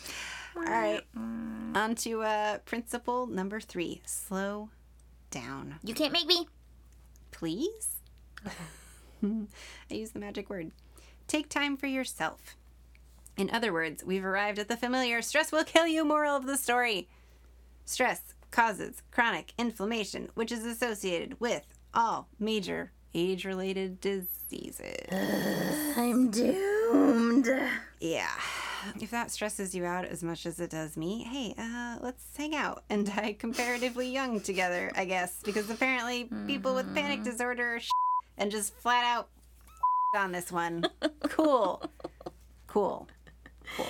right. 0.55 1.01
On 1.15 1.93
to 1.97 2.23
uh, 2.23 2.57
principle 2.59 3.27
number 3.27 3.59
three 3.59 4.01
slow 4.05 4.69
down. 5.29 5.75
You 5.83 5.93
can't 5.93 6.13
make 6.13 6.25
me. 6.25 6.47
Please? 7.29 7.97
I 9.23 9.93
use 9.93 10.11
the 10.11 10.19
magic 10.19 10.49
word. 10.49 10.71
Take 11.27 11.47
time 11.47 11.77
for 11.77 11.85
yourself. 11.85 12.55
In 13.37 13.49
other 13.51 13.71
words, 13.73 14.03
we've 14.03 14.25
arrived 14.25 14.59
at 14.59 14.67
the 14.67 14.77
familiar 14.77 15.21
stress 15.21 15.51
will 15.51 15.63
kill 15.63 15.87
you 15.87 16.03
moral 16.05 16.35
of 16.35 16.45
the 16.45 16.57
story. 16.57 17.07
Stress 17.85 18.33
causes 18.51 19.01
chronic 19.11 19.53
inflammation, 19.57 20.29
which 20.35 20.51
is 20.51 20.65
associated 20.65 21.39
with 21.39 21.65
all 21.93 22.27
major 22.39 22.91
age 23.13 23.45
related 23.45 23.99
diseases. 24.01 25.07
I'm 25.97 26.29
doomed. 26.31 27.49
Yeah. 27.99 28.29
If 28.99 29.11
that 29.11 29.29
stresses 29.31 29.75
you 29.75 29.85
out 29.85 30.05
as 30.05 30.23
much 30.23 30.45
as 30.45 30.59
it 30.59 30.71
does 30.71 30.97
me, 30.97 31.23
hey, 31.23 31.53
uh, 31.57 31.97
let's 32.01 32.23
hang 32.35 32.55
out 32.55 32.83
and 32.89 33.05
die 33.05 33.33
comparatively 33.39 34.09
young 34.09 34.39
together, 34.39 34.91
I 34.95 35.05
guess. 35.05 35.39
Because 35.43 35.69
apparently 35.69 36.29
people 36.47 36.73
with 36.73 36.93
panic 36.95 37.23
disorder 37.23 37.75
are 37.75 37.79
sh- 37.79 37.89
and 38.37 38.49
just 38.51 38.73
flat 38.75 39.03
out 39.05 39.29
on 40.15 40.31
this 40.31 40.51
one. 40.51 40.85
Cool. 41.29 41.83
Cool. 42.67 43.07
Cool. 43.75 43.87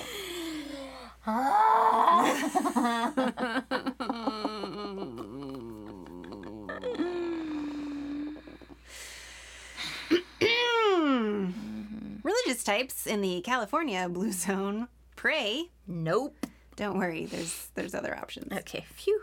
Religious 12.23 12.63
types 12.63 13.07
in 13.07 13.21
the 13.21 13.41
California 13.41 14.07
blue 14.09 14.31
zone 14.31 14.87
pray. 15.15 15.69
Nope. 15.87 16.45
Don't 16.75 16.97
worry, 16.97 17.25
there's 17.25 17.67
there's 17.75 17.93
other 17.93 18.17
options. 18.17 18.51
Okay, 18.51 18.85
phew. 18.95 19.21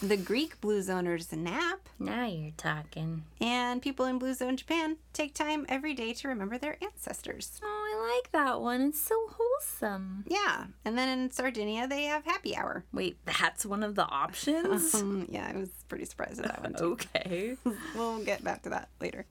The 0.00 0.16
Greek 0.16 0.60
blue 0.60 0.80
zoners 0.80 1.32
nap, 1.32 1.88
Now 1.98 2.24
you're 2.24 2.52
talking. 2.56 3.24
and 3.40 3.82
people 3.82 4.04
in 4.04 4.20
blue 4.20 4.32
zone 4.32 4.56
Japan 4.56 4.96
take 5.12 5.34
time 5.34 5.66
every 5.68 5.92
day 5.92 6.12
to 6.14 6.28
remember 6.28 6.56
their 6.56 6.76
ancestors. 6.82 7.60
Oh, 7.64 7.66
I 7.66 8.14
like 8.14 8.30
that 8.30 8.60
one. 8.60 8.80
It's 8.90 9.00
so 9.00 9.16
wholesome. 9.28 10.24
Yeah, 10.28 10.66
and 10.84 10.96
then 10.96 11.08
in 11.18 11.30
Sardinia 11.32 11.88
they 11.88 12.04
have 12.04 12.24
happy 12.24 12.56
hour. 12.56 12.84
Wait, 12.92 13.16
that's 13.24 13.66
one 13.66 13.82
of 13.82 13.96
the 13.96 14.04
options? 14.06 14.94
Um, 14.98 15.26
yeah, 15.30 15.50
I 15.52 15.56
was 15.58 15.70
pretty 15.88 16.04
surprised 16.04 16.38
at 16.40 16.46
that 16.46 16.62
one 16.62 16.74
too. 16.74 16.84
okay. 17.16 17.56
we'll 17.96 18.22
get 18.24 18.44
back 18.44 18.62
to 18.62 18.68
that 18.70 18.88
later. 19.00 19.26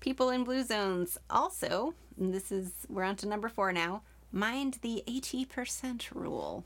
People 0.00 0.30
in 0.30 0.42
blue 0.42 0.64
zones 0.64 1.16
also, 1.30 1.94
and 2.18 2.34
this 2.34 2.50
is 2.50 2.72
we're 2.88 3.04
on 3.04 3.14
to 3.16 3.28
number 3.28 3.48
four 3.48 3.72
now. 3.72 4.02
Mind 4.32 4.78
the 4.82 5.04
eighty 5.06 5.44
percent 5.44 6.10
rule. 6.12 6.64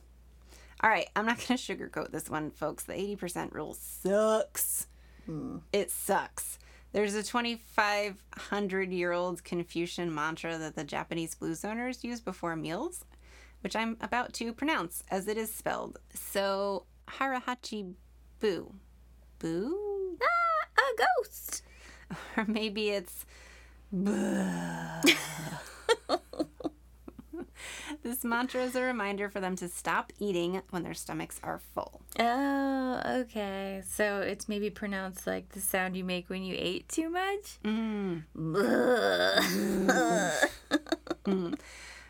All 0.83 0.91
right, 0.91 1.09
I'm 1.15 1.27
not 1.27 1.37
going 1.37 1.47
to 1.59 1.77
sugarcoat 1.77 2.11
this 2.11 2.31
one, 2.31 2.51
folks. 2.51 2.85
The 2.85 2.95
eighty 2.95 3.17
percent 3.17 3.53
rule 3.53 3.75
sucks. 3.75 4.87
It 5.73 5.91
sucks. 5.91 6.59
There's 6.93 7.15
a 7.15 7.23
2,500 7.23 8.93
year 8.93 9.13
old 9.13 9.45
Confucian 9.45 10.13
mantra 10.13 10.59
that 10.59 10.75
the 10.75 10.83
Japanese 10.83 11.37
blue 11.37 11.53
zoners 11.53 12.03
use 12.03 12.21
before 12.21 12.57
meals, 12.57 13.05
which 13.61 13.77
I'm 13.77 13.97
about 14.01 14.33
to 14.35 14.53
pronounce 14.53 15.05
as 15.09 15.29
it 15.29 15.37
is 15.37 15.55
spelled. 15.55 16.01
So, 16.15 16.87
harahachi 17.09 17.95
Boo. 18.41 18.75
Boo? 19.39 20.17
Ah, 20.21 20.67
a 20.79 20.97
ghost. 21.23 21.63
or 22.37 22.45
maybe 22.47 22.89
it's 22.91 23.25
this 28.11 28.25
mantra 28.25 28.65
is 28.65 28.75
a 28.75 28.83
reminder 28.83 29.29
for 29.29 29.39
them 29.39 29.55
to 29.55 29.69
stop 29.69 30.13
eating 30.19 30.61
when 30.71 30.83
their 30.83 30.95
stomachs 30.95 31.39
are 31.45 31.61
full. 31.61 32.03
Oh, 32.19 33.01
okay. 33.07 33.83
So 33.87 34.21
it's 34.21 34.49
maybe 34.49 34.69
pronounced 34.69 35.29
like 35.29 35.51
the 35.51 35.61
sound 35.61 35.97
you 35.97 36.03
make 36.03 36.29
when 36.29 36.43
you 36.43 36.57
ate 36.59 36.89
too 36.89 37.09
much? 37.09 37.61
Mm. 37.65 38.25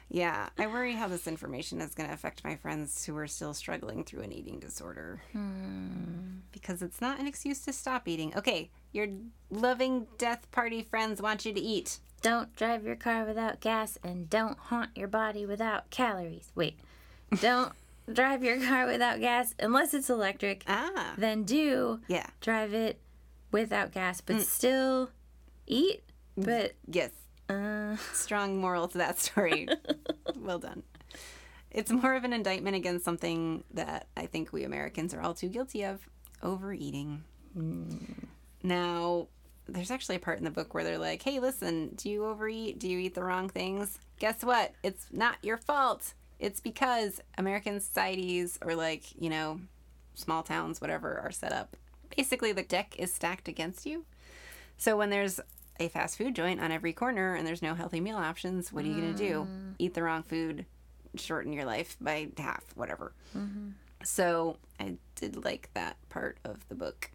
yeah 0.09 0.49
i 0.59 0.67
worry 0.67 0.95
how 0.95 1.07
this 1.07 1.27
information 1.27 1.81
is 1.81 1.95
going 1.95 2.09
to 2.09 2.15
affect 2.15 2.43
my 2.45 2.57
friends 2.57 3.05
who 3.05 3.17
are 3.17 3.27
still 3.27 3.53
struggling 3.53 4.03
through 4.03 4.23
an 4.23 4.33
eating 4.33 4.59
disorder. 4.59 5.21
Because 6.51 6.81
it's 6.81 7.03
not 7.03 7.21
an 7.21 7.27
excuse 7.27 7.61
to 7.61 7.73
stop 7.75 8.09
eating. 8.09 8.33
Okay 8.37 8.71
your 8.93 9.09
loving 9.51 10.07
death 10.19 10.51
party 10.51 10.83
friends 10.83 11.21
want 11.21 11.45
you 11.45 11.53
to 11.53 11.61
eat 11.61 11.99
Don't 12.23 12.55
drive 12.57 12.85
your 12.85 12.97
car 12.97 13.25
without 13.25 13.61
gas 13.61 13.99
and 14.03 14.29
don't 14.29 14.59
haunt 14.59 14.91
your 14.97 15.09
body 15.09 15.47
without 15.47 15.91
calories. 15.91 16.51
Wait. 16.55 16.79
Don't 17.41 17.73
drive 18.13 18.43
your 18.43 18.59
car 18.61 18.87
without 18.87 19.21
gas 19.21 19.55
unless 19.61 19.95
it's 19.95 20.11
electric. 20.11 20.65
Ah. 20.67 21.15
Then 21.17 21.45
do 21.45 22.01
Yeah. 22.09 22.27
drive 22.41 22.75
it 22.75 23.01
without 23.53 23.93
gas, 23.93 24.21
but 24.21 24.41
still 24.43 25.11
eat. 25.67 26.03
But 26.37 26.75
Yes. 26.89 27.11
uh, 27.49 27.97
Strong 28.13 28.59
moral 28.61 28.89
to 28.89 28.99
that 28.99 29.19
story. 29.21 29.69
well 30.37 30.59
done. 30.59 30.83
It's 31.71 31.93
more 31.93 32.15
of 32.17 32.25
an 32.25 32.33
indictment 32.33 32.75
against 32.75 33.05
something 33.05 33.63
that 33.75 34.09
I 34.17 34.27
think 34.27 34.53
we 34.53 34.65
Americans 34.65 35.15
are 35.15 35.21
all 35.21 35.35
too 35.35 35.49
guilty 35.49 35.85
of 35.85 36.01
overeating. 36.43 37.23
Now, 38.63 39.29
there's 39.75 39.91
actually 39.91 40.17
a 40.17 40.21
part 40.21 40.39
in 40.39 40.45
the 40.45 40.51
book 40.51 40.75
where 40.75 40.85
they're 40.85 40.99
like, 40.99 41.23
hey, 41.23 41.41
listen, 41.41 41.95
do 41.97 42.09
you 42.09 42.27
overeat? 42.27 42.79
Do 42.79 42.89
you 42.89 42.99
eat 42.99 43.15
the 43.15 43.25
wrong 43.25 43.49
things? 43.49 43.99
Guess 44.19 44.45
what? 44.45 44.73
It's 44.83 45.07
not 45.11 45.37
your 45.43 45.57
fault. 45.57 46.15
It's 46.39 46.61
because 46.61 47.21
American 47.39 47.81
societies 47.81 48.59
or, 48.63 48.75
like, 48.75 49.05
you 49.21 49.31
know, 49.31 49.61
small 50.15 50.43
towns, 50.43 50.81
whatever, 50.81 51.19
are 51.19 51.31
set 51.31 51.53
up. 51.53 51.77
Basically, 52.17 52.53
the 52.53 52.63
deck 52.63 52.95
is 52.99 53.13
stacked 53.13 53.49
against 53.49 53.87
you. 53.87 54.05
So 54.77 54.97
when 54.97 55.11
there's 55.11 55.41
a 55.79 55.89
fast 55.89 56.19
food 56.19 56.35
joint 56.35 56.61
on 56.61 56.73
every 56.73 56.93
corner 56.93 57.35
and 57.35 57.47
there's 57.47 57.63
no 57.63 57.75
healthy 57.75 58.01
meal 58.01 58.17
options, 58.17 58.73
what 58.73 58.85
are 58.85 58.89
you 58.89 58.95
going 58.95 59.15
to 59.15 59.19
do? 59.19 59.35
Mm. 59.43 59.75
Eat 59.79 59.95
the 59.95 60.03
wrong 60.03 60.23
food, 60.23 60.67
shorten 61.15 61.53
your 61.53 61.65
life 61.65 61.97
by 62.01 62.29
half, 62.39 62.65
whatever. 62.75 63.13
Mm-hmm. 63.37 63.71
So 64.03 64.57
I 64.79 64.97
did 65.15 65.45
like 65.45 65.71
that 65.75 65.97
part 66.09 66.39
of 66.45 66.67
the 66.69 66.75
book. 66.75 67.11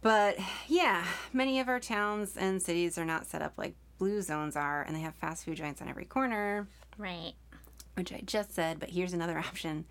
But 0.00 0.38
yeah, 0.68 1.04
many 1.32 1.60
of 1.60 1.68
our 1.68 1.80
towns 1.80 2.36
and 2.36 2.62
cities 2.62 2.98
are 2.98 3.04
not 3.04 3.26
set 3.26 3.42
up 3.42 3.54
like 3.56 3.74
blue 3.98 4.22
zones 4.22 4.56
are, 4.56 4.82
and 4.82 4.94
they 4.94 5.00
have 5.00 5.14
fast 5.14 5.44
food 5.44 5.56
joints 5.56 5.82
on 5.82 5.88
every 5.88 6.04
corner, 6.04 6.68
right. 6.96 7.32
which 7.94 8.12
I 8.12 8.22
just 8.24 8.54
said, 8.54 8.78
but 8.78 8.90
here's 8.90 9.12
another 9.12 9.38
option. 9.48 9.84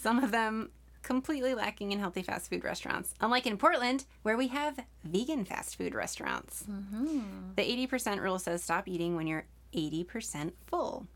Some 0.00 0.22
of 0.24 0.32
them 0.32 0.70
completely 1.02 1.54
lacking 1.54 1.92
in 1.92 1.98
healthy 1.98 2.22
fast 2.22 2.48
food 2.48 2.64
restaurants, 2.64 3.14
unlike 3.20 3.46
in 3.46 3.58
Portland, 3.58 4.06
where 4.22 4.36
we 4.36 4.48
have 4.48 4.78
vegan 5.04 5.44
fast 5.44 5.76
food 5.76 5.94
restaurants. 5.94 6.64
Mm-hmm. 6.70 7.20
The 7.56 7.86
80% 7.86 8.20
rule 8.20 8.38
says 8.38 8.62
stop 8.62 8.88
eating 8.88 9.16
when 9.16 9.26
you're 9.26 9.46
80% 9.74 10.52
full. 10.66 11.06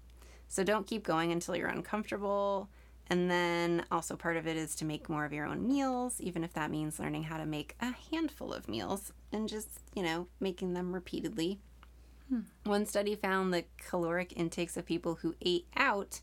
So 0.49 0.63
don't 0.63 0.87
keep 0.87 1.05
going 1.05 1.33
until 1.33 1.57
you're 1.57 1.69
uncomfortable. 1.69 2.69
And 3.09 3.31
then 3.31 3.85
also 3.91 4.17
part 4.17 4.37
of 4.37 4.47
it 4.47 4.57
is 4.57 4.75
to 4.77 4.85
make 4.85 5.09
more 5.09 5.25
of 5.25 5.33
your 5.33 5.47
own 5.47 5.67
meals, 5.67 6.21
even 6.21 6.43
if 6.43 6.53
that 6.55 6.71
means 6.71 6.99
learning 6.99 7.25
how 7.25 7.37
to 7.39 7.47
make 7.47 7.77
a 7.81 7.95
handful 8.11 8.53
of 8.53 8.69
meals 8.69 9.13
and 9.33 9.49
just, 9.49 9.69
you 9.95 10.03
know, 10.03 10.27
making 10.41 10.75
them 10.75 10.93
repeatedly. 10.93 11.61
Hmm. 12.29 12.41
One 12.65 12.85
study 12.87 13.15
found 13.15 13.55
the 13.55 13.65
caloric 13.79 14.33
intakes 14.37 14.77
of 14.77 14.85
people 14.87 15.17
who 15.23 15.37
ate 15.41 15.67
out 15.77 16.21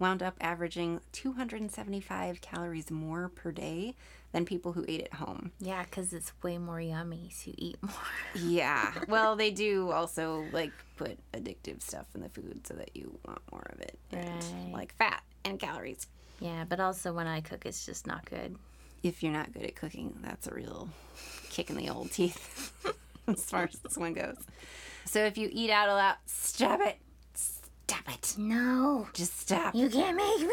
wound 0.00 0.24
up 0.24 0.36
averaging 0.40 1.00
275 1.12 2.40
calories 2.40 2.90
more 2.90 3.28
per 3.28 3.52
day 3.52 3.94
than 4.32 4.44
people 4.44 4.72
who 4.72 4.84
ate 4.88 5.02
at 5.02 5.14
home. 5.14 5.52
Yeah, 5.60 5.84
because 5.84 6.12
it's 6.12 6.32
way 6.42 6.58
more 6.58 6.80
yummy, 6.80 7.30
so 7.32 7.50
you 7.50 7.54
eat 7.58 7.82
more. 7.82 7.92
Yeah. 8.34 8.92
Well, 9.06 9.36
they 9.36 9.52
do 9.52 9.92
also 9.92 10.48
like 10.50 10.72
put 10.96 11.16
addictive 11.32 11.80
stuff 11.80 12.06
in 12.16 12.22
the 12.22 12.28
food 12.28 12.66
so 12.66 12.74
that 12.74 12.90
you 12.96 13.16
want 13.24 13.40
more 13.52 13.66
of 13.72 13.80
it. 13.80 13.96
And 14.10 14.24
Right. 14.26 14.72
like 14.72 14.94
fat 14.96 15.22
and 15.44 15.60
calories. 15.60 16.08
Yeah, 16.40 16.64
but 16.68 16.80
also 16.80 17.12
when 17.12 17.26
I 17.26 17.40
cook, 17.40 17.66
it's 17.66 17.84
just 17.86 18.06
not 18.06 18.24
good. 18.28 18.56
If 19.02 19.22
you're 19.22 19.32
not 19.32 19.52
good 19.52 19.64
at 19.64 19.76
cooking, 19.76 20.16
that's 20.22 20.46
a 20.46 20.54
real 20.54 20.88
kick 21.50 21.70
in 21.70 21.76
the 21.76 21.90
old 21.90 22.10
teeth 22.10 22.72
as 23.28 23.44
far 23.44 23.64
as 23.64 23.78
this 23.80 23.96
one 23.98 24.14
goes. 24.14 24.36
So 25.04 25.24
if 25.24 25.36
you 25.36 25.48
eat 25.52 25.70
out 25.70 25.88
a 25.88 25.94
lot, 25.94 26.18
stop 26.26 26.80
it. 26.80 26.96
Stop 27.34 28.08
it. 28.08 28.34
No, 28.38 29.06
Just 29.12 29.38
stop. 29.40 29.74
you 29.74 29.90
can't 29.90 30.16
make 30.16 30.48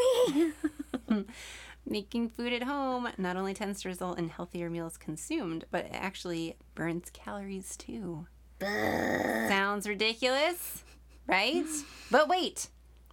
me. 1.08 1.24
Making 1.86 2.28
food 2.28 2.52
at 2.52 2.62
home 2.62 3.08
not 3.18 3.36
only 3.36 3.54
tends 3.54 3.82
to 3.82 3.88
result 3.88 4.18
in 4.18 4.28
healthier 4.28 4.68
meals 4.70 4.96
consumed, 4.98 5.64
but 5.70 5.86
it 5.86 5.90
actually 5.94 6.56
burns 6.74 7.10
calories 7.12 7.76
too. 7.76 8.26
Sounds 8.60 9.88
ridiculous, 9.88 10.84
right? 11.26 11.64
but 12.10 12.28
wait, 12.28 12.68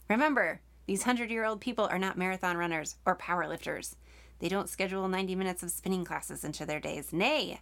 remember, 0.09 0.61
these 0.90 1.02
100 1.02 1.30
year 1.30 1.46
old 1.46 1.62
people 1.62 1.86
are 1.86 2.00
not 2.00 2.18
marathon 2.18 2.58
runners 2.58 2.96
or 3.06 3.14
power 3.14 3.48
lifters. 3.48 3.96
They 4.40 4.50
don't 4.50 4.68
schedule 4.68 5.08
90 5.08 5.36
minutes 5.36 5.62
of 5.62 5.70
spinning 5.70 6.04
classes 6.04 6.44
into 6.44 6.66
their 6.66 6.80
days. 6.80 7.14
Nay, 7.14 7.62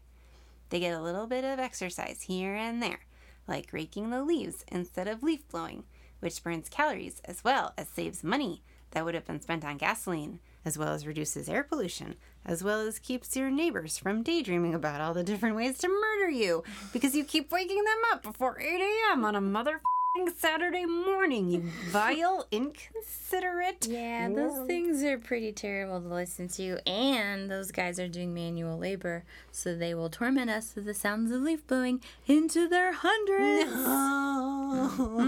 they 0.70 0.80
get 0.80 0.98
a 0.98 1.02
little 1.02 1.28
bit 1.28 1.44
of 1.44 1.60
exercise 1.60 2.22
here 2.22 2.56
and 2.56 2.82
there, 2.82 3.02
like 3.46 3.74
raking 3.74 4.12
the 4.12 4.24
leaves 4.24 4.64
instead 4.70 5.10
of 5.10 5.24
leaf 5.24 5.46
blowing, 5.50 5.84
which 6.22 6.42
burns 6.42 6.70
calories 6.70 7.22
as 7.26 7.44
well 7.44 7.74
as 7.78 7.90
saves 7.90 8.24
money 8.24 8.64
that 8.92 9.04
would 9.04 9.14
have 9.14 9.26
been 9.26 9.42
spent 9.42 9.66
on 9.66 9.76
gasoline, 9.76 10.40
as 10.64 10.78
well 10.78 10.94
as 10.94 11.06
reduces 11.06 11.50
air 11.50 11.64
pollution, 11.64 12.16
as 12.46 12.64
well 12.64 12.80
as 12.80 12.98
keeps 12.98 13.36
your 13.36 13.52
neighbors 13.52 13.98
from 13.98 14.24
daydreaming 14.24 14.74
about 14.74 15.02
all 15.02 15.14
the 15.14 15.22
different 15.22 15.58
ways 15.58 15.78
to 15.80 15.90
murder 15.90 16.30
you 16.30 16.64
because 16.94 17.14
you 17.14 17.26
keep 17.26 17.52
waking 17.52 17.84
them 17.84 18.02
up 18.14 18.24
before 18.24 18.58
8 18.58 18.80
a.m. 18.80 19.26
on 19.26 19.36
a 19.36 19.42
motherfucking 19.42 19.97
Saturday 20.38 20.86
morning, 20.86 21.50
you 21.50 21.62
vile, 21.90 22.48
inconsiderate. 22.52 23.88
Yeah, 23.88 24.30
those 24.30 24.66
things 24.66 25.04
are 25.04 25.18
pretty 25.18 25.52
terrible 25.52 26.00
to 26.02 26.08
listen 26.08 26.48
to. 26.50 26.78
And 26.90 27.52
those 27.52 27.72
guys 27.72 28.00
are 28.00 28.08
doing 28.08 28.34
manual 28.34 28.78
labor, 28.78 29.26
so 29.52 29.76
they 29.76 29.94
will 29.94 30.10
torment 30.10 30.50
us 30.50 30.74
with 30.76 30.86
the 30.86 30.94
sounds 30.94 31.32
of 31.32 31.42
leaf 31.42 31.68
blowing 31.68 32.02
into 32.28 32.68
their 32.68 32.94
hundreds. 32.94 33.72
No. 33.72 35.20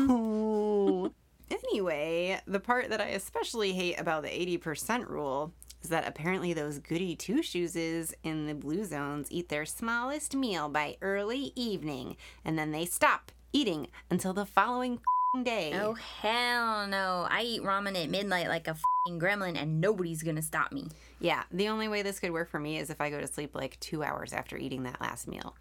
anyway, 1.51 2.39
the 2.47 2.59
part 2.59 2.89
that 2.89 3.01
I 3.01 3.07
especially 3.09 3.73
hate 3.73 3.99
about 3.99 4.23
the 4.23 4.29
80% 4.29 5.07
rule 5.07 5.53
is 5.81 5.89
that 5.89 6.07
apparently 6.07 6.53
those 6.53 6.79
goody 6.79 7.15
two 7.15 7.41
shoeses 7.41 8.13
in 8.23 8.47
the 8.47 8.55
blue 8.55 8.85
zones 8.85 9.27
eat 9.31 9.49
their 9.49 9.65
smallest 9.65 10.35
meal 10.35 10.69
by 10.69 10.97
early 11.01 11.51
evening 11.55 12.17
and 12.43 12.59
then 12.59 12.71
they 12.71 12.85
stop 12.85 13.31
eating 13.53 13.87
until 14.09 14.33
the 14.33 14.45
following 14.45 14.99
day. 15.43 15.73
Oh, 15.75 15.93
hell 15.93 16.87
no. 16.87 17.27
I 17.29 17.43
eat 17.43 17.61
ramen 17.61 18.01
at 18.01 18.09
midnight 18.09 18.47
like 18.47 18.67
a 18.67 18.75
gremlin, 19.09 19.61
and 19.61 19.79
nobody's 19.79 20.23
gonna 20.23 20.41
stop 20.41 20.71
me. 20.71 20.87
Yeah, 21.19 21.43
the 21.51 21.67
only 21.69 21.87
way 21.87 22.01
this 22.01 22.19
could 22.19 22.31
work 22.31 22.49
for 22.49 22.59
me 22.59 22.77
is 22.77 22.89
if 22.89 23.01
I 23.01 23.09
go 23.09 23.19
to 23.19 23.27
sleep 23.27 23.55
like 23.55 23.79
two 23.79 24.03
hours 24.03 24.33
after 24.33 24.57
eating 24.57 24.83
that 24.83 25.01
last 25.01 25.27
meal. 25.27 25.55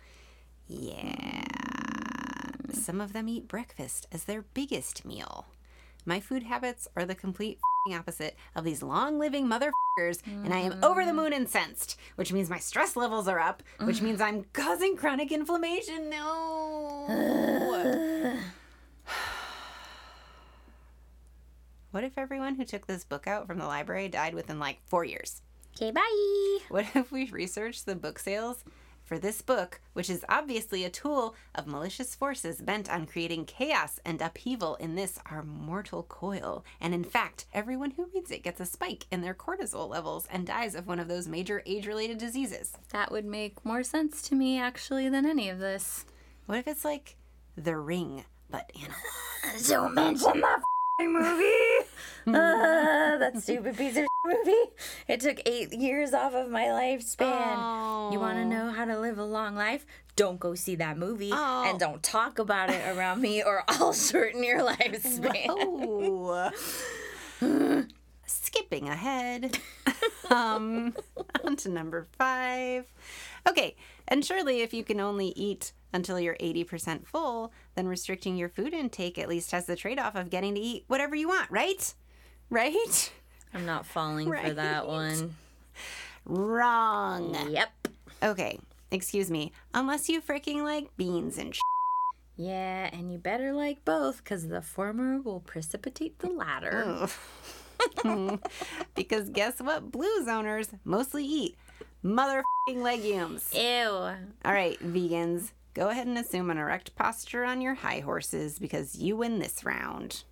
Yeah. 0.66 1.44
Some 2.72 3.00
of 3.00 3.12
them 3.12 3.28
eat 3.28 3.48
breakfast 3.48 4.06
as 4.12 4.24
their 4.24 4.42
biggest 4.42 5.04
meal. 5.04 5.46
My 6.04 6.20
food 6.20 6.44
habits 6.44 6.88
are 6.96 7.04
the 7.04 7.14
complete 7.14 7.58
fing 7.86 7.96
opposite 7.96 8.36
of 8.54 8.64
these 8.64 8.82
long 8.82 9.18
living 9.18 9.46
motherfuckers, 9.46 10.22
and 10.26 10.54
I 10.54 10.60
am 10.60 10.82
over 10.82 11.04
the 11.04 11.10
mm-hmm. 11.10 11.20
moon 11.20 11.32
incensed, 11.32 11.98
which 12.16 12.32
means 12.32 12.48
my 12.48 12.58
stress 12.58 12.96
levels 12.96 13.28
are 13.28 13.38
up, 13.38 13.62
which 13.82 14.00
means 14.00 14.20
I'm 14.20 14.44
causing 14.52 14.96
chronic 14.96 15.32
inflammation. 15.32 16.08
No. 16.08 16.67
what 21.90 22.04
if 22.04 22.18
everyone 22.18 22.56
who 22.56 22.64
took 22.66 22.86
this 22.86 23.02
book 23.04 23.26
out 23.26 23.46
from 23.46 23.58
the 23.58 23.66
library 23.66 24.08
died 24.08 24.34
within 24.34 24.58
like 24.58 24.78
four 24.84 25.04
years? 25.04 25.40
Okay, 25.74 25.90
bye. 25.90 26.58
What 26.68 26.84
if 26.94 27.10
we 27.10 27.30
researched 27.30 27.86
the 27.86 27.94
book 27.94 28.18
sales 28.18 28.62
for 29.04 29.18
this 29.18 29.40
book, 29.40 29.80
which 29.94 30.10
is 30.10 30.22
obviously 30.28 30.84
a 30.84 30.90
tool 30.90 31.34
of 31.54 31.66
malicious 31.66 32.14
forces 32.14 32.60
bent 32.60 32.92
on 32.92 33.06
creating 33.06 33.46
chaos 33.46 33.98
and 34.04 34.20
upheaval 34.20 34.74
in 34.74 34.94
this 34.94 35.18
our 35.30 35.42
mortal 35.42 36.02
coil? 36.02 36.62
And 36.78 36.92
in 36.92 37.04
fact, 37.04 37.46
everyone 37.54 37.92
who 37.92 38.10
reads 38.14 38.30
it 38.30 38.42
gets 38.42 38.60
a 38.60 38.66
spike 38.66 39.06
in 39.10 39.22
their 39.22 39.32
cortisol 39.32 39.88
levels 39.88 40.28
and 40.30 40.46
dies 40.46 40.74
of 40.74 40.86
one 40.86 41.00
of 41.00 41.08
those 41.08 41.26
major 41.26 41.62
age 41.64 41.86
related 41.86 42.18
diseases. 42.18 42.76
That 42.90 43.10
would 43.10 43.24
make 43.24 43.64
more 43.64 43.82
sense 43.82 44.20
to 44.28 44.34
me, 44.34 44.58
actually, 44.60 45.08
than 45.08 45.24
any 45.24 45.48
of 45.48 45.58
this. 45.58 46.04
What 46.48 46.56
if 46.60 46.66
it's 46.66 46.82
like 46.84 47.16
The 47.58 47.76
Ring, 47.76 48.24
but 48.48 48.70
analog? 48.74 49.66
Don't 49.68 49.94
mention 49.94 50.40
that 50.40 50.56
f***ing 50.60 51.12
movie. 51.12 51.86
uh, 52.28 52.32
that 53.18 53.32
stupid 53.36 53.76
piece 53.76 53.98
of 53.98 54.06
movie. 54.24 54.70
It 55.08 55.20
took 55.20 55.42
eight 55.44 55.74
years 55.74 56.14
off 56.14 56.32
of 56.32 56.48
my 56.50 56.64
lifespan. 56.64 58.12
You 58.14 58.18
want 58.18 58.38
to 58.38 58.44
Oh. 58.44 58.48
know 58.48 58.70
how 58.70 58.86
to 58.86 58.98
live 58.98 59.18
a 59.18 59.24
long 59.24 59.56
life? 59.56 59.84
Don't 60.16 60.40
go 60.40 60.54
see 60.54 60.74
that 60.76 60.96
movie 60.96 61.30
Oh. 61.34 61.64
and 61.68 61.78
don't 61.78 62.02
talk 62.02 62.38
about 62.38 62.70
it 62.70 62.96
around 62.96 63.20
me, 63.20 63.42
or 63.42 63.62
I'll 63.68 63.92
shorten 63.92 64.42
your 64.42 64.60
lifespan. 64.60 65.48
Oh. 65.50 66.50
Skipping 68.26 68.88
ahead. 68.88 69.58
um, 70.30 70.94
on 71.44 71.56
to 71.56 71.68
number 71.68 72.06
five. 72.16 72.86
Okay, 73.46 73.76
and 74.06 74.24
surely 74.24 74.60
if 74.62 74.72
you 74.72 74.82
can 74.82 74.98
only 74.98 75.28
eat 75.36 75.72
until 75.92 76.18
you're 76.20 76.36
80% 76.36 77.06
full, 77.06 77.52
then 77.74 77.88
restricting 77.88 78.36
your 78.36 78.48
food 78.48 78.72
intake 78.74 79.18
at 79.18 79.28
least 79.28 79.50
has 79.52 79.66
the 79.66 79.76
trade 79.76 79.98
off 79.98 80.14
of 80.14 80.30
getting 80.30 80.54
to 80.54 80.60
eat 80.60 80.84
whatever 80.86 81.14
you 81.16 81.28
want, 81.28 81.50
right? 81.50 81.94
Right? 82.50 83.12
I'm 83.54 83.66
not 83.66 83.86
falling 83.86 84.30
for 84.30 84.50
that 84.54 84.86
one. 84.86 85.34
Wrong. 86.24 87.34
Yep. 87.50 87.88
Okay, 88.22 88.58
excuse 88.90 89.30
me. 89.30 89.52
Unless 89.74 90.08
you 90.08 90.20
freaking 90.20 90.62
like 90.62 90.94
beans 90.96 91.38
and 91.38 91.54
sh- 91.54 91.60
Yeah, 92.36 92.90
and 92.92 93.10
you 93.12 93.18
better 93.18 93.52
like 93.52 93.84
both, 93.84 94.18
because 94.18 94.48
the 94.48 94.60
former 94.62 95.20
will 95.20 95.40
precipitate 95.40 96.18
the 96.18 96.28
latter. 96.28 97.06
Because 98.94 99.28
guess 99.30 99.60
what 99.60 99.92
blue 99.92 100.24
zoners 100.26 100.68
mostly 100.84 101.24
eat? 101.24 101.56
Motherfucking 102.04 102.82
legumes. 102.82 103.48
Ew. 103.54 103.62
All 103.90 104.52
right, 104.52 104.78
vegans, 104.80 105.52
go 105.78 105.90
ahead 105.90 106.08
and 106.08 106.18
assume 106.18 106.50
an 106.50 106.58
erect 106.58 106.96
posture 106.96 107.44
on 107.44 107.60
your 107.60 107.74
high 107.74 108.00
horses 108.00 108.58
because 108.58 108.96
you 108.96 109.16
win 109.16 109.38
this 109.38 109.64
round. 109.64 110.24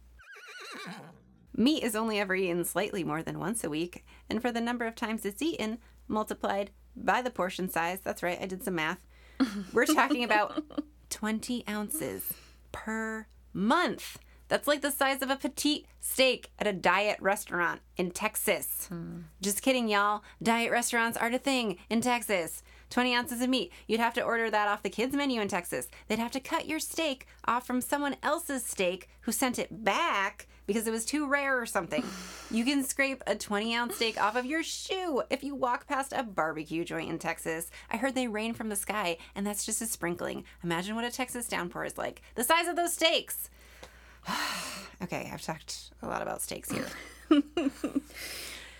Meat 1.54 1.84
is 1.84 1.94
only 1.94 2.18
ever 2.18 2.34
eaten 2.34 2.64
slightly 2.64 3.04
more 3.04 3.22
than 3.22 3.38
once 3.38 3.62
a 3.62 3.70
week, 3.70 4.04
and 4.28 4.42
for 4.42 4.50
the 4.50 4.60
number 4.60 4.86
of 4.86 4.96
times 4.96 5.24
it's 5.24 5.40
eaten, 5.40 5.78
multiplied 6.08 6.72
by 6.96 7.22
the 7.22 7.30
portion 7.30 7.70
size, 7.70 8.00
that's 8.02 8.24
right, 8.24 8.38
I 8.42 8.46
did 8.46 8.64
some 8.64 8.74
math, 8.74 9.06
we're 9.72 9.86
talking 9.86 10.24
about 10.24 10.64
20 11.10 11.64
ounces 11.68 12.34
per 12.72 13.28
month. 13.52 14.18
That's 14.48 14.66
like 14.66 14.82
the 14.82 14.90
size 14.90 15.22
of 15.22 15.30
a 15.30 15.36
petite 15.36 15.86
steak 16.00 16.50
at 16.58 16.66
a 16.66 16.72
diet 16.72 17.18
restaurant 17.20 17.80
in 17.96 18.10
Texas. 18.10 18.86
Hmm. 18.88 19.20
Just 19.40 19.62
kidding, 19.62 19.88
y'all. 19.88 20.22
Diet 20.42 20.70
restaurants 20.70 21.16
aren't 21.16 21.34
a 21.34 21.40
thing 21.40 21.78
in 21.88 22.00
Texas. 22.00 22.62
20 22.90 23.14
ounces 23.14 23.40
of 23.40 23.48
meat. 23.48 23.72
You'd 23.86 24.00
have 24.00 24.14
to 24.14 24.22
order 24.22 24.50
that 24.50 24.68
off 24.68 24.82
the 24.82 24.90
kids' 24.90 25.14
menu 25.14 25.40
in 25.40 25.48
Texas. 25.48 25.88
They'd 26.08 26.18
have 26.18 26.30
to 26.32 26.40
cut 26.40 26.66
your 26.66 26.78
steak 26.78 27.26
off 27.44 27.66
from 27.66 27.80
someone 27.80 28.16
else's 28.22 28.64
steak 28.64 29.08
who 29.22 29.32
sent 29.32 29.58
it 29.58 29.84
back 29.84 30.46
because 30.66 30.86
it 30.86 30.92
was 30.92 31.04
too 31.04 31.28
rare 31.28 31.60
or 31.60 31.66
something. 31.66 32.04
You 32.50 32.64
can 32.64 32.82
scrape 32.84 33.22
a 33.26 33.34
20 33.34 33.74
ounce 33.74 33.96
steak 33.96 34.20
off 34.20 34.36
of 34.36 34.46
your 34.46 34.62
shoe 34.62 35.22
if 35.30 35.44
you 35.44 35.54
walk 35.54 35.86
past 35.86 36.12
a 36.12 36.22
barbecue 36.22 36.84
joint 36.84 37.10
in 37.10 37.18
Texas. 37.18 37.70
I 37.90 37.96
heard 37.96 38.14
they 38.14 38.28
rain 38.28 38.54
from 38.54 38.68
the 38.68 38.76
sky, 38.76 39.18
and 39.34 39.46
that's 39.46 39.64
just 39.64 39.82
a 39.82 39.86
sprinkling. 39.86 40.44
Imagine 40.62 40.96
what 40.96 41.04
a 41.04 41.10
Texas 41.10 41.48
downpour 41.48 41.84
is 41.84 41.98
like. 41.98 42.22
The 42.34 42.44
size 42.44 42.66
of 42.66 42.76
those 42.76 42.92
steaks. 42.92 43.50
okay, 45.02 45.30
I've 45.32 45.42
talked 45.42 45.90
a 46.02 46.08
lot 46.08 46.22
about 46.22 46.42
steaks 46.42 46.70
here. 46.70 46.86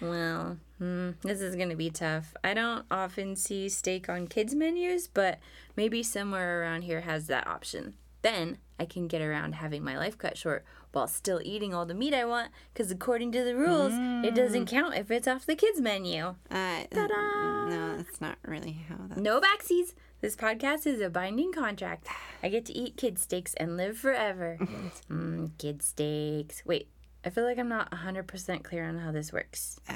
Well, 0.01 0.59
hmm, 0.78 1.11
this 1.22 1.40
is 1.40 1.57
going 1.57 1.70
to 1.70 1.76
be 1.76 1.90
tough. 1.90 2.34
I 2.44 2.55
don't 2.55 2.84
often 2.90 3.36
see 3.36 3.68
steak 3.68 4.09
on 4.09 4.26
kids' 4.26 4.55
menus, 4.55 5.09
but 5.09 5.38
maybe 5.76 6.03
somewhere 6.03 6.62
around 6.62 6.82
here 6.82 7.03
has 7.03 7.26
that 7.26 7.47
option. 7.47 7.94
Then 8.22 8.59
I 8.78 8.84
can 8.84 9.07
get 9.07 9.22
around 9.22 9.55
having 9.55 9.84
my 9.84 9.97
life 9.97 10.18
cut 10.18 10.36
short 10.36 10.64
while 10.92 11.07
still 11.07 11.40
eating 11.44 11.74
all 11.74 11.86
the 11.86 11.94
meat 11.94 12.14
I 12.14 12.24
want, 12.24 12.51
because 12.72 12.90
according 12.90 13.32
to 13.32 13.44
the 13.44 13.55
rules, 13.55 13.92
it 14.24 14.34
doesn't 14.34 14.66
count 14.66 14.94
if 14.94 15.11
it's 15.11 15.28
off 15.28 15.47
the 15.47 15.55
kids' 15.55 15.80
menu. 15.80 16.34
Uh, 16.51 16.84
no, 16.92 17.97
that's 17.97 18.20
not 18.20 18.38
really 18.44 18.84
how 18.88 18.97
that. 19.09 19.18
No 19.18 19.40
backsies. 19.40 19.94
This 20.22 20.34
podcast 20.34 20.86
is 20.86 21.01
a 21.01 21.11
binding 21.11 21.53
contract. 21.53 22.09
I 22.42 22.49
get 22.49 22.64
to 22.66 22.72
eat 22.72 22.97
kid 22.97 23.18
steaks 23.18 23.55
and 23.55 23.76
live 23.76 23.99
forever. 23.99 24.59
mm, 25.11 25.51
kid 25.59 25.82
steaks. 25.82 26.62
Wait, 26.64 26.88
I 27.27 27.31
feel 27.31 27.43
like 27.43 27.59
I'm 27.59 27.68
not 27.68 27.91
100% 27.91 28.62
clear 28.62 28.89
on 28.89 28.99
how 28.99 29.11
this 29.11 29.33
works. 29.33 29.81
Uh, 29.89 29.95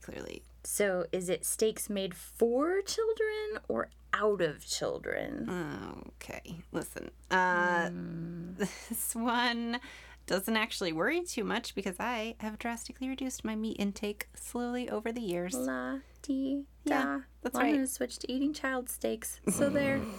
clearly. 0.00 0.42
So, 0.64 1.04
is 1.12 1.28
it 1.28 1.44
steaks 1.44 1.90
made 1.90 2.14
for 2.14 2.80
children 2.80 3.62
or 3.68 3.88
out 4.14 4.40
of 4.40 4.66
children? 4.66 6.02
Okay, 6.22 6.56
listen. 6.72 7.10
Uh, 7.30 7.90
this 8.88 9.14
one 9.14 9.78
doesn't 10.26 10.56
actually 10.56 10.92
worry 10.92 11.22
too 11.22 11.44
much 11.44 11.74
because 11.74 11.96
I 12.00 12.36
have 12.38 12.58
drastically 12.58 13.10
reduced 13.10 13.44
my 13.44 13.54
meat 13.54 13.76
intake 13.78 14.28
slowly 14.34 14.88
over 14.88 15.12
the 15.12 15.20
years. 15.20 15.54
La 15.54 15.98
di 16.22 16.64
da. 16.86 16.94
Yeah, 16.94 17.20
that's 17.42 17.54
well, 17.54 17.64
I'm 17.64 17.74
gonna 17.74 17.86
switch 17.86 18.18
to 18.20 18.32
eating 18.32 18.54
child 18.54 18.88
steaks. 18.88 19.40
So 19.50 19.68
there. 19.68 20.00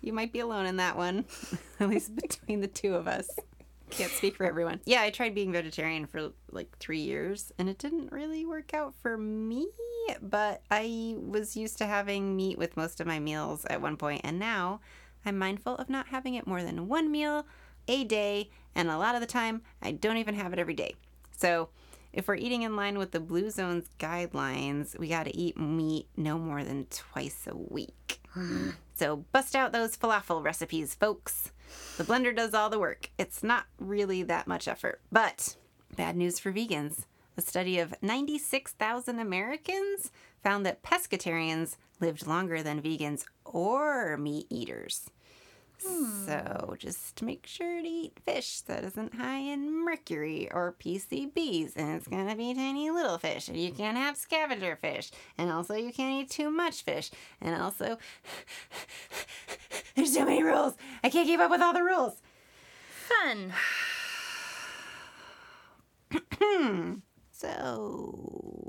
You 0.00 0.12
might 0.12 0.34
be 0.34 0.40
alone 0.40 0.66
in 0.66 0.76
that 0.76 0.98
one, 0.98 1.24
at 1.80 1.88
least 1.88 2.14
between 2.14 2.60
the 2.60 2.66
two 2.66 2.94
of 2.94 3.08
us. 3.08 3.26
Can't 3.96 4.10
speak 4.10 4.36
for 4.36 4.44
everyone. 4.44 4.80
Yeah, 4.84 5.02
I 5.02 5.10
tried 5.10 5.36
being 5.36 5.52
vegetarian 5.52 6.06
for 6.06 6.32
like 6.50 6.76
three 6.78 7.00
years 7.00 7.52
and 7.58 7.68
it 7.68 7.78
didn't 7.78 8.10
really 8.10 8.44
work 8.44 8.74
out 8.74 8.92
for 9.00 9.16
me, 9.16 9.68
but 10.20 10.62
I 10.68 11.14
was 11.16 11.56
used 11.56 11.78
to 11.78 11.86
having 11.86 12.34
meat 12.34 12.58
with 12.58 12.76
most 12.76 13.00
of 13.00 13.06
my 13.06 13.20
meals 13.20 13.64
at 13.66 13.80
one 13.80 13.96
point, 13.96 14.22
and 14.24 14.38
now 14.38 14.80
I'm 15.24 15.38
mindful 15.38 15.76
of 15.76 15.88
not 15.88 16.08
having 16.08 16.34
it 16.34 16.46
more 16.46 16.62
than 16.62 16.88
one 16.88 17.12
meal 17.12 17.46
a 17.86 18.02
day, 18.02 18.50
and 18.74 18.90
a 18.90 18.98
lot 18.98 19.14
of 19.14 19.20
the 19.20 19.26
time, 19.28 19.62
I 19.80 19.92
don't 19.92 20.16
even 20.16 20.34
have 20.34 20.52
it 20.52 20.58
every 20.58 20.74
day. 20.74 20.94
So, 21.36 21.68
if 22.12 22.28
we're 22.28 22.36
eating 22.36 22.62
in 22.62 22.76
line 22.76 22.98
with 22.98 23.10
the 23.10 23.20
Blue 23.20 23.50
Zone's 23.50 23.88
guidelines, 23.98 24.98
we 24.98 25.08
got 25.08 25.24
to 25.24 25.36
eat 25.36 25.58
meat 25.58 26.06
no 26.16 26.38
more 26.38 26.62
than 26.62 26.86
twice 26.86 27.46
a 27.46 27.56
week. 27.56 28.20
So 28.94 29.24
bust 29.32 29.56
out 29.56 29.72
those 29.72 29.96
falafel 29.96 30.42
recipes, 30.42 30.94
folks. 30.94 31.50
The 31.96 32.04
blender 32.04 32.34
does 32.34 32.54
all 32.54 32.70
the 32.70 32.78
work. 32.78 33.10
It's 33.18 33.42
not 33.42 33.66
really 33.78 34.22
that 34.22 34.46
much 34.46 34.68
effort. 34.68 35.00
But 35.10 35.56
bad 35.96 36.16
news 36.16 36.38
for 36.38 36.52
vegans. 36.52 37.06
A 37.36 37.42
study 37.42 37.80
of 37.80 37.94
96,000 38.00 39.18
Americans 39.18 40.12
found 40.44 40.64
that 40.64 40.84
pescatarians 40.84 41.76
lived 42.00 42.26
longer 42.26 42.62
than 42.62 42.80
vegans 42.80 43.24
or 43.44 44.16
meat 44.16 44.46
eaters. 44.50 45.10
Hmm. 45.82 46.26
So 46.26 46.76
just 46.78 47.22
make 47.22 47.46
sure 47.46 47.82
to 47.82 47.88
eat 47.88 48.18
fish 48.24 48.60
that 48.62 48.84
isn't 48.84 49.14
high 49.14 49.38
in 49.38 49.84
mercury 49.84 50.48
or 50.50 50.74
PCBs, 50.78 51.76
and 51.76 51.96
it's 51.96 52.06
gonna 52.06 52.36
be 52.36 52.54
tiny 52.54 52.90
little 52.90 53.18
fish. 53.18 53.48
And 53.48 53.56
you 53.56 53.72
can't 53.72 53.96
have 53.96 54.16
scavenger 54.16 54.76
fish, 54.76 55.10
and 55.38 55.50
also 55.50 55.74
you 55.74 55.92
can't 55.92 56.22
eat 56.22 56.30
too 56.30 56.50
much 56.50 56.82
fish, 56.82 57.10
and 57.40 57.60
also 57.60 57.98
there's 59.94 60.14
so 60.14 60.24
many 60.24 60.42
rules. 60.42 60.74
I 61.02 61.10
can't 61.10 61.26
keep 61.26 61.40
up 61.40 61.50
with 61.50 61.60
all 61.60 61.72
the 61.72 61.82
rules. 61.82 62.20
Fun. 63.08 63.52
So 67.36 68.63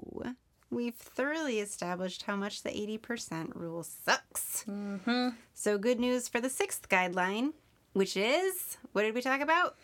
we've 0.76 0.96
thoroughly 0.96 1.60
established 1.60 2.24
how 2.24 2.36
much 2.36 2.62
the 2.62 2.70
80% 2.70 3.56
rule 3.56 3.82
sucks. 3.82 4.66
Mm-hmm. 4.70 5.30
So, 5.54 5.78
good 5.78 6.00
news 6.00 6.28
for 6.28 6.42
the 6.42 6.50
sixth 6.50 6.90
guideline, 6.90 7.54
which 7.94 8.18
is 8.18 8.78
what 8.92 9.04
did 9.04 9.16
we 9.16 9.22
talk 9.22 9.40
about? 9.40 9.78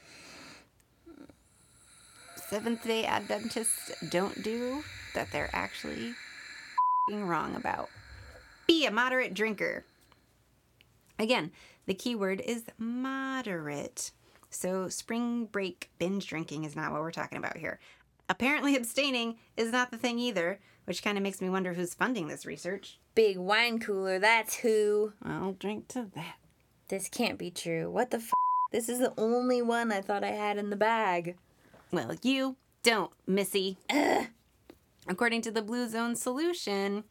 Seventh 2.36 2.84
day 2.84 3.06
Adventists 3.06 3.92
don't 4.10 4.44
do 4.44 4.84
that 5.16 5.32
they're 5.32 5.50
actually 5.54 6.14
wrong 7.10 7.56
about. 7.56 7.90
Be 8.68 8.86
a 8.86 8.92
moderate 8.92 9.34
drinker. 9.34 9.86
Again, 11.18 11.52
the 11.86 11.94
key 11.94 12.16
word 12.16 12.42
is 12.42 12.66
moderate. 12.78 14.12
So, 14.50 14.90
spring 14.90 15.46
break 15.46 15.90
binge 15.98 16.28
drinking 16.28 16.66
is 16.66 16.76
not 16.76 16.92
what 16.92 17.00
we're 17.00 17.12
talking 17.12 17.38
about 17.38 17.56
here. 17.56 17.80
Apparently, 18.28 18.76
abstaining 18.78 19.38
is 19.56 19.72
not 19.72 19.92
the 19.92 19.98
thing 19.98 20.20
either, 20.20 20.60
which 20.86 21.04
kind 21.04 21.18
of 21.18 21.24
makes 21.24 21.42
me 21.42 21.50
wonder 21.50 21.74
who's 21.74 21.94
funding 21.94 22.28
this 22.28 22.46
research. 22.46 23.00
Big 23.16 23.38
wine 23.38 23.80
cooler, 23.80 24.20
that's 24.20 24.56
who. 24.58 25.14
I'll 25.24 25.54
drink 25.54 25.88
to 25.90 26.08
that. 26.16 26.36
This 26.88 27.08
can't 27.08 27.38
be 27.38 27.52
true. 27.52 27.90
What 27.90 28.12
the 28.12 28.18
f? 28.18 28.32
This 28.72 28.90
is 28.90 29.00
the 29.00 29.14
only 29.18 29.62
one 29.62 29.92
I 29.92 30.02
thought 30.02 30.24
I 30.24 30.32
had 30.32 30.58
in 30.58 30.70
the 30.70 30.76
bag. 30.76 31.38
Well, 31.92 32.16
you 32.22 32.56
don't, 32.84 33.12
Missy. 33.28 33.78
According 35.08 35.42
to 35.44 35.52
the 35.52 35.62
Blue 35.62 35.90
Zone 35.90 36.16
solution, 36.16 37.04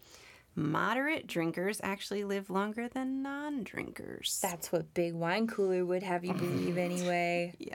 moderate 0.54 1.26
drinkers 1.26 1.80
actually 1.82 2.24
live 2.24 2.50
longer 2.50 2.88
than 2.88 3.22
non 3.22 3.62
drinkers. 3.62 4.38
That's 4.42 4.72
what 4.72 4.94
Big 4.94 5.14
Wine 5.14 5.46
Cooler 5.46 5.84
would 5.84 6.02
have 6.02 6.24
you 6.24 6.32
believe 6.32 6.78
anyway. 6.78 7.54
Yeah. 7.58 7.74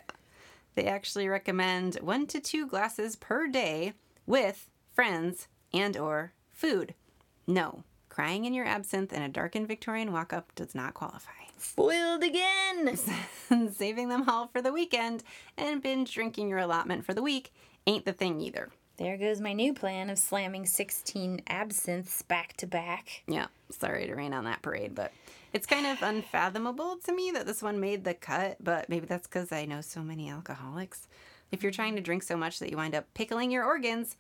They 0.76 0.86
actually 0.86 1.28
recommend 1.28 1.96
one 2.02 2.28
to 2.28 2.40
two 2.40 2.68
glasses 2.68 3.16
per 3.16 3.48
day 3.48 3.94
with 4.26 4.70
friends 4.94 5.48
and 5.76 5.98
or 5.98 6.34
food. 6.52 6.94
No, 7.48 7.84
crying 8.10 8.46
in 8.46 8.54
your 8.54 8.66
absinthe 8.66 9.14
in 9.14 9.22
a 9.22 9.30
darkened 9.30 9.68
Victorian 9.68 10.12
walk-up 10.12 10.54
does 10.56 10.74
not 10.74 10.94
qualify. 10.94 11.32
Foiled 11.58 12.24
again! 12.24 12.98
Saving 13.72 14.10
them 14.10 14.30
all 14.30 14.48
for 14.48 14.62
the 14.62 14.74
weekend 14.74 15.24
and 15.58 15.82
binge 15.82 16.14
drinking 16.14 16.50
your 16.50 16.60
allotment 16.60 17.06
for 17.06 17.14
the 17.14 17.22
week 17.22 17.54
ain't 17.88 18.06
the 18.06 18.14
thing 18.14 18.42
either. 18.42 18.70
There 18.98 19.18
goes 19.18 19.42
my 19.42 19.52
new 19.52 19.74
plan 19.74 20.10
of 20.10 20.18
slamming 20.18 20.66
16 20.66 21.42
absinthes 21.48 22.22
back 22.24 22.56
to 22.58 22.68
back. 22.68 23.24
Yeah, 23.28 23.48
sorry 23.70 24.08
to 24.08 24.16
rain 24.16 24.34
on 24.34 24.46
that 24.46 24.62
parade, 24.62 24.96
but 24.96 25.12
it's 25.52 25.66
kind 25.68 25.86
of 25.86 26.02
unfathomable 26.02 26.98
to 27.04 27.14
me 27.14 27.32
that 27.32 27.46
this 27.46 27.62
one 27.62 27.80
made 27.80 28.06
the 28.06 28.14
cut, 28.14 28.58
but 28.64 28.88
maybe 28.88 29.06
that's 29.06 29.28
because 29.28 29.52
I 29.52 29.66
know 29.66 29.82
so 29.82 30.02
many 30.02 30.30
alcoholics. 30.30 31.08
If 31.52 31.62
you're 31.62 31.74
trying 31.74 31.96
to 31.96 32.02
drink 32.02 32.24
so 32.24 32.38
much 32.38 32.60
that 32.60 32.70
you 32.70 32.78
wind 32.78 32.96
up 32.96 33.14
pickling 33.14 33.52
your 33.52 33.66
organs, 33.66 34.16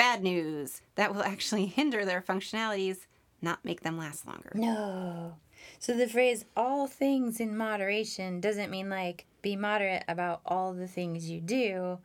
bad 0.00 0.22
news. 0.22 0.80
That 0.94 1.14
will 1.14 1.22
actually 1.22 1.66
hinder 1.78 2.06
their 2.06 2.22
functionalities, 2.22 3.06
not 3.42 3.62
make 3.64 3.82
them 3.82 3.98
last 3.98 4.26
longer. 4.26 4.52
No. 4.54 5.34
So 5.78 5.94
the 5.94 6.08
phrase 6.08 6.46
all 6.56 6.86
things 6.86 7.38
in 7.38 7.54
moderation 7.54 8.40
doesn't 8.40 8.70
mean 8.70 8.88
like 8.88 9.26
be 9.42 9.56
moderate 9.56 10.04
about 10.08 10.40
all 10.46 10.72
the 10.72 10.86
things 10.86 11.28
you 11.28 11.40
do. 11.40 11.98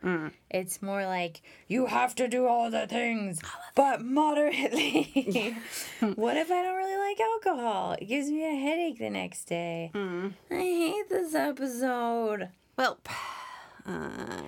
It's 0.50 0.82
more 0.82 1.06
like 1.06 1.40
you 1.68 1.86
have 1.86 2.14
to 2.16 2.28
do 2.28 2.46
all 2.46 2.70
the 2.70 2.86
things, 2.86 3.40
but 3.74 4.02
moderately. 4.02 5.04
what 6.16 6.36
if 6.36 6.50
I 6.50 6.62
don't 6.62 6.76
really 6.76 6.98
like 6.98 7.18
alcohol? 7.20 7.96
It 7.98 8.06
gives 8.06 8.28
me 8.28 8.44
a 8.44 8.60
headache 8.60 8.98
the 8.98 9.10
next 9.10 9.44
day. 9.44 9.90
I 9.94 10.30
hate 10.50 11.08
this 11.08 11.34
episode. 11.34 12.50
Well, 12.76 12.98
uh, 13.86 14.42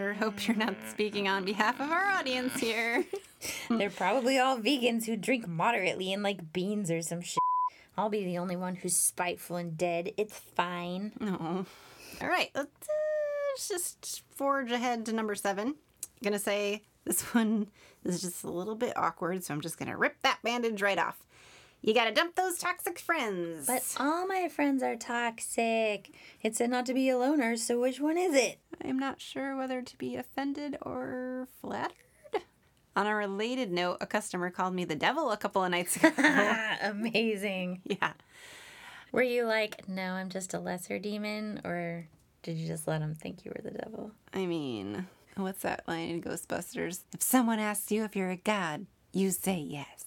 sure 0.00 0.14
hope 0.14 0.48
you're 0.48 0.56
not 0.56 0.74
speaking 0.88 1.28
on 1.28 1.44
behalf 1.44 1.78
of 1.78 1.90
our 1.90 2.06
audience 2.06 2.58
here. 2.58 3.04
They're 3.68 3.90
probably 3.90 4.38
all 4.38 4.56
vegans 4.56 5.04
who 5.04 5.14
drink 5.14 5.46
moderately 5.46 6.10
and 6.10 6.22
like 6.22 6.54
beans 6.54 6.90
or 6.90 7.02
some 7.02 7.20
shit. 7.20 7.36
I'll 7.98 8.08
be 8.08 8.24
the 8.24 8.38
only 8.38 8.56
one 8.56 8.76
who's 8.76 8.96
spiteful 8.96 9.56
and 9.56 9.76
dead. 9.76 10.12
It's 10.16 10.38
fine. 10.38 11.12
No. 11.20 11.66
All 12.22 12.28
right, 12.28 12.50
let's, 12.54 12.88
uh, 12.88 13.52
let's 13.52 13.68
just 13.68 14.22
forge 14.30 14.72
ahead 14.72 15.04
to 15.04 15.12
number 15.12 15.34
seven. 15.34 15.74
gonna 16.24 16.38
say 16.38 16.82
this 17.04 17.20
one 17.34 17.66
is 18.02 18.22
just 18.22 18.42
a 18.42 18.50
little 18.50 18.76
bit 18.76 18.96
awkward, 18.96 19.44
so 19.44 19.52
I'm 19.52 19.60
just 19.60 19.78
gonna 19.78 19.98
rip 19.98 20.16
that 20.22 20.38
bandage 20.42 20.80
right 20.80 20.98
off. 20.98 21.22
You 21.82 21.94
gotta 21.94 22.12
dump 22.12 22.34
those 22.36 22.58
toxic 22.58 22.98
friends. 22.98 23.66
But 23.66 23.82
all 23.98 24.26
my 24.26 24.48
friends 24.48 24.82
are 24.82 24.96
toxic. 24.96 26.10
It 26.42 26.54
said 26.54 26.68
not 26.70 26.84
to 26.86 26.94
be 26.94 27.08
a 27.08 27.16
loner, 27.16 27.56
so 27.56 27.80
which 27.80 28.00
one 28.00 28.18
is 28.18 28.34
it? 28.34 28.58
I'm 28.84 28.98
not 28.98 29.20
sure 29.20 29.56
whether 29.56 29.80
to 29.80 29.96
be 29.98 30.16
offended 30.16 30.76
or 30.82 31.48
flattered. 31.60 31.94
On 32.96 33.06
a 33.06 33.14
related 33.14 33.70
note, 33.70 33.98
a 34.00 34.06
customer 34.06 34.50
called 34.50 34.74
me 34.74 34.84
the 34.84 34.96
devil 34.96 35.30
a 35.30 35.36
couple 35.36 35.64
of 35.64 35.70
nights 35.70 35.96
ago. 36.02 36.10
Amazing. 36.82 37.80
yeah. 37.84 38.12
Were 39.12 39.22
you 39.22 39.44
like, 39.44 39.88
no, 39.88 40.02
I'm 40.12 40.28
just 40.28 40.52
a 40.54 40.58
lesser 40.58 40.98
demon? 40.98 41.60
Or 41.64 42.06
did 42.42 42.56
you 42.58 42.66
just 42.66 42.86
let 42.86 42.98
them 43.00 43.14
think 43.14 43.44
you 43.44 43.52
were 43.54 43.62
the 43.62 43.76
devil? 43.78 44.10
I 44.34 44.44
mean, 44.44 45.06
what's 45.36 45.62
that 45.62 45.84
line 45.88 46.08
in 46.10 46.20
Ghostbusters? 46.22 47.00
If 47.14 47.22
someone 47.22 47.58
asks 47.58 47.90
you 47.90 48.04
if 48.04 48.14
you're 48.16 48.30
a 48.30 48.36
god, 48.36 48.86
you 49.12 49.30
say 49.30 49.56
yes. 49.58 50.04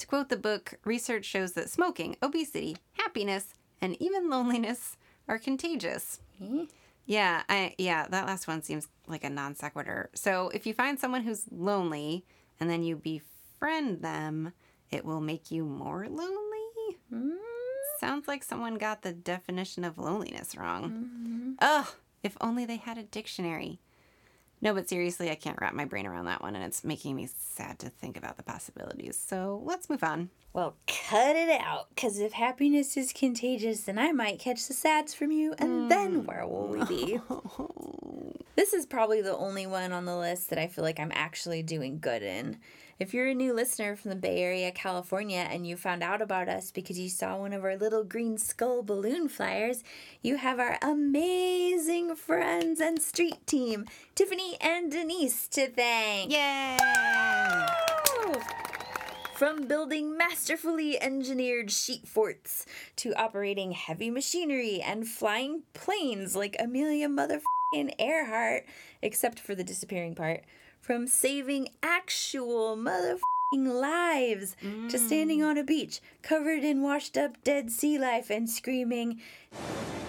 To 0.00 0.06
quote 0.06 0.30
the 0.30 0.38
book, 0.38 0.76
research 0.86 1.26
shows 1.26 1.52
that 1.52 1.68
smoking, 1.68 2.16
obesity, 2.22 2.78
happiness, 2.94 3.52
and 3.82 4.00
even 4.00 4.30
loneliness 4.30 4.96
are 5.28 5.38
contagious. 5.38 6.20
Eh? 6.42 6.64
Yeah, 7.04 7.42
I 7.50 7.74
yeah, 7.76 8.06
that 8.08 8.26
last 8.26 8.48
one 8.48 8.62
seems 8.62 8.88
like 9.06 9.24
a 9.24 9.30
non 9.30 9.54
sequitur. 9.54 10.08
So 10.14 10.50
if 10.54 10.64
you 10.64 10.72
find 10.72 10.98
someone 10.98 11.22
who's 11.22 11.44
lonely 11.50 12.24
and 12.58 12.70
then 12.70 12.82
you 12.82 12.96
befriend 12.96 14.00
them, 14.00 14.54
it 14.90 15.04
will 15.04 15.20
make 15.20 15.50
you 15.50 15.66
more 15.66 16.06
lonely. 16.08 16.96
Mm. 17.12 17.36
Sounds 17.98 18.26
like 18.26 18.42
someone 18.42 18.76
got 18.76 19.02
the 19.02 19.12
definition 19.12 19.84
of 19.84 19.98
loneliness 19.98 20.56
wrong. 20.56 20.84
Mm-hmm. 20.84 21.52
Ugh, 21.58 21.88
if 22.22 22.38
only 22.40 22.64
they 22.64 22.76
had 22.76 22.96
a 22.96 23.02
dictionary. 23.02 23.80
No, 24.62 24.74
but 24.74 24.88
seriously, 24.88 25.30
I 25.30 25.36
can't 25.36 25.58
wrap 25.60 25.72
my 25.74 25.86
brain 25.86 26.06
around 26.06 26.26
that 26.26 26.42
one, 26.42 26.54
and 26.54 26.64
it's 26.64 26.84
making 26.84 27.16
me 27.16 27.28
sad 27.38 27.78
to 27.78 27.88
think 27.88 28.16
about 28.16 28.36
the 28.36 28.42
possibilities. 28.42 29.16
So 29.16 29.62
let's 29.64 29.88
move 29.88 30.04
on. 30.04 30.30
Well, 30.52 30.76
cut 30.86 31.36
it 31.36 31.60
out, 31.60 31.88
because 31.94 32.18
if 32.18 32.32
happiness 32.32 32.96
is 32.96 33.12
contagious, 33.12 33.84
then 33.84 33.98
I 33.98 34.12
might 34.12 34.38
catch 34.38 34.66
the 34.66 34.74
sads 34.74 35.14
from 35.14 35.30
you, 35.30 35.54
and 35.58 35.90
then 35.90 36.22
mm. 36.22 36.26
where 36.26 36.46
will 36.46 36.66
we 36.66 36.84
be? 36.84 37.20
This 38.56 38.74
is 38.74 38.84
probably 38.84 39.22
the 39.22 39.34
only 39.34 39.66
one 39.66 39.90
on 39.90 40.04
the 40.04 40.16
list 40.16 40.50
that 40.50 40.58
I 40.58 40.66
feel 40.66 40.84
like 40.84 41.00
I'm 41.00 41.12
actually 41.14 41.62
doing 41.62 41.98
good 41.98 42.22
in. 42.22 42.58
If 43.00 43.14
you're 43.14 43.28
a 43.28 43.34
new 43.34 43.54
listener 43.54 43.96
from 43.96 44.10
the 44.10 44.16
Bay 44.16 44.42
Area, 44.42 44.70
California, 44.70 45.48
and 45.50 45.66
you 45.66 45.78
found 45.78 46.02
out 46.02 46.20
about 46.20 46.50
us 46.50 46.70
because 46.70 46.98
you 46.98 47.08
saw 47.08 47.34
one 47.34 47.54
of 47.54 47.64
our 47.64 47.74
little 47.74 48.04
green 48.04 48.36
skull 48.36 48.82
balloon 48.82 49.26
flyers, 49.26 49.82
you 50.20 50.36
have 50.36 50.60
our 50.60 50.76
amazing 50.82 52.14
friends 52.14 52.78
and 52.78 53.00
street 53.00 53.38
team, 53.46 53.86
Tiffany 54.14 54.58
and 54.60 54.92
Denise, 54.92 55.48
to 55.48 55.68
thank. 55.68 56.30
Yay! 56.30 56.76
From 59.32 59.66
building 59.66 60.18
masterfully 60.18 61.00
engineered 61.00 61.70
sheet 61.70 62.06
forts 62.06 62.66
to 62.96 63.14
operating 63.14 63.72
heavy 63.72 64.10
machinery 64.10 64.82
and 64.82 65.08
flying 65.08 65.62
planes 65.72 66.36
like 66.36 66.54
Amelia 66.58 67.08
motherfucking 67.08 67.94
Earhart, 67.98 68.66
except 69.00 69.40
for 69.40 69.54
the 69.54 69.64
disappearing 69.64 70.14
part. 70.14 70.44
From 70.90 71.06
saving 71.06 71.68
actual 71.84 72.76
motherfucking 72.76 73.80
lives 73.80 74.56
to 74.88 74.98
standing 74.98 75.40
on 75.40 75.56
a 75.56 75.62
beach 75.62 76.00
covered 76.20 76.64
in 76.64 76.82
washed 76.82 77.16
up 77.16 77.44
dead 77.44 77.70
sea 77.70 77.96
life 77.96 78.28
and 78.28 78.50
screaming, 78.50 79.20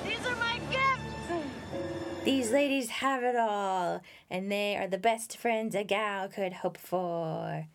These 0.03 0.25
are 0.25 0.35
my 0.37 0.59
gifts! 0.71 1.45
These 2.25 2.49
ladies 2.49 2.89
have 2.89 3.21
it 3.21 3.35
all, 3.35 4.01
and 4.31 4.51
they 4.51 4.75
are 4.75 4.87
the 4.87 4.97
best 4.97 5.37
friends 5.37 5.75
a 5.75 5.83
gal 5.83 6.27
could 6.27 6.51
hope 6.51 6.79
for. 6.79 7.67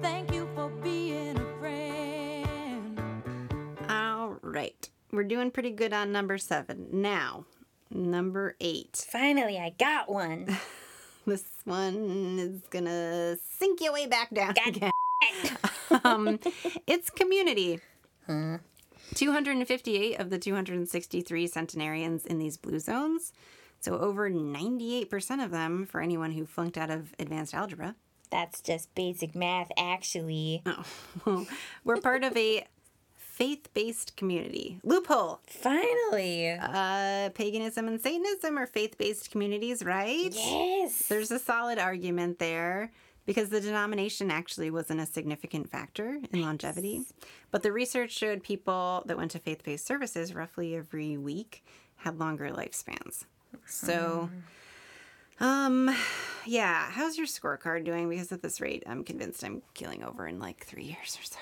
Thank 0.00 0.32
you 0.32 0.48
for 0.54 0.70
being 0.70 1.36
a 1.36 1.58
friend. 1.60 2.98
All 3.90 4.38
right. 4.40 4.88
We're 5.12 5.24
doing 5.24 5.50
pretty 5.50 5.72
good 5.72 5.92
on 5.92 6.12
number 6.12 6.38
seven. 6.38 6.86
Now, 6.92 7.44
number 7.90 8.56
eight. 8.58 9.04
Finally, 9.06 9.58
I 9.58 9.74
got 9.78 10.10
one. 10.10 10.56
This 11.36 11.44
one 11.64 12.38
is 12.38 12.60
gonna 12.70 13.36
sink 13.58 13.80
your 13.80 13.92
way 13.92 14.06
back 14.06 14.32
down 14.32 14.54
again. 14.64 14.92
um, 16.04 16.38
it's 16.86 17.10
community. 17.10 17.80
258 19.14 20.20
of 20.20 20.30
the 20.30 20.38
263 20.38 21.46
centenarians 21.48 22.26
in 22.26 22.38
these 22.38 22.56
blue 22.56 22.78
zones. 22.78 23.32
So 23.80 23.98
over 23.98 24.30
98% 24.30 25.44
of 25.44 25.50
them 25.50 25.84
for 25.84 26.00
anyone 26.00 26.30
who 26.30 26.46
flunked 26.46 26.78
out 26.78 26.90
of 26.90 27.12
advanced 27.18 27.54
algebra. 27.54 27.96
That's 28.30 28.60
just 28.60 28.94
basic 28.94 29.34
math, 29.34 29.70
actually. 29.76 30.62
Oh, 31.26 31.46
we're 31.84 32.00
part 32.00 32.22
of 32.22 32.36
a 32.36 32.66
faith-based 33.36 34.16
community. 34.16 34.80
Loophole. 34.82 35.40
Finally. 35.46 36.52
Uh, 36.52 37.28
paganism 37.34 37.86
and 37.86 38.00
Satanism 38.00 38.56
are 38.56 38.66
faith-based 38.66 39.30
communities, 39.30 39.84
right? 39.84 40.30
Yes. 40.32 41.06
There's 41.08 41.30
a 41.30 41.38
solid 41.38 41.78
argument 41.78 42.38
there 42.38 42.92
because 43.26 43.50
the 43.50 43.60
denomination 43.60 44.30
actually 44.30 44.70
wasn't 44.70 45.00
a 45.00 45.06
significant 45.06 45.68
factor 45.68 46.18
in 46.32 46.40
longevity. 46.40 47.02
But 47.50 47.62
the 47.62 47.72
research 47.72 48.12
showed 48.12 48.42
people 48.42 49.02
that 49.04 49.18
went 49.18 49.32
to 49.32 49.38
faith 49.38 49.62
based 49.62 49.86
services 49.86 50.34
roughly 50.34 50.74
every 50.74 51.18
week 51.18 51.62
had 51.96 52.18
longer 52.18 52.48
lifespans. 52.48 53.24
So, 53.66 54.30
um, 55.40 55.94
yeah, 56.46 56.90
how's 56.90 57.18
your 57.18 57.26
scorecard 57.26 57.84
doing? 57.84 58.08
Because 58.08 58.30
at 58.32 58.42
this 58.42 58.60
rate, 58.60 58.84
I'm 58.86 59.02
convinced 59.04 59.44
I'm 59.44 59.62
killing 59.74 60.02
over 60.04 60.26
in 60.26 60.38
like 60.38 60.64
three 60.64 60.84
years 60.84 61.18
or 61.20 61.24
so. 61.24 61.38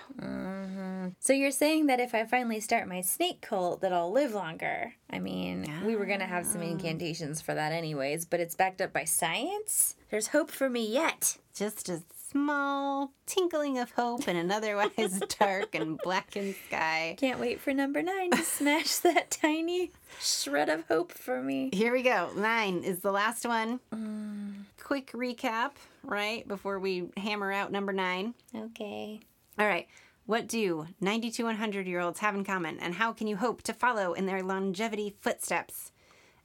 So 1.21 1.33
you're 1.33 1.51
saying 1.51 1.87
that 1.87 2.01
if 2.01 2.15
I 2.15 2.25
finally 2.25 2.61
start 2.61 2.89
my 2.89 3.01
snake 3.03 3.41
cult, 3.43 3.81
that 3.83 3.93
I'll 3.93 4.11
live 4.11 4.33
longer? 4.35 4.95
I 5.11 5.19
mean, 5.19 5.71
we 5.85 5.95
were 5.97 6.07
gonna 6.07 6.27
have 6.27 6.47
some 6.47 6.63
incantations 6.63 7.41
for 7.43 7.55
that 7.55 7.73
anyways, 7.73 8.25
but 8.25 8.41
it's 8.41 8.55
backed 8.55 8.81
up 8.81 8.93
by 8.93 9.05
science. 9.05 9.97
There's 10.11 10.29
hope 10.29 10.51
for 10.51 10.71
me 10.71 10.87
yet. 10.91 11.37
Just 11.55 11.89
a 11.89 12.03
small 12.35 13.13
tinkling 13.27 13.79
of 13.79 13.93
hope 13.93 14.27
in 14.27 14.35
an 14.35 14.51
otherwise 14.51 15.23
dark 15.39 15.73
and 15.73 15.97
blackened 15.99 16.57
sky. 16.67 17.15
Can't 17.17 17.39
wait 17.39 17.61
for 17.61 17.73
number 17.73 18.03
nine 18.03 18.33
to 18.33 18.43
smash 18.43 18.97
that 18.99 19.31
tiny 19.31 19.93
shred 20.21 20.69
of 20.69 20.85
hope 20.89 21.13
for 21.13 21.41
me. 21.41 21.71
Here 21.73 21.93
we 21.93 22.03
go. 22.03 22.31
Nine 22.35 22.83
is 22.83 22.99
the 22.99 23.13
last 23.13 23.47
one. 23.47 23.79
Mm. 23.95 24.65
Quick 24.83 25.13
recap, 25.13 25.73
right? 26.03 26.47
Before 26.49 26.81
we 26.81 27.11
hammer 27.17 27.53
out 27.53 27.71
number 27.71 27.93
nine. 27.93 28.35
Okay. 28.55 29.21
All 29.57 29.67
right. 29.69 29.87
What 30.27 30.49
do 30.49 30.89
90 31.01 31.31
to 31.31 31.45
100 31.45 31.87
year 31.87 32.01
olds 32.01 32.19
have 32.19 32.35
in 32.35 32.45
common, 32.45 32.81
and 32.81 32.95
how 32.95 33.13
can 33.13 33.29
you 33.29 33.37
hope 33.37 33.63
to 33.63 33.73
follow 33.73 34.13
in 34.13 34.27
their 34.27 34.43
longevity 34.43 35.15
footsteps? 35.21 35.93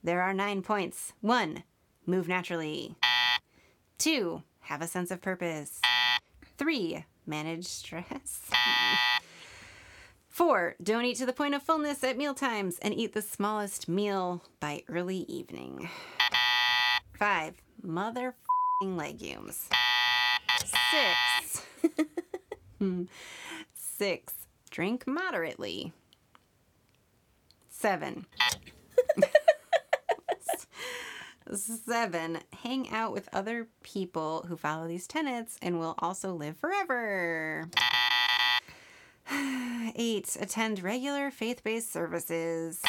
There 0.03 0.21
are 0.21 0.35
nine 0.35 0.61
points. 0.61 1.13
One, 1.21 1.63
move 2.05 2.27
naturally. 2.27 2.95
Two, 3.97 4.43
have 4.69 4.83
a 4.83 4.87
sense 4.87 5.09
of 5.09 5.19
purpose. 5.19 5.81
Three, 6.59 7.03
manage 7.25 7.65
stress. 7.65 8.51
Four, 10.27 10.75
don't 10.81 11.05
eat 11.05 11.17
to 11.17 11.25
the 11.25 11.33
point 11.33 11.55
of 11.55 11.63
fullness 11.63 12.03
at 12.03 12.19
meal 12.19 12.35
times 12.35 12.77
and 12.83 12.93
eat 12.93 13.13
the 13.13 13.21
smallest 13.23 13.89
meal 13.89 14.43
by 14.59 14.83
early 14.87 15.25
evening. 15.27 15.89
Five, 17.17 17.55
mother 17.81 18.35
legumes. 18.83 19.69
Six, 20.91 21.65
six, 23.73 24.33
drink 24.69 25.07
moderately. 25.07 25.93
Seven, 27.71 28.27
Seven, 31.55 32.39
hang 32.63 32.89
out 32.91 33.11
with 33.11 33.27
other 33.33 33.67
people 33.81 34.45
who 34.47 34.55
follow 34.55 34.87
these 34.87 35.07
tenets 35.07 35.57
and 35.61 35.79
will 35.79 35.95
also 35.99 36.33
live 36.33 36.57
forever. 36.57 37.67
Eight, 39.95 40.37
attend 40.39 40.83
regular 40.83 41.31
faith 41.31 41.63
based 41.63 41.91
services. 41.91 42.83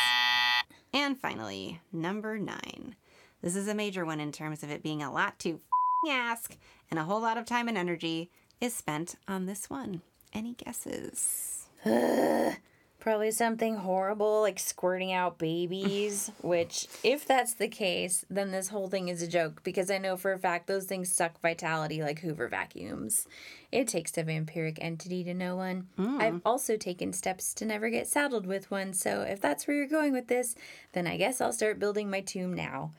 And 0.93 1.19
finally, 1.19 1.81
number 1.93 2.39
nine. 2.39 2.97
This 3.41 3.57
is 3.57 3.69
a 3.69 3.75
major 3.75 4.05
one 4.05 4.21
in 4.21 4.33
terms 4.33 4.63
of 4.63 4.71
it 4.71 4.83
being 4.83 5.03
a 5.03 5.13
lot 5.13 5.39
to 5.41 5.51
f***ing 5.55 6.13
ask, 6.13 6.57
and 6.91 7.01
a 7.01 7.05
whole 7.05 7.21
lot 7.21 7.39
of 7.39 7.47
time 7.47 7.69
and 7.69 7.79
energy 7.79 8.31
is 8.61 8.75
spent 8.75 9.15
on 9.27 9.47
this 9.47 9.71
one. 9.71 10.03
Any 10.35 10.55
guesses? 10.55 11.69
Probably 13.01 13.31
something 13.31 13.77
horrible 13.77 14.43
like 14.43 14.59
squirting 14.59 15.13
out 15.13 15.39
babies, 15.39 16.31
which, 16.43 16.87
if 17.03 17.27
that's 17.27 17.55
the 17.55 17.69
case, 17.69 18.27
then 18.29 18.51
this 18.51 18.69
whole 18.69 18.89
thing 18.89 19.09
is 19.09 19.23
a 19.23 19.27
joke 19.27 19.63
because 19.65 19.91
I 19.91 19.99
know 19.99 20.17
for 20.17 20.33
a 20.33 20.39
fact 20.39 20.67
those 20.67 20.85
things 20.85 21.11
suck 21.11 21.41
vitality 21.41 22.03
like 22.03 22.21
Hoover 22.21 22.47
vacuums. 22.47 23.27
It 23.73 23.89
takes 23.89 24.17
a 24.19 24.25
vampiric 24.25 24.79
entity 24.81 25.25
to 25.25 25.33
know 25.33 25.57
one. 25.57 25.89
Hmm. 25.97 26.21
I've 26.21 26.41
also 26.45 26.77
taken 26.77 27.13
steps 27.13 27.55
to 27.55 27.65
never 27.65 27.89
get 27.89 28.07
saddled 28.07 28.47
with 28.47 28.71
one, 28.71 28.93
so 28.93 29.23
if 29.23 29.41
that's 29.41 29.67
where 29.67 29.77
you're 29.77 29.87
going 29.87 30.13
with 30.13 30.29
this, 30.29 30.55
then 30.93 31.07
I 31.07 31.17
guess 31.17 31.41
I'll 31.41 31.53
start 31.53 31.79
building 31.79 32.11
my 32.11 32.21
tomb 32.21 32.53
now. 32.55 32.93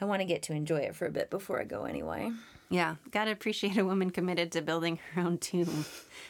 I 0.00 0.06
want 0.06 0.20
to 0.20 0.26
get 0.26 0.42
to 0.44 0.52
enjoy 0.52 0.78
it 0.78 0.96
for 0.96 1.06
a 1.06 1.12
bit 1.12 1.30
before 1.30 1.60
I 1.60 1.64
go 1.64 1.84
anyway. 1.84 2.32
Yeah, 2.72 2.96
gotta 3.10 3.32
appreciate 3.32 3.76
a 3.76 3.84
woman 3.84 4.08
committed 4.08 4.50
to 4.52 4.62
building 4.62 4.98
her 5.12 5.20
own 5.20 5.36
tomb. 5.36 5.84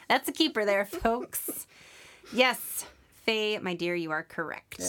That's 0.09 0.29
a 0.29 0.33
keeper 0.33 0.65
there, 0.65 0.85
folks. 0.85 1.69
yes, 2.33 2.85
Faye, 3.23 3.59
my 3.59 3.75
dear, 3.75 3.95
you 3.95 4.11
are 4.11 4.23
correct. 4.25 4.83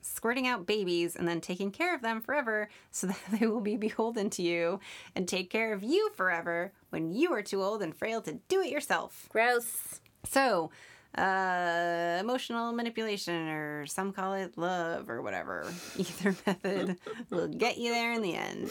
Squirting 0.00 0.46
out 0.46 0.66
babies 0.66 1.16
and 1.16 1.26
then 1.26 1.40
taking 1.40 1.70
care 1.70 1.94
of 1.94 2.02
them 2.02 2.20
forever 2.20 2.68
so 2.90 3.06
that 3.08 3.18
they 3.38 3.46
will 3.46 3.60
be 3.60 3.76
beholden 3.76 4.30
to 4.30 4.42
you 4.42 4.80
and 5.16 5.26
take 5.26 5.50
care 5.50 5.72
of 5.72 5.82
you 5.82 6.10
forever 6.14 6.72
when 6.90 7.12
you 7.12 7.32
are 7.32 7.42
too 7.42 7.62
old 7.62 7.82
and 7.82 7.94
frail 7.96 8.20
to 8.22 8.34
do 8.48 8.60
it 8.60 8.70
yourself. 8.70 9.26
Gross. 9.30 10.00
So, 10.24 10.70
uh, 11.18 12.18
emotional 12.20 12.72
manipulation, 12.72 13.48
or 13.48 13.86
some 13.86 14.12
call 14.12 14.34
it 14.34 14.56
love, 14.56 15.10
or 15.10 15.20
whatever. 15.20 15.66
Either 15.98 16.36
method 16.46 16.96
will 17.30 17.48
get 17.48 17.78
you 17.78 17.90
there 17.90 18.12
in 18.12 18.22
the 18.22 18.34
end. 18.34 18.70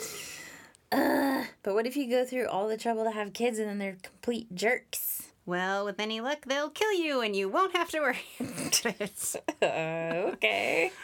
But 1.64 1.76
what 1.76 1.86
if 1.86 1.96
you 1.96 2.10
go 2.10 2.26
through 2.26 2.48
all 2.48 2.68
the 2.68 2.76
trouble 2.76 3.04
to 3.04 3.12
have 3.12 3.34
kids 3.34 3.60
and 3.60 3.70
then 3.70 3.78
they're 3.78 3.98
complete 4.02 4.54
jerks? 4.56 5.21
Well, 5.46 5.86
with 5.86 6.00
any 6.00 6.22
luck, 6.22 6.46
they'll 6.46 6.70
kill 6.70 6.94
you 6.94 7.22
and 7.22 7.36
you 7.36 7.50
won't 7.50 7.76
have 7.76 7.90
to 7.92 8.00
worry 8.00 8.20
about 8.40 8.86
it. 8.86 9.44
okay. 9.62 10.92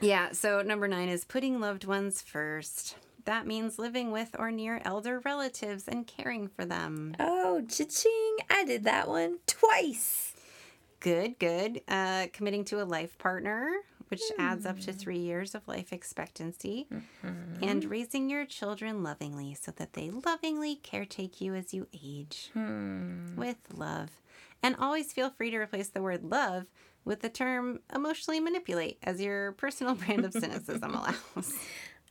Yeah, 0.00 0.32
so 0.32 0.62
number 0.62 0.88
nine 0.88 1.08
is 1.08 1.24
putting 1.24 1.60
loved 1.60 1.84
ones 1.84 2.20
first. 2.22 2.96
That 3.24 3.46
means 3.46 3.78
living 3.78 4.10
with 4.10 4.34
or 4.36 4.50
near 4.50 4.82
elder 4.84 5.20
relatives 5.20 5.86
and 5.86 6.04
caring 6.04 6.48
for 6.48 6.64
them. 6.64 7.14
Oh, 7.20 7.62
cha-ching. 7.68 8.36
I 8.50 8.64
did 8.64 8.82
that 8.82 9.06
one 9.06 9.38
twice. 9.46 10.34
Good, 10.98 11.38
good. 11.38 11.82
Uh, 11.86 12.26
committing 12.32 12.64
to 12.64 12.82
a 12.82 12.84
life 12.84 13.16
partner, 13.16 13.70
which 14.12 14.20
adds 14.38 14.66
up 14.66 14.78
to 14.78 14.92
hmm. 14.92 14.98
three 14.98 15.18
years 15.18 15.54
of 15.54 15.66
life 15.66 15.90
expectancy. 15.90 16.86
Mm-hmm. 16.92 17.64
And 17.64 17.84
raising 17.86 18.28
your 18.28 18.44
children 18.44 19.02
lovingly 19.02 19.54
so 19.54 19.72
that 19.76 19.94
they 19.94 20.10
lovingly 20.10 20.76
caretake 20.76 21.40
you 21.40 21.54
as 21.54 21.72
you 21.72 21.88
age 21.94 22.50
hmm. 22.52 23.34
with 23.36 23.56
love. 23.74 24.10
And 24.62 24.76
always 24.78 25.12
feel 25.14 25.30
free 25.30 25.50
to 25.50 25.56
replace 25.56 25.88
the 25.88 26.02
word 26.02 26.24
love 26.24 26.66
with 27.06 27.22
the 27.22 27.30
term 27.30 27.80
emotionally 27.94 28.38
manipulate 28.38 28.98
as 29.02 29.18
your 29.18 29.52
personal 29.52 29.94
brand 29.94 30.26
of 30.26 30.32
cynicism 30.34 30.94
allows. 30.94 31.54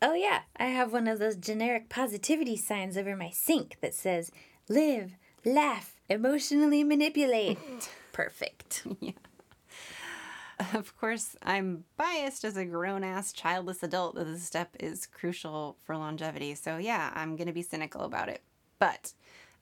Oh, 0.03 0.15
yeah. 0.15 0.39
I 0.57 0.65
have 0.65 0.91
one 0.91 1.07
of 1.07 1.19
those 1.19 1.35
generic 1.35 1.87
positivity 1.87 2.57
signs 2.57 2.97
over 2.97 3.15
my 3.15 3.29
sink 3.29 3.77
that 3.81 3.93
says, 3.93 4.31
live, 4.67 5.11
laugh, 5.45 6.01
emotionally 6.09 6.83
manipulate. 6.83 7.59
Perfect. 8.11 8.83
Of 10.73 10.97
course, 10.97 11.35
I'm 11.41 11.85
biased 11.97 12.43
as 12.43 12.57
a 12.57 12.65
grown 12.65 13.03
ass 13.03 13.33
childless 13.33 13.83
adult 13.83 14.15
that 14.15 14.25
this 14.25 14.43
step 14.43 14.75
is 14.79 15.05
crucial 15.05 15.77
for 15.83 15.97
longevity. 15.97 16.55
So, 16.55 16.77
yeah, 16.77 17.11
I'm 17.15 17.35
going 17.35 17.47
to 17.47 17.53
be 17.53 17.61
cynical 17.61 18.01
about 18.01 18.29
it. 18.29 18.41
But 18.79 19.13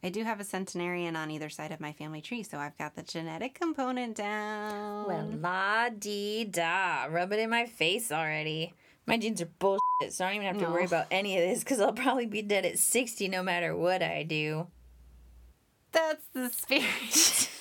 I 0.03 0.09
do 0.09 0.23
have 0.23 0.39
a 0.39 0.43
centenarian 0.43 1.15
on 1.15 1.31
either 1.31 1.49
side 1.49 1.71
of 1.71 1.79
my 1.79 1.91
family 1.91 2.21
tree, 2.21 2.43
so 2.43 2.57
I've 2.57 2.77
got 2.77 2.95
the 2.95 3.03
genetic 3.03 3.53
component 3.59 4.15
down. 4.15 5.07
Well, 5.07 5.29
la 5.41 5.89
dee 5.89 6.45
da. 6.45 7.05
Rub 7.05 7.31
it 7.33 7.39
in 7.39 7.49
my 7.49 7.65
face 7.65 8.11
already. 8.11 8.73
My 9.05 9.17
genes 9.17 9.41
are 9.41 9.49
bullshit, 9.59 10.13
so 10.13 10.23
I 10.23 10.29
don't 10.29 10.43
even 10.43 10.47
have 10.47 10.65
to 10.65 10.71
worry 10.71 10.85
about 10.85 11.07
any 11.11 11.37
of 11.37 11.47
this 11.47 11.59
because 11.59 11.81
I'll 11.81 11.93
probably 11.93 12.27
be 12.27 12.41
dead 12.41 12.65
at 12.65 12.77
60 12.77 13.27
no 13.27 13.41
matter 13.43 13.75
what 13.75 14.03
I 14.03 14.23
do. 14.23 14.67
That's 15.91 16.25
the 16.33 16.49
spirit. 16.49 17.49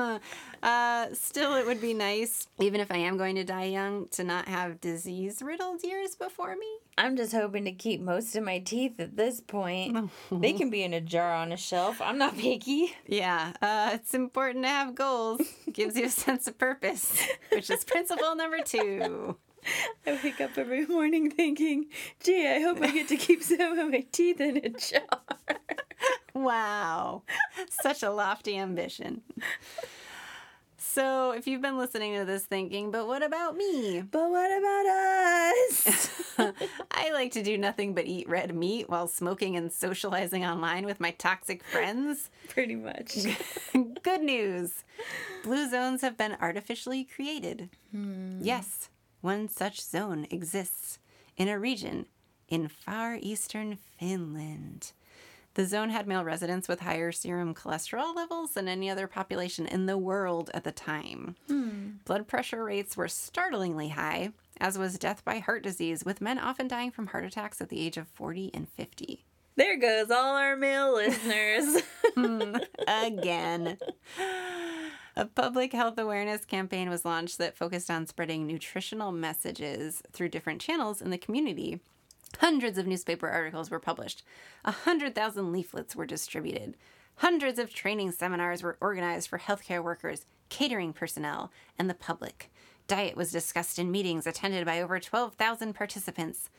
uh, 0.62 1.06
still, 1.12 1.54
it 1.54 1.66
would 1.66 1.80
be 1.80 1.94
nice, 1.94 2.48
even 2.58 2.80
if 2.80 2.90
I 2.90 2.96
am 2.96 3.16
going 3.16 3.36
to 3.36 3.44
die 3.44 3.64
young, 3.64 4.08
to 4.08 4.24
not 4.24 4.48
have 4.48 4.80
disease 4.80 5.42
riddled 5.42 5.82
years 5.82 6.14
before 6.14 6.56
me. 6.56 6.66
I'm 6.98 7.16
just 7.16 7.32
hoping 7.32 7.64
to 7.64 7.72
keep 7.72 8.00
most 8.00 8.36
of 8.36 8.44
my 8.44 8.58
teeth 8.58 9.00
at 9.00 9.16
this 9.16 9.40
point. 9.40 10.10
they 10.30 10.52
can 10.52 10.70
be 10.70 10.82
in 10.82 10.92
a 10.92 11.00
jar 11.00 11.32
on 11.34 11.52
a 11.52 11.56
shelf. 11.56 12.00
I'm 12.00 12.18
not 12.18 12.36
picky. 12.36 12.94
Yeah, 13.06 13.52
uh, 13.62 13.90
it's 13.94 14.14
important 14.14 14.64
to 14.64 14.68
have 14.68 14.94
goals. 14.94 15.40
Gives 15.72 15.96
you 15.96 16.06
a 16.06 16.10
sense 16.10 16.46
of 16.46 16.58
purpose, 16.58 17.26
which 17.50 17.70
is 17.70 17.84
principle 17.84 18.34
number 18.34 18.58
two. 18.62 19.36
I 20.06 20.18
wake 20.22 20.40
up 20.40 20.56
every 20.56 20.86
morning 20.86 21.30
thinking, 21.30 21.86
gee, 22.22 22.46
I 22.46 22.60
hope 22.60 22.80
I 22.80 22.90
get 22.90 23.08
to 23.08 23.16
keep 23.16 23.42
some 23.42 23.78
of 23.78 23.90
my 23.90 24.06
teeth 24.12 24.40
in 24.40 24.56
a 24.58 24.68
jar. 24.70 25.02
Wow, 26.34 27.22
such 27.82 28.02
a 28.02 28.10
lofty 28.10 28.56
ambition. 28.56 29.22
So, 30.82 31.32
if 31.32 31.46
you've 31.46 31.60
been 31.62 31.78
listening 31.78 32.16
to 32.16 32.24
this 32.24 32.46
thinking, 32.46 32.90
but 32.90 33.06
what 33.06 33.22
about 33.22 33.54
me? 33.54 34.00
But 34.00 34.28
what 34.28 34.50
about 34.50 34.86
us? 34.86 36.32
I 36.90 37.12
like 37.12 37.30
to 37.32 37.42
do 37.42 37.56
nothing 37.56 37.94
but 37.94 38.06
eat 38.06 38.28
red 38.28 38.54
meat 38.56 38.88
while 38.88 39.06
smoking 39.06 39.56
and 39.56 39.70
socializing 39.70 40.44
online 40.44 40.86
with 40.86 40.98
my 40.98 41.12
toxic 41.12 41.62
friends. 41.62 42.30
Pretty 42.48 42.74
much. 42.74 43.18
Good 44.02 44.22
news 44.22 44.82
blue 45.42 45.68
zones 45.68 46.02
have 46.02 46.16
been 46.16 46.36
artificially 46.40 47.04
created. 47.04 47.68
Hmm. 47.92 48.38
Yes, 48.42 48.88
one 49.20 49.48
such 49.48 49.80
zone 49.80 50.26
exists 50.30 50.98
in 51.36 51.48
a 51.48 51.58
region 51.58 52.06
in 52.48 52.68
far 52.68 53.18
eastern 53.20 53.76
Finland. 53.98 54.92
The 55.60 55.66
zone 55.66 55.90
had 55.90 56.08
male 56.08 56.24
residents 56.24 56.68
with 56.68 56.80
higher 56.80 57.12
serum 57.12 57.54
cholesterol 57.54 58.16
levels 58.16 58.52
than 58.52 58.66
any 58.66 58.88
other 58.88 59.06
population 59.06 59.66
in 59.66 59.84
the 59.84 59.98
world 59.98 60.50
at 60.54 60.64
the 60.64 60.72
time. 60.72 61.36
Hmm. 61.48 61.96
Blood 62.06 62.26
pressure 62.26 62.64
rates 62.64 62.96
were 62.96 63.08
startlingly 63.08 63.90
high, 63.90 64.30
as 64.58 64.78
was 64.78 64.98
death 64.98 65.22
by 65.22 65.38
heart 65.38 65.62
disease, 65.62 66.02
with 66.02 66.22
men 66.22 66.38
often 66.38 66.66
dying 66.66 66.90
from 66.90 67.08
heart 67.08 67.26
attacks 67.26 67.60
at 67.60 67.68
the 67.68 67.78
age 67.78 67.98
of 67.98 68.08
40 68.08 68.52
and 68.54 68.70
50. 68.70 69.26
There 69.56 69.76
goes 69.76 70.10
all 70.10 70.34
our 70.34 70.56
male 70.56 70.94
listeners. 70.94 71.82
Hmm. 72.14 72.56
again. 72.88 73.76
A 75.14 75.26
public 75.26 75.74
health 75.74 75.98
awareness 75.98 76.46
campaign 76.46 76.88
was 76.88 77.04
launched 77.04 77.36
that 77.36 77.58
focused 77.58 77.90
on 77.90 78.06
spreading 78.06 78.46
nutritional 78.46 79.12
messages 79.12 80.02
through 80.10 80.30
different 80.30 80.62
channels 80.62 81.02
in 81.02 81.10
the 81.10 81.18
community. 81.18 81.80
Hundreds 82.38 82.78
of 82.78 82.86
newspaper 82.86 83.28
articles 83.28 83.70
were 83.70 83.80
published. 83.80 84.22
A 84.64 84.70
hundred 84.70 85.14
thousand 85.14 85.52
leaflets 85.52 85.94
were 85.96 86.06
distributed. 86.06 86.76
Hundreds 87.16 87.58
of 87.58 87.72
training 87.72 88.12
seminars 88.12 88.62
were 88.62 88.78
organized 88.80 89.28
for 89.28 89.38
healthcare 89.38 89.82
workers, 89.82 90.24
catering 90.48 90.92
personnel, 90.92 91.52
and 91.78 91.90
the 91.90 91.94
public. 91.94 92.50
Diet 92.86 93.16
was 93.16 93.30
discussed 93.30 93.78
in 93.78 93.90
meetings 93.90 94.26
attended 94.26 94.64
by 94.64 94.80
over 94.80 94.98
12,000 94.98 95.74
participants. 95.74 96.50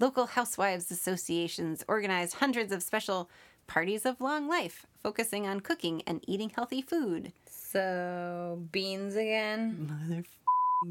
Local 0.00 0.26
housewives 0.26 0.90
associations 0.90 1.84
organized 1.86 2.36
hundreds 2.36 2.72
of 2.72 2.82
special 2.82 3.30
parties 3.66 4.06
of 4.06 4.20
long 4.20 4.48
life, 4.48 4.86
focusing 5.02 5.46
on 5.46 5.60
cooking 5.60 6.02
and 6.06 6.24
eating 6.26 6.50
healthy 6.50 6.82
food. 6.82 7.32
so, 7.48 8.62
beans 8.72 9.16
again? 9.16 9.88
Mother 10.08 10.24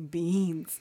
beans. 0.10 0.80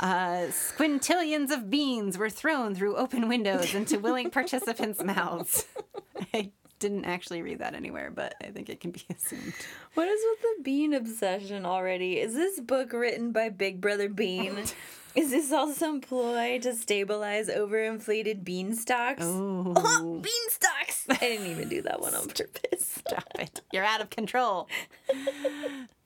Uh, 0.00 0.46
squintillions 0.50 1.50
of 1.50 1.68
beans 1.70 2.16
were 2.18 2.30
thrown 2.30 2.74
through 2.74 2.96
open 2.96 3.28
windows 3.28 3.74
into 3.74 3.98
willing 3.98 4.30
participants' 4.30 5.02
mouths. 5.02 5.66
I 6.34 6.52
didn't 6.78 7.04
actually 7.04 7.42
read 7.42 7.58
that 7.58 7.74
anywhere, 7.74 8.12
but 8.14 8.34
I 8.42 8.48
think 8.48 8.68
it 8.68 8.80
can 8.80 8.92
be 8.92 9.02
assumed. 9.10 9.54
What 9.94 10.06
is 10.08 10.20
with 10.30 10.56
the 10.56 10.62
bean 10.62 10.94
obsession 10.94 11.66
already? 11.66 12.20
Is 12.20 12.34
this 12.34 12.60
book 12.60 12.92
written 12.92 13.32
by 13.32 13.48
Big 13.48 13.80
Brother 13.80 14.08
Bean? 14.08 14.56
is 15.16 15.30
this 15.30 15.50
all 15.50 15.72
some 15.72 16.00
ploy 16.00 16.60
to 16.60 16.74
stabilize 16.74 17.48
overinflated 17.48 18.44
beanstalks? 18.44 19.24
Oh, 19.24 19.72
Oh, 19.74 20.20
beanstalks! 20.22 20.77
I 21.10 21.16
didn't 21.16 21.46
even 21.46 21.68
do 21.68 21.82
that 21.82 22.00
one 22.00 22.14
on 22.14 22.28
purpose. 22.28 23.00
stop 23.06 23.28
it. 23.38 23.62
You're 23.72 23.84
out 23.84 24.00
of 24.00 24.10
control. 24.10 24.68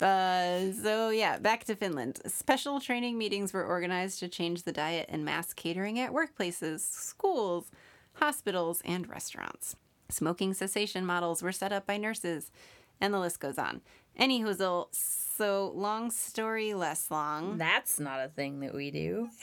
Uh, 0.01 0.73
so, 0.73 1.11
yeah, 1.11 1.39
back 1.39 1.63
to 1.63 1.77
Finland. 1.77 2.21
Special 2.27 2.81
training 2.81 3.17
meetings 3.17 3.53
were 3.53 3.65
organized 3.65 4.19
to 4.19 4.27
change 4.27 4.65
the 4.65 4.73
diet 4.73 5.07
and 5.09 5.25
mass 5.25 5.55
catering 5.55 6.01
at 6.01 6.11
workplaces, 6.11 6.81
schools, 6.81 7.71
hospitals, 8.15 8.83
and 8.85 9.09
restaurants. 9.09 9.77
Smoking 10.09 10.55
cessation 10.55 11.07
models 11.07 11.41
were 11.41 11.53
set 11.53 11.73
up 11.73 11.87
by 11.87 11.99
nurses, 11.99 12.51
and 13.01 13.15
the 13.15 13.21
list 13.21 13.39
goes 13.39 13.59
on. 13.59 13.81
Any 14.17 14.43
hoozle, 14.43 14.89
so 14.91 15.73
long 15.75 16.11
story 16.11 16.75
less 16.75 17.09
long. 17.11 17.57
That's 17.57 18.01
not 18.01 18.19
a 18.21 18.29
thing 18.29 18.59
that 18.61 18.75
we 18.75 18.91
do. 18.91 19.29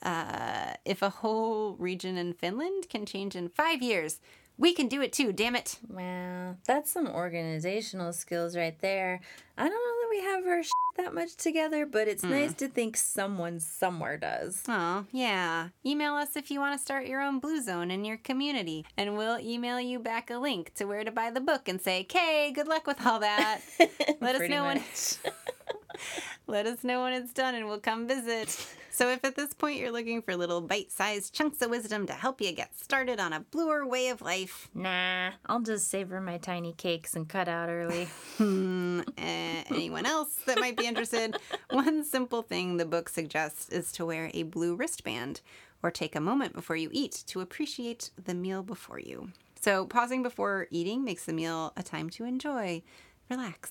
Uh, 0.00 0.74
if 0.84 1.02
a 1.02 1.10
whole 1.10 1.74
region 1.74 2.16
in 2.16 2.32
Finland 2.32 2.88
can 2.88 3.04
change 3.04 3.34
in 3.34 3.48
five 3.48 3.82
years, 3.82 4.20
We 4.60 4.74
can 4.74 4.88
do 4.88 5.00
it 5.00 5.12
too, 5.12 5.32
damn 5.32 5.54
it. 5.54 5.78
Wow, 5.88 6.56
that's 6.66 6.90
some 6.90 7.06
organizational 7.06 8.12
skills 8.12 8.56
right 8.56 8.76
there. 8.80 9.20
I 9.56 9.68
don't 9.68 9.72
know 9.72 9.76
that 9.76 10.08
we 10.10 10.20
have 10.22 10.64
shit 10.64 10.72
that 10.98 11.14
much 11.14 11.36
together, 11.36 11.86
but 11.86 12.06
it's 12.08 12.22
nice 12.22 12.52
to 12.54 12.68
think 12.68 12.96
someone 12.96 13.58
somewhere 13.60 14.18
does. 14.18 14.62
Oh, 14.68 15.06
yeah. 15.10 15.68
Email 15.86 16.14
us 16.14 16.36
if 16.36 16.50
you 16.50 16.60
want 16.60 16.74
to 16.78 16.82
start 16.84 17.06
your 17.06 17.22
own 17.22 17.38
Blue 17.40 17.62
Zone 17.62 17.90
in 17.90 18.04
your 18.04 18.18
community, 18.18 18.84
and 18.96 19.16
we'll 19.16 19.38
email 19.40 19.80
you 19.80 19.98
back 19.98 20.30
a 20.30 20.36
link 20.36 20.74
to 20.74 20.84
where 20.84 21.04
to 21.04 21.10
buy 21.10 21.30
the 21.30 21.40
book 21.40 21.68
and 21.68 21.80
say, 21.80 22.02
"Okay, 22.02 22.52
good 22.54 22.68
luck 22.68 22.86
with 22.86 23.04
all 23.06 23.20
that." 23.20 23.60
Let 24.20 24.36
us 24.36 24.48
know 24.50 24.64
when 24.64 24.82
let 26.46 26.66
us 26.66 26.84
know 26.84 27.02
when 27.02 27.12
it's 27.12 27.32
done, 27.32 27.54
and 27.54 27.66
we'll 27.66 27.80
come 27.80 28.06
visit. 28.06 28.48
So, 28.90 29.10
if 29.10 29.24
at 29.24 29.36
this 29.36 29.54
point 29.54 29.78
you're 29.78 29.92
looking 29.92 30.22
for 30.22 30.34
little 30.34 30.60
bite-sized 30.60 31.32
chunks 31.32 31.62
of 31.62 31.70
wisdom 31.70 32.06
to 32.06 32.12
help 32.14 32.40
you 32.40 32.50
get 32.50 32.76
started 32.76 33.20
on 33.20 33.32
a 33.32 33.38
bluer 33.40 33.86
way 33.86 34.08
of 34.08 34.20
life, 34.20 34.68
Nah, 34.74 35.30
I'll 35.46 35.60
just 35.60 35.88
savor 35.88 36.20
my 36.20 36.38
tiny 36.38 36.72
cakes 36.72 37.14
and 37.14 37.28
cut 37.28 37.46
out 37.48 37.68
early. 37.68 38.08
uh, 38.40 39.02
anyone 39.18 40.04
else 40.04 40.34
that 40.46 40.58
might 40.58 40.76
be 40.76 40.87
interested, 40.88 41.36
one 41.70 42.04
simple 42.04 42.42
thing 42.42 42.76
the 42.76 42.84
book 42.84 43.08
suggests 43.08 43.68
is 43.68 43.92
to 43.92 44.06
wear 44.06 44.30
a 44.34 44.42
blue 44.42 44.74
wristband 44.74 45.40
or 45.82 45.90
take 45.90 46.16
a 46.16 46.20
moment 46.20 46.54
before 46.54 46.76
you 46.76 46.88
eat 46.92 47.22
to 47.28 47.40
appreciate 47.40 48.10
the 48.22 48.34
meal 48.34 48.62
before 48.62 48.98
you. 48.98 49.30
So, 49.60 49.86
pausing 49.86 50.22
before 50.22 50.66
eating 50.70 51.04
makes 51.04 51.24
the 51.24 51.32
meal 51.32 51.72
a 51.76 51.82
time 51.82 52.10
to 52.10 52.24
enjoy, 52.24 52.82
relax, 53.28 53.70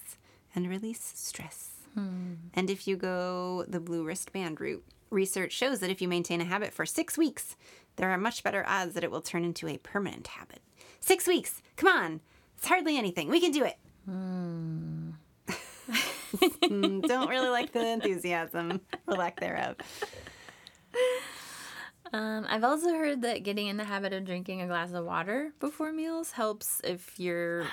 and 0.53 0.69
release 0.69 1.11
stress. 1.15 1.71
Hmm. 1.93 2.35
And 2.53 2.69
if 2.69 2.87
you 2.87 2.95
go 2.95 3.65
the 3.67 3.79
blue 3.79 4.03
wristband 4.03 4.61
route, 4.61 4.83
research 5.09 5.53
shows 5.53 5.79
that 5.79 5.89
if 5.89 6.01
you 6.01 6.07
maintain 6.07 6.41
a 6.41 6.45
habit 6.45 6.73
for 6.73 6.85
six 6.85 7.17
weeks, 7.17 7.55
there 7.95 8.09
are 8.09 8.17
much 8.17 8.43
better 8.43 8.63
odds 8.67 8.93
that 8.93 9.03
it 9.03 9.11
will 9.11 9.21
turn 9.21 9.43
into 9.43 9.67
a 9.67 9.77
permanent 9.77 10.27
habit. 10.27 10.59
Six 10.99 11.27
weeks! 11.27 11.61
Come 11.75 11.89
on! 11.89 12.21
It's 12.57 12.67
hardly 12.67 12.97
anything. 12.97 13.29
We 13.29 13.39
can 13.39 13.51
do 13.51 13.63
it. 13.63 13.77
Hmm. 14.05 15.11
Mm, 16.33 17.01
don't 17.07 17.29
really 17.29 17.49
like 17.49 17.71
the 17.71 17.85
enthusiasm 17.85 18.81
or 19.07 19.15
lack 19.15 19.39
thereof. 19.39 19.77
Um, 22.13 22.45
I've 22.47 22.63
also 22.63 22.89
heard 22.89 23.21
that 23.23 23.43
getting 23.43 23.67
in 23.67 23.77
the 23.77 23.83
habit 23.83 24.13
of 24.13 24.25
drinking 24.25 24.61
a 24.61 24.67
glass 24.67 24.93
of 24.93 25.05
water 25.05 25.53
before 25.59 25.91
meals 25.91 26.31
helps 26.31 26.79
if 26.83 27.19
your 27.19 27.65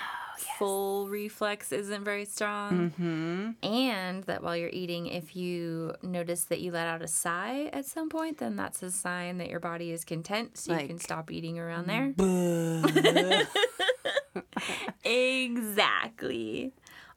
full 0.57 1.07
reflex 1.07 1.71
isn't 1.71 2.03
very 2.03 2.25
strong. 2.25 2.91
Mm-hmm. 2.91 3.65
And 3.65 4.23
that 4.25 4.43
while 4.43 4.57
you're 4.57 4.69
eating, 4.69 5.07
if 5.07 5.35
you 5.35 5.93
notice 6.01 6.45
that 6.45 6.59
you 6.59 6.71
let 6.71 6.87
out 6.87 7.01
a 7.01 7.07
sigh 7.07 7.69
at 7.71 7.85
some 7.85 8.09
point, 8.09 8.39
then 8.39 8.55
that's 8.55 8.83
a 8.83 8.91
sign 8.91 9.37
that 9.37 9.49
your 9.49 9.59
body 9.59 9.91
is 9.91 10.03
content, 10.03 10.57
so 10.57 10.77
you 10.77 10.87
can 10.87 10.99
stop 10.99 11.31
eating 11.31 11.57
around 11.59 11.87
there. 11.87 12.13
exactly. 15.05 16.73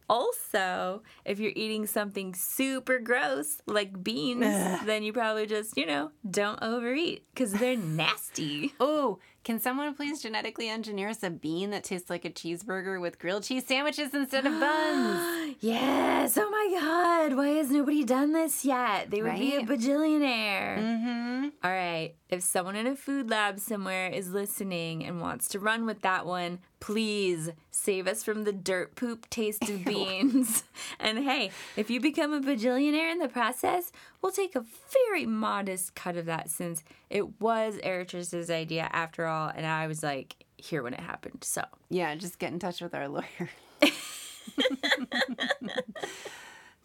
Also, 0.09 1.03
if 1.25 1.39
you're 1.39 1.53
eating 1.55 1.87
something 1.87 2.35
super 2.35 2.99
gross 2.99 3.61
like 3.67 4.03
beans, 4.03 4.41
then 4.87 5.03
you 5.03 5.13
probably 5.13 5.47
just, 5.47 5.77
you 5.77 5.87
know, 5.87 6.11
don't 6.29 6.63
overeat 6.63 7.25
because 7.35 7.53
they're 7.53 7.77
nasty. 7.77 8.73
Oh, 8.81 9.19
can 9.45 9.61
someone 9.61 9.95
please 9.95 10.21
genetically 10.21 10.69
engineer 10.69 11.09
us 11.09 11.23
a 11.23 11.31
bean 11.31 11.71
that 11.71 11.85
tastes 11.85 12.11
like 12.11 12.25
a 12.25 12.31
cheeseburger 12.31 13.01
with 13.01 13.19
grilled 13.19 13.45
cheese 13.45 13.67
sandwiches 13.67 14.13
instead 14.15 14.47
of 14.47 14.59
buns? 14.61 15.57
yes. 15.61 16.37
Oh 16.37 16.51
my 16.51 16.79
God. 16.79 17.37
Why 17.37 17.49
has 17.51 17.71
nobody 17.71 18.05
done 18.05 18.33
this 18.33 18.65
yet? 18.65 19.11
They 19.11 19.23
would 19.23 19.39
be 19.39 19.57
a 19.57 19.63
bajillionaire. 19.63 20.79
Mm-hmm. 20.79 21.49
All 21.65 21.71
right. 21.71 22.15
If 22.29 22.43
someone 22.43 22.77
in 22.77 22.87
a 22.87 22.97
food 22.97 23.31
lab 23.31 23.59
somewhere 23.59 24.09
is 24.11 24.31
listening 24.31 25.05
and 25.05 25.21
wants 25.21 25.49
to 25.49 25.59
run 25.59 25.87
with 25.87 26.03
that 26.03 26.27
one, 26.27 26.59
please 26.81 27.51
save 27.70 28.07
us 28.07 28.22
from 28.22 28.45
the 28.45 28.53
dirt 28.53 28.95
poop 28.97 29.29
taste 29.31 29.68
of 29.68 29.85
beans. 29.87 30.64
and 31.01 31.18
hey, 31.18 31.51
if 31.76 31.91
you 31.91 32.01
become 32.01 32.33
a 32.33 32.41
bajillionaire 32.41 33.12
in 33.12 33.18
the 33.18 33.29
process, 33.29 33.93
we'll 34.22 34.33
take 34.33 34.55
a 34.57 34.64
very 34.93 35.26
modest 35.26 35.95
cut 35.95 36.16
of 36.16 36.26
that 36.26 36.51
since 36.51 36.83
it 37.11 37.41
was 37.41 37.76
Eritris's 37.85 38.51
idea 38.51 38.89
after 38.93 39.26
all. 39.26 39.51
And 39.55 39.66
I 39.66 39.87
was 39.87 40.03
like 40.03 40.37
here 40.57 40.83
when 40.83 40.95
it 40.95 41.01
happened. 41.01 41.45
So. 41.45 41.62
Yeah, 41.89 42.14
just 42.14 42.39
get 42.39 42.53
in 42.53 42.59
touch 42.59 42.81
with 42.81 42.95
our 42.95 43.09
lawyer. 43.09 43.51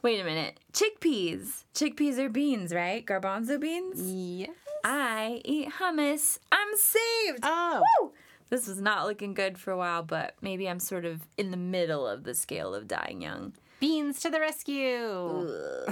Wait 0.02 0.20
a 0.20 0.24
minute. 0.24 0.60
Chickpeas. 0.74 1.64
Chickpeas 1.74 2.18
are 2.18 2.28
beans, 2.30 2.74
right? 2.74 3.06
Garbanzo 3.06 3.60
beans? 3.60 4.02
Yes. 4.02 4.50
I 4.84 5.42
eat 5.46 5.70
hummus. 5.80 6.40
I'm 6.52 6.76
saved. 6.76 7.40
Oh. 7.44 7.82
Woo! 8.02 8.12
This 8.54 8.68
was 8.68 8.80
not 8.80 9.08
looking 9.08 9.34
good 9.34 9.58
for 9.58 9.72
a 9.72 9.78
while, 9.78 10.04
but 10.04 10.36
maybe 10.40 10.70
I'm 10.70 10.80
sort 10.80 11.06
of 11.06 11.22
in 11.38 11.50
the 11.50 11.58
middle 11.58 12.08
of 12.08 12.24
the 12.24 12.36
scale 12.36 12.76
of 12.76 12.88
dying 12.88 13.20
young. 13.20 13.54
Beans 13.80 14.20
to 14.20 14.30
the 14.30 14.40
rescue. 14.40 15.88
Uh, 15.88 15.92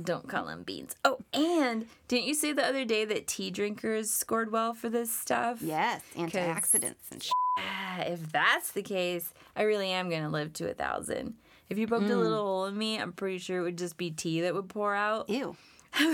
don't 0.00 0.28
call 0.28 0.46
them 0.46 0.62
beans. 0.62 0.94
Oh, 1.04 1.18
and 1.32 1.86
didn't 2.06 2.26
you 2.26 2.34
say 2.34 2.52
the 2.52 2.64
other 2.64 2.84
day 2.84 3.04
that 3.06 3.26
tea 3.26 3.50
drinkers 3.50 4.08
scored 4.08 4.52
well 4.52 4.72
for 4.72 4.88
this 4.88 5.10
stuff? 5.12 5.62
Yes, 5.62 6.02
antioxidants 6.14 7.10
and 7.10 7.20
sh- 7.24 7.30
Ah, 7.58 8.02
If 8.02 8.30
that's 8.30 8.70
the 8.70 8.82
case, 8.82 9.34
I 9.56 9.62
really 9.62 9.90
am 9.90 10.08
going 10.08 10.22
to 10.22 10.28
live 10.28 10.52
to 10.52 10.70
a 10.70 10.74
thousand. 10.74 11.34
If 11.68 11.76
you 11.76 11.88
poked 11.88 12.08
a 12.08 12.16
little 12.16 12.36
hole 12.46 12.66
in 12.66 12.78
me, 12.78 13.00
I'm 13.00 13.12
pretty 13.12 13.38
sure 13.38 13.58
it 13.58 13.62
would 13.62 13.78
just 13.78 13.96
be 13.96 14.12
tea 14.12 14.42
that 14.42 14.54
would 14.54 14.68
pour 14.68 14.94
out. 14.94 15.28
Ew. 15.28 15.56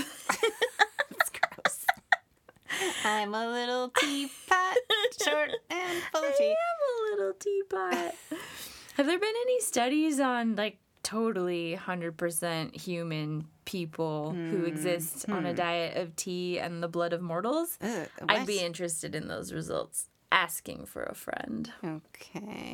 I'm 3.05 3.35
a 3.35 3.47
little 3.51 3.91
teapot, 3.99 4.77
short 5.25 5.51
and 5.71 6.03
full 6.13 6.25
of 6.25 6.37
tea. 6.37 6.45
I 6.45 6.49
am 6.51 6.57
a 6.91 7.17
little 7.17 7.33
teapot. 7.35 8.15
Have 8.97 9.07
there 9.07 9.19
been 9.19 9.35
any 9.43 9.61
studies 9.61 10.21
on 10.21 10.57
like 10.57 10.79
totally 11.03 11.79
100% 11.81 12.77
human 12.79 13.47
people 13.65 14.33
who 14.33 14.65
exist 14.65 15.29
on 15.31 15.47
a 15.47 15.55
diet 15.55 15.97
of 15.97 16.15
tea 16.17 16.59
and 16.59 16.83
the 16.83 16.89
blood 16.89 17.13
of 17.13 17.23
mortals? 17.23 17.79
Ugh, 17.81 18.09
I'd 18.29 18.47
be 18.47 18.59
interested 18.61 19.15
in 19.15 19.29
those 19.29 19.53
results. 19.53 20.09
Asking 20.33 20.87
for 20.87 21.03
a 21.03 21.15
friend. 21.15 21.73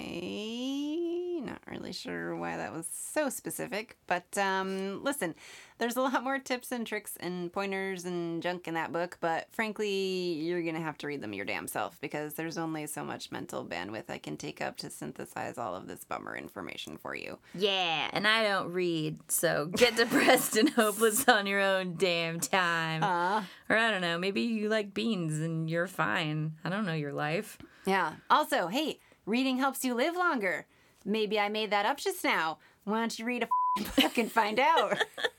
Okay, 0.06 1.40
not 1.40 1.60
really 1.70 1.92
sure 1.92 2.36
why 2.36 2.56
that 2.58 2.72
was 2.72 2.86
so 2.92 3.28
specific, 3.30 3.96
but 4.06 4.36
um, 4.36 5.02
listen, 5.02 5.34
there's 5.78 5.96
a 5.96 6.00
lot 6.00 6.22
more 6.24 6.38
tips 6.38 6.72
and 6.72 6.86
tricks 6.86 7.16
and 7.20 7.52
pointers 7.52 8.04
and 8.04 8.42
junk 8.42 8.66
in 8.66 8.74
that 8.74 8.92
book, 8.92 9.18
but 9.20 9.46
frankly, 9.52 9.88
you're 10.34 10.62
gonna 10.62 10.80
have 10.80 10.96
to 10.98 11.06
read 11.06 11.20
them 11.20 11.32
your 11.32 11.44
damn 11.44 11.66
self 11.68 12.00
because 12.00 12.34
there's 12.34 12.56
only 12.58 12.86
so 12.86 13.04
much 13.04 13.30
mental 13.30 13.64
bandwidth 13.64 14.08
I 14.08 14.18
can 14.18 14.36
take 14.36 14.62
up 14.62 14.76
to 14.78 14.90
synthesize 14.90 15.58
all 15.58 15.74
of 15.74 15.86
this 15.86 16.04
bummer 16.04 16.36
information 16.36 16.96
for 16.96 17.14
you. 17.14 17.38
Yeah, 17.54 18.08
and 18.12 18.26
I 18.26 18.42
don't 18.44 18.72
read, 18.72 19.18
so 19.28 19.66
get 19.66 19.96
depressed 19.96 20.56
and 20.56 20.70
hopeless 20.70 21.28
on 21.28 21.46
your 21.46 21.60
own 21.60 21.96
damn 21.98 22.40
time. 22.40 23.02
Uh, 23.02 23.42
or 23.68 23.76
I 23.76 23.90
don't 23.90 24.00
know, 24.02 24.18
maybe 24.18 24.42
you 24.42 24.68
like 24.68 24.94
beans 24.94 25.38
and 25.40 25.68
you're 25.68 25.86
fine. 25.86 26.54
I 26.64 26.68
don't 26.70 26.86
know 26.86 26.94
your 26.94 27.12
life. 27.12 27.58
yeah. 27.84 28.14
Also, 28.30 28.68
hey, 28.68 28.98
reading 29.26 29.58
helps 29.58 29.84
you 29.84 29.94
live 29.94 30.14
longer. 30.16 30.66
Maybe 31.04 31.38
I 31.38 31.48
made 31.48 31.70
that 31.70 31.86
up 31.86 31.98
just 31.98 32.24
now. 32.24 32.58
Why 32.84 33.00
don't 33.00 33.18
you 33.18 33.24
read 33.24 33.42
a 33.42 33.82
book 34.00 34.16
and 34.18 34.30
find 34.30 34.58
out? 34.58 34.98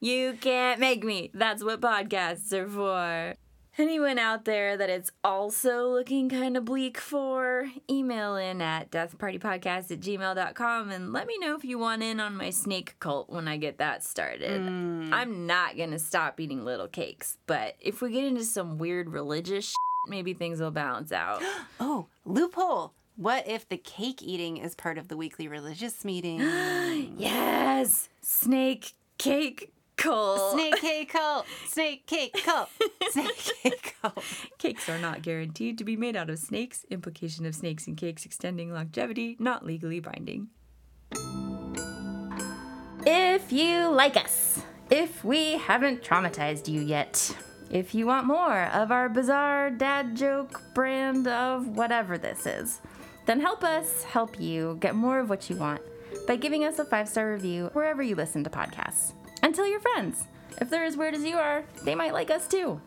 You 0.00 0.36
can't 0.40 0.80
make 0.80 1.04
me. 1.04 1.30
That's 1.34 1.64
what 1.64 1.80
podcasts 1.80 2.52
are 2.52 2.68
for. 2.68 3.36
Anyone 3.78 4.18
out 4.18 4.46
there 4.46 4.74
that 4.78 4.88
it's 4.88 5.12
also 5.22 5.90
looking 5.90 6.30
kind 6.30 6.56
of 6.56 6.64
bleak 6.64 6.96
for, 6.96 7.68
email 7.90 8.34
in 8.36 8.62
at 8.62 8.90
deathpartypodcast 8.90 9.90
at 9.90 10.00
gmail.com 10.00 10.90
and 10.90 11.12
let 11.12 11.26
me 11.26 11.36
know 11.38 11.54
if 11.54 11.62
you 11.62 11.78
want 11.78 12.02
in 12.02 12.18
on 12.18 12.34
my 12.34 12.48
snake 12.48 12.96
cult 13.00 13.28
when 13.28 13.46
I 13.46 13.58
get 13.58 13.76
that 13.76 14.02
started. 14.02 14.62
Hmm. 14.62 15.12
I'm 15.12 15.46
not 15.46 15.76
going 15.76 15.90
to 15.90 15.98
stop 15.98 16.40
eating 16.40 16.64
little 16.64 16.88
cakes, 16.88 17.36
but 17.46 17.76
if 17.78 18.00
we 18.00 18.12
get 18.12 18.24
into 18.24 18.44
some 18.44 18.78
weird 18.78 19.10
religious 19.10 19.66
shit, 19.66 19.74
maybe 20.08 20.32
things 20.32 20.58
will 20.58 20.70
balance 20.70 21.12
out. 21.12 21.42
Oh, 21.78 22.06
loophole. 22.24 22.94
What 23.16 23.46
if 23.46 23.68
the 23.68 23.76
cake 23.76 24.22
eating 24.22 24.56
is 24.56 24.74
part 24.74 24.96
of 24.96 25.08
the 25.08 25.16
weekly 25.18 25.48
religious 25.48 26.02
meeting? 26.02 26.40
yes! 27.18 28.08
Snake 28.22 28.94
cake 29.18 29.72
cult. 29.96 30.52
Snake 30.52 30.80
cake 30.80 31.12
cult. 31.12 31.46
Snake 31.68 32.06
cake 32.06 32.36
cult. 32.44 32.68
Snake 33.10 33.52
cake 33.62 33.96
cult. 34.02 34.24
Cakes 34.58 34.88
are 34.88 34.98
not 34.98 35.22
guaranteed 35.22 35.78
to 35.78 35.84
be 35.84 35.96
made 35.96 36.16
out 36.16 36.30
of 36.30 36.38
snakes. 36.38 36.84
Implication 36.90 37.46
of 37.46 37.54
snakes 37.54 37.86
and 37.86 37.96
cakes 37.96 38.24
extending 38.24 38.72
longevity, 38.72 39.36
not 39.38 39.64
legally 39.64 40.00
binding. 40.00 40.48
If 43.08 43.52
you 43.52 43.88
like 43.88 44.16
us, 44.16 44.62
if 44.90 45.24
we 45.24 45.52
haven't 45.52 46.02
traumatized 46.02 46.68
you 46.68 46.80
yet, 46.80 47.36
if 47.70 47.94
you 47.94 48.06
want 48.06 48.26
more 48.26 48.64
of 48.64 48.90
our 48.90 49.08
bizarre 49.08 49.70
dad 49.70 50.16
joke 50.16 50.60
brand 50.74 51.26
of 51.26 51.68
whatever 51.68 52.18
this 52.18 52.46
is, 52.46 52.80
then 53.26 53.40
help 53.40 53.64
us 53.64 54.04
help 54.04 54.40
you 54.40 54.76
get 54.80 54.94
more 54.94 55.18
of 55.18 55.28
what 55.28 55.48
you 55.50 55.56
want 55.56 55.82
by 56.26 56.36
giving 56.36 56.64
us 56.64 56.78
a 56.78 56.84
five 56.84 57.08
star 57.08 57.32
review 57.32 57.70
wherever 57.72 58.02
you 58.02 58.14
listen 58.14 58.44
to 58.44 58.50
podcasts. 58.50 59.12
And 59.42 59.54
tell 59.54 59.68
your 59.68 59.80
friends. 59.80 60.24
If 60.60 60.70
they're 60.70 60.84
as 60.84 60.96
weird 60.96 61.14
as 61.14 61.24
you 61.24 61.36
are, 61.36 61.64
they 61.84 61.94
might 61.94 62.14
like 62.14 62.30
us 62.30 62.48
too. 62.48 62.80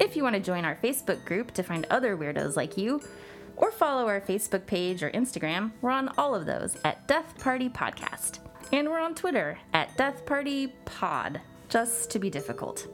If 0.00 0.16
you 0.16 0.22
want 0.22 0.34
to 0.34 0.40
join 0.40 0.64
our 0.64 0.76
Facebook 0.76 1.24
group 1.24 1.52
to 1.52 1.62
find 1.62 1.86
other 1.90 2.16
weirdos 2.16 2.56
like 2.56 2.78
you, 2.78 3.00
or 3.60 3.70
follow 3.70 4.08
our 4.08 4.20
Facebook 4.20 4.66
page 4.66 5.02
or 5.02 5.10
Instagram. 5.10 5.70
We're 5.82 5.90
on 5.90 6.10
all 6.16 6.34
of 6.34 6.46
those 6.46 6.76
at 6.82 7.06
Death 7.06 7.38
Party 7.38 7.68
Podcast. 7.68 8.38
And 8.72 8.88
we're 8.88 9.00
on 9.00 9.14
Twitter 9.14 9.58
at 9.74 9.96
Death 9.96 10.24
Party 10.24 10.68
Pod, 10.86 11.40
just 11.68 12.10
to 12.10 12.18
be 12.18 12.30
difficult. 12.30 12.86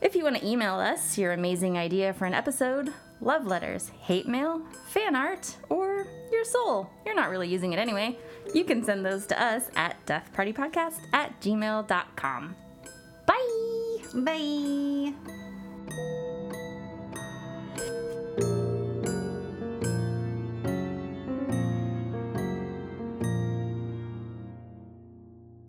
If 0.00 0.16
you 0.16 0.24
want 0.24 0.36
to 0.36 0.46
email 0.46 0.74
us 0.74 1.16
your 1.16 1.32
amazing 1.32 1.78
idea 1.78 2.12
for 2.12 2.24
an 2.24 2.34
episode, 2.34 2.92
love 3.20 3.46
letters, 3.46 3.90
hate 4.00 4.26
mail, 4.26 4.62
fan 4.88 5.14
art, 5.14 5.54
or 5.68 6.06
your 6.32 6.44
soul, 6.44 6.90
you're 7.04 7.14
not 7.14 7.30
really 7.30 7.48
using 7.48 7.72
it 7.72 7.78
anyway, 7.78 8.18
you 8.54 8.64
can 8.64 8.82
send 8.84 9.04
those 9.04 9.26
to 9.26 9.42
us 9.42 9.70
at 9.76 10.04
deathpartypodcast 10.06 11.00
at 11.12 11.40
gmail.com. 11.40 12.56
Bye! 13.26 13.80
Bye. 14.14 15.14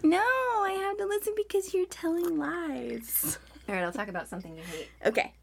No, 0.03 0.17
I 0.17 0.71
have 0.81 0.97
to 0.97 1.05
listen 1.05 1.33
because 1.37 1.73
you're 1.73 1.85
telling 1.85 2.37
lies. 2.37 3.37
All 3.69 3.75
right, 3.75 3.83
I'll 3.83 3.91
talk 3.91 4.07
about 4.07 4.27
something 4.27 4.55
you 4.55 4.63
hate. 4.63 4.89
Okay. 5.05 5.33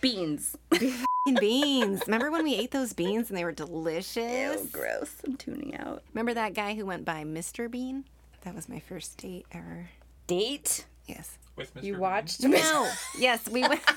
Beans. 0.00 0.56
Beans. 1.40 2.02
Remember 2.06 2.30
when 2.30 2.44
we 2.44 2.54
ate 2.54 2.70
those 2.70 2.92
beans 2.92 3.28
and 3.28 3.36
they 3.36 3.44
were 3.44 3.52
delicious? 3.52 4.62
Ew, 4.62 4.68
gross. 4.72 5.10
I'm 5.26 5.36
tuning 5.36 5.76
out. 5.76 6.02
Remember 6.14 6.32
that 6.34 6.54
guy 6.54 6.74
who 6.74 6.86
went 6.86 7.04
by 7.04 7.24
Mr. 7.24 7.70
Bean? 7.70 8.04
That 8.42 8.54
was 8.54 8.68
my 8.68 8.78
first 8.78 9.18
date 9.18 9.46
ever. 9.52 9.90
Date? 10.26 10.86
Yes. 11.06 11.36
With 11.56 11.74
Mr. 11.74 11.82
You 11.82 11.92
Bean. 11.94 12.00
watched 12.00 12.42
No. 12.42 12.90
yes, 13.18 13.48
we 13.48 13.62
went. 13.62 13.80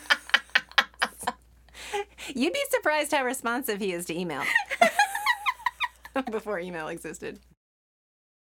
You'd 2.34 2.54
be 2.54 2.64
surprised 2.70 3.12
how 3.12 3.24
responsive 3.26 3.80
he 3.80 3.94
is 3.94 4.06
to 4.06 4.18
email. 4.18 4.44
Before 6.30 6.60
email 6.60 6.88
existed. 6.90 7.40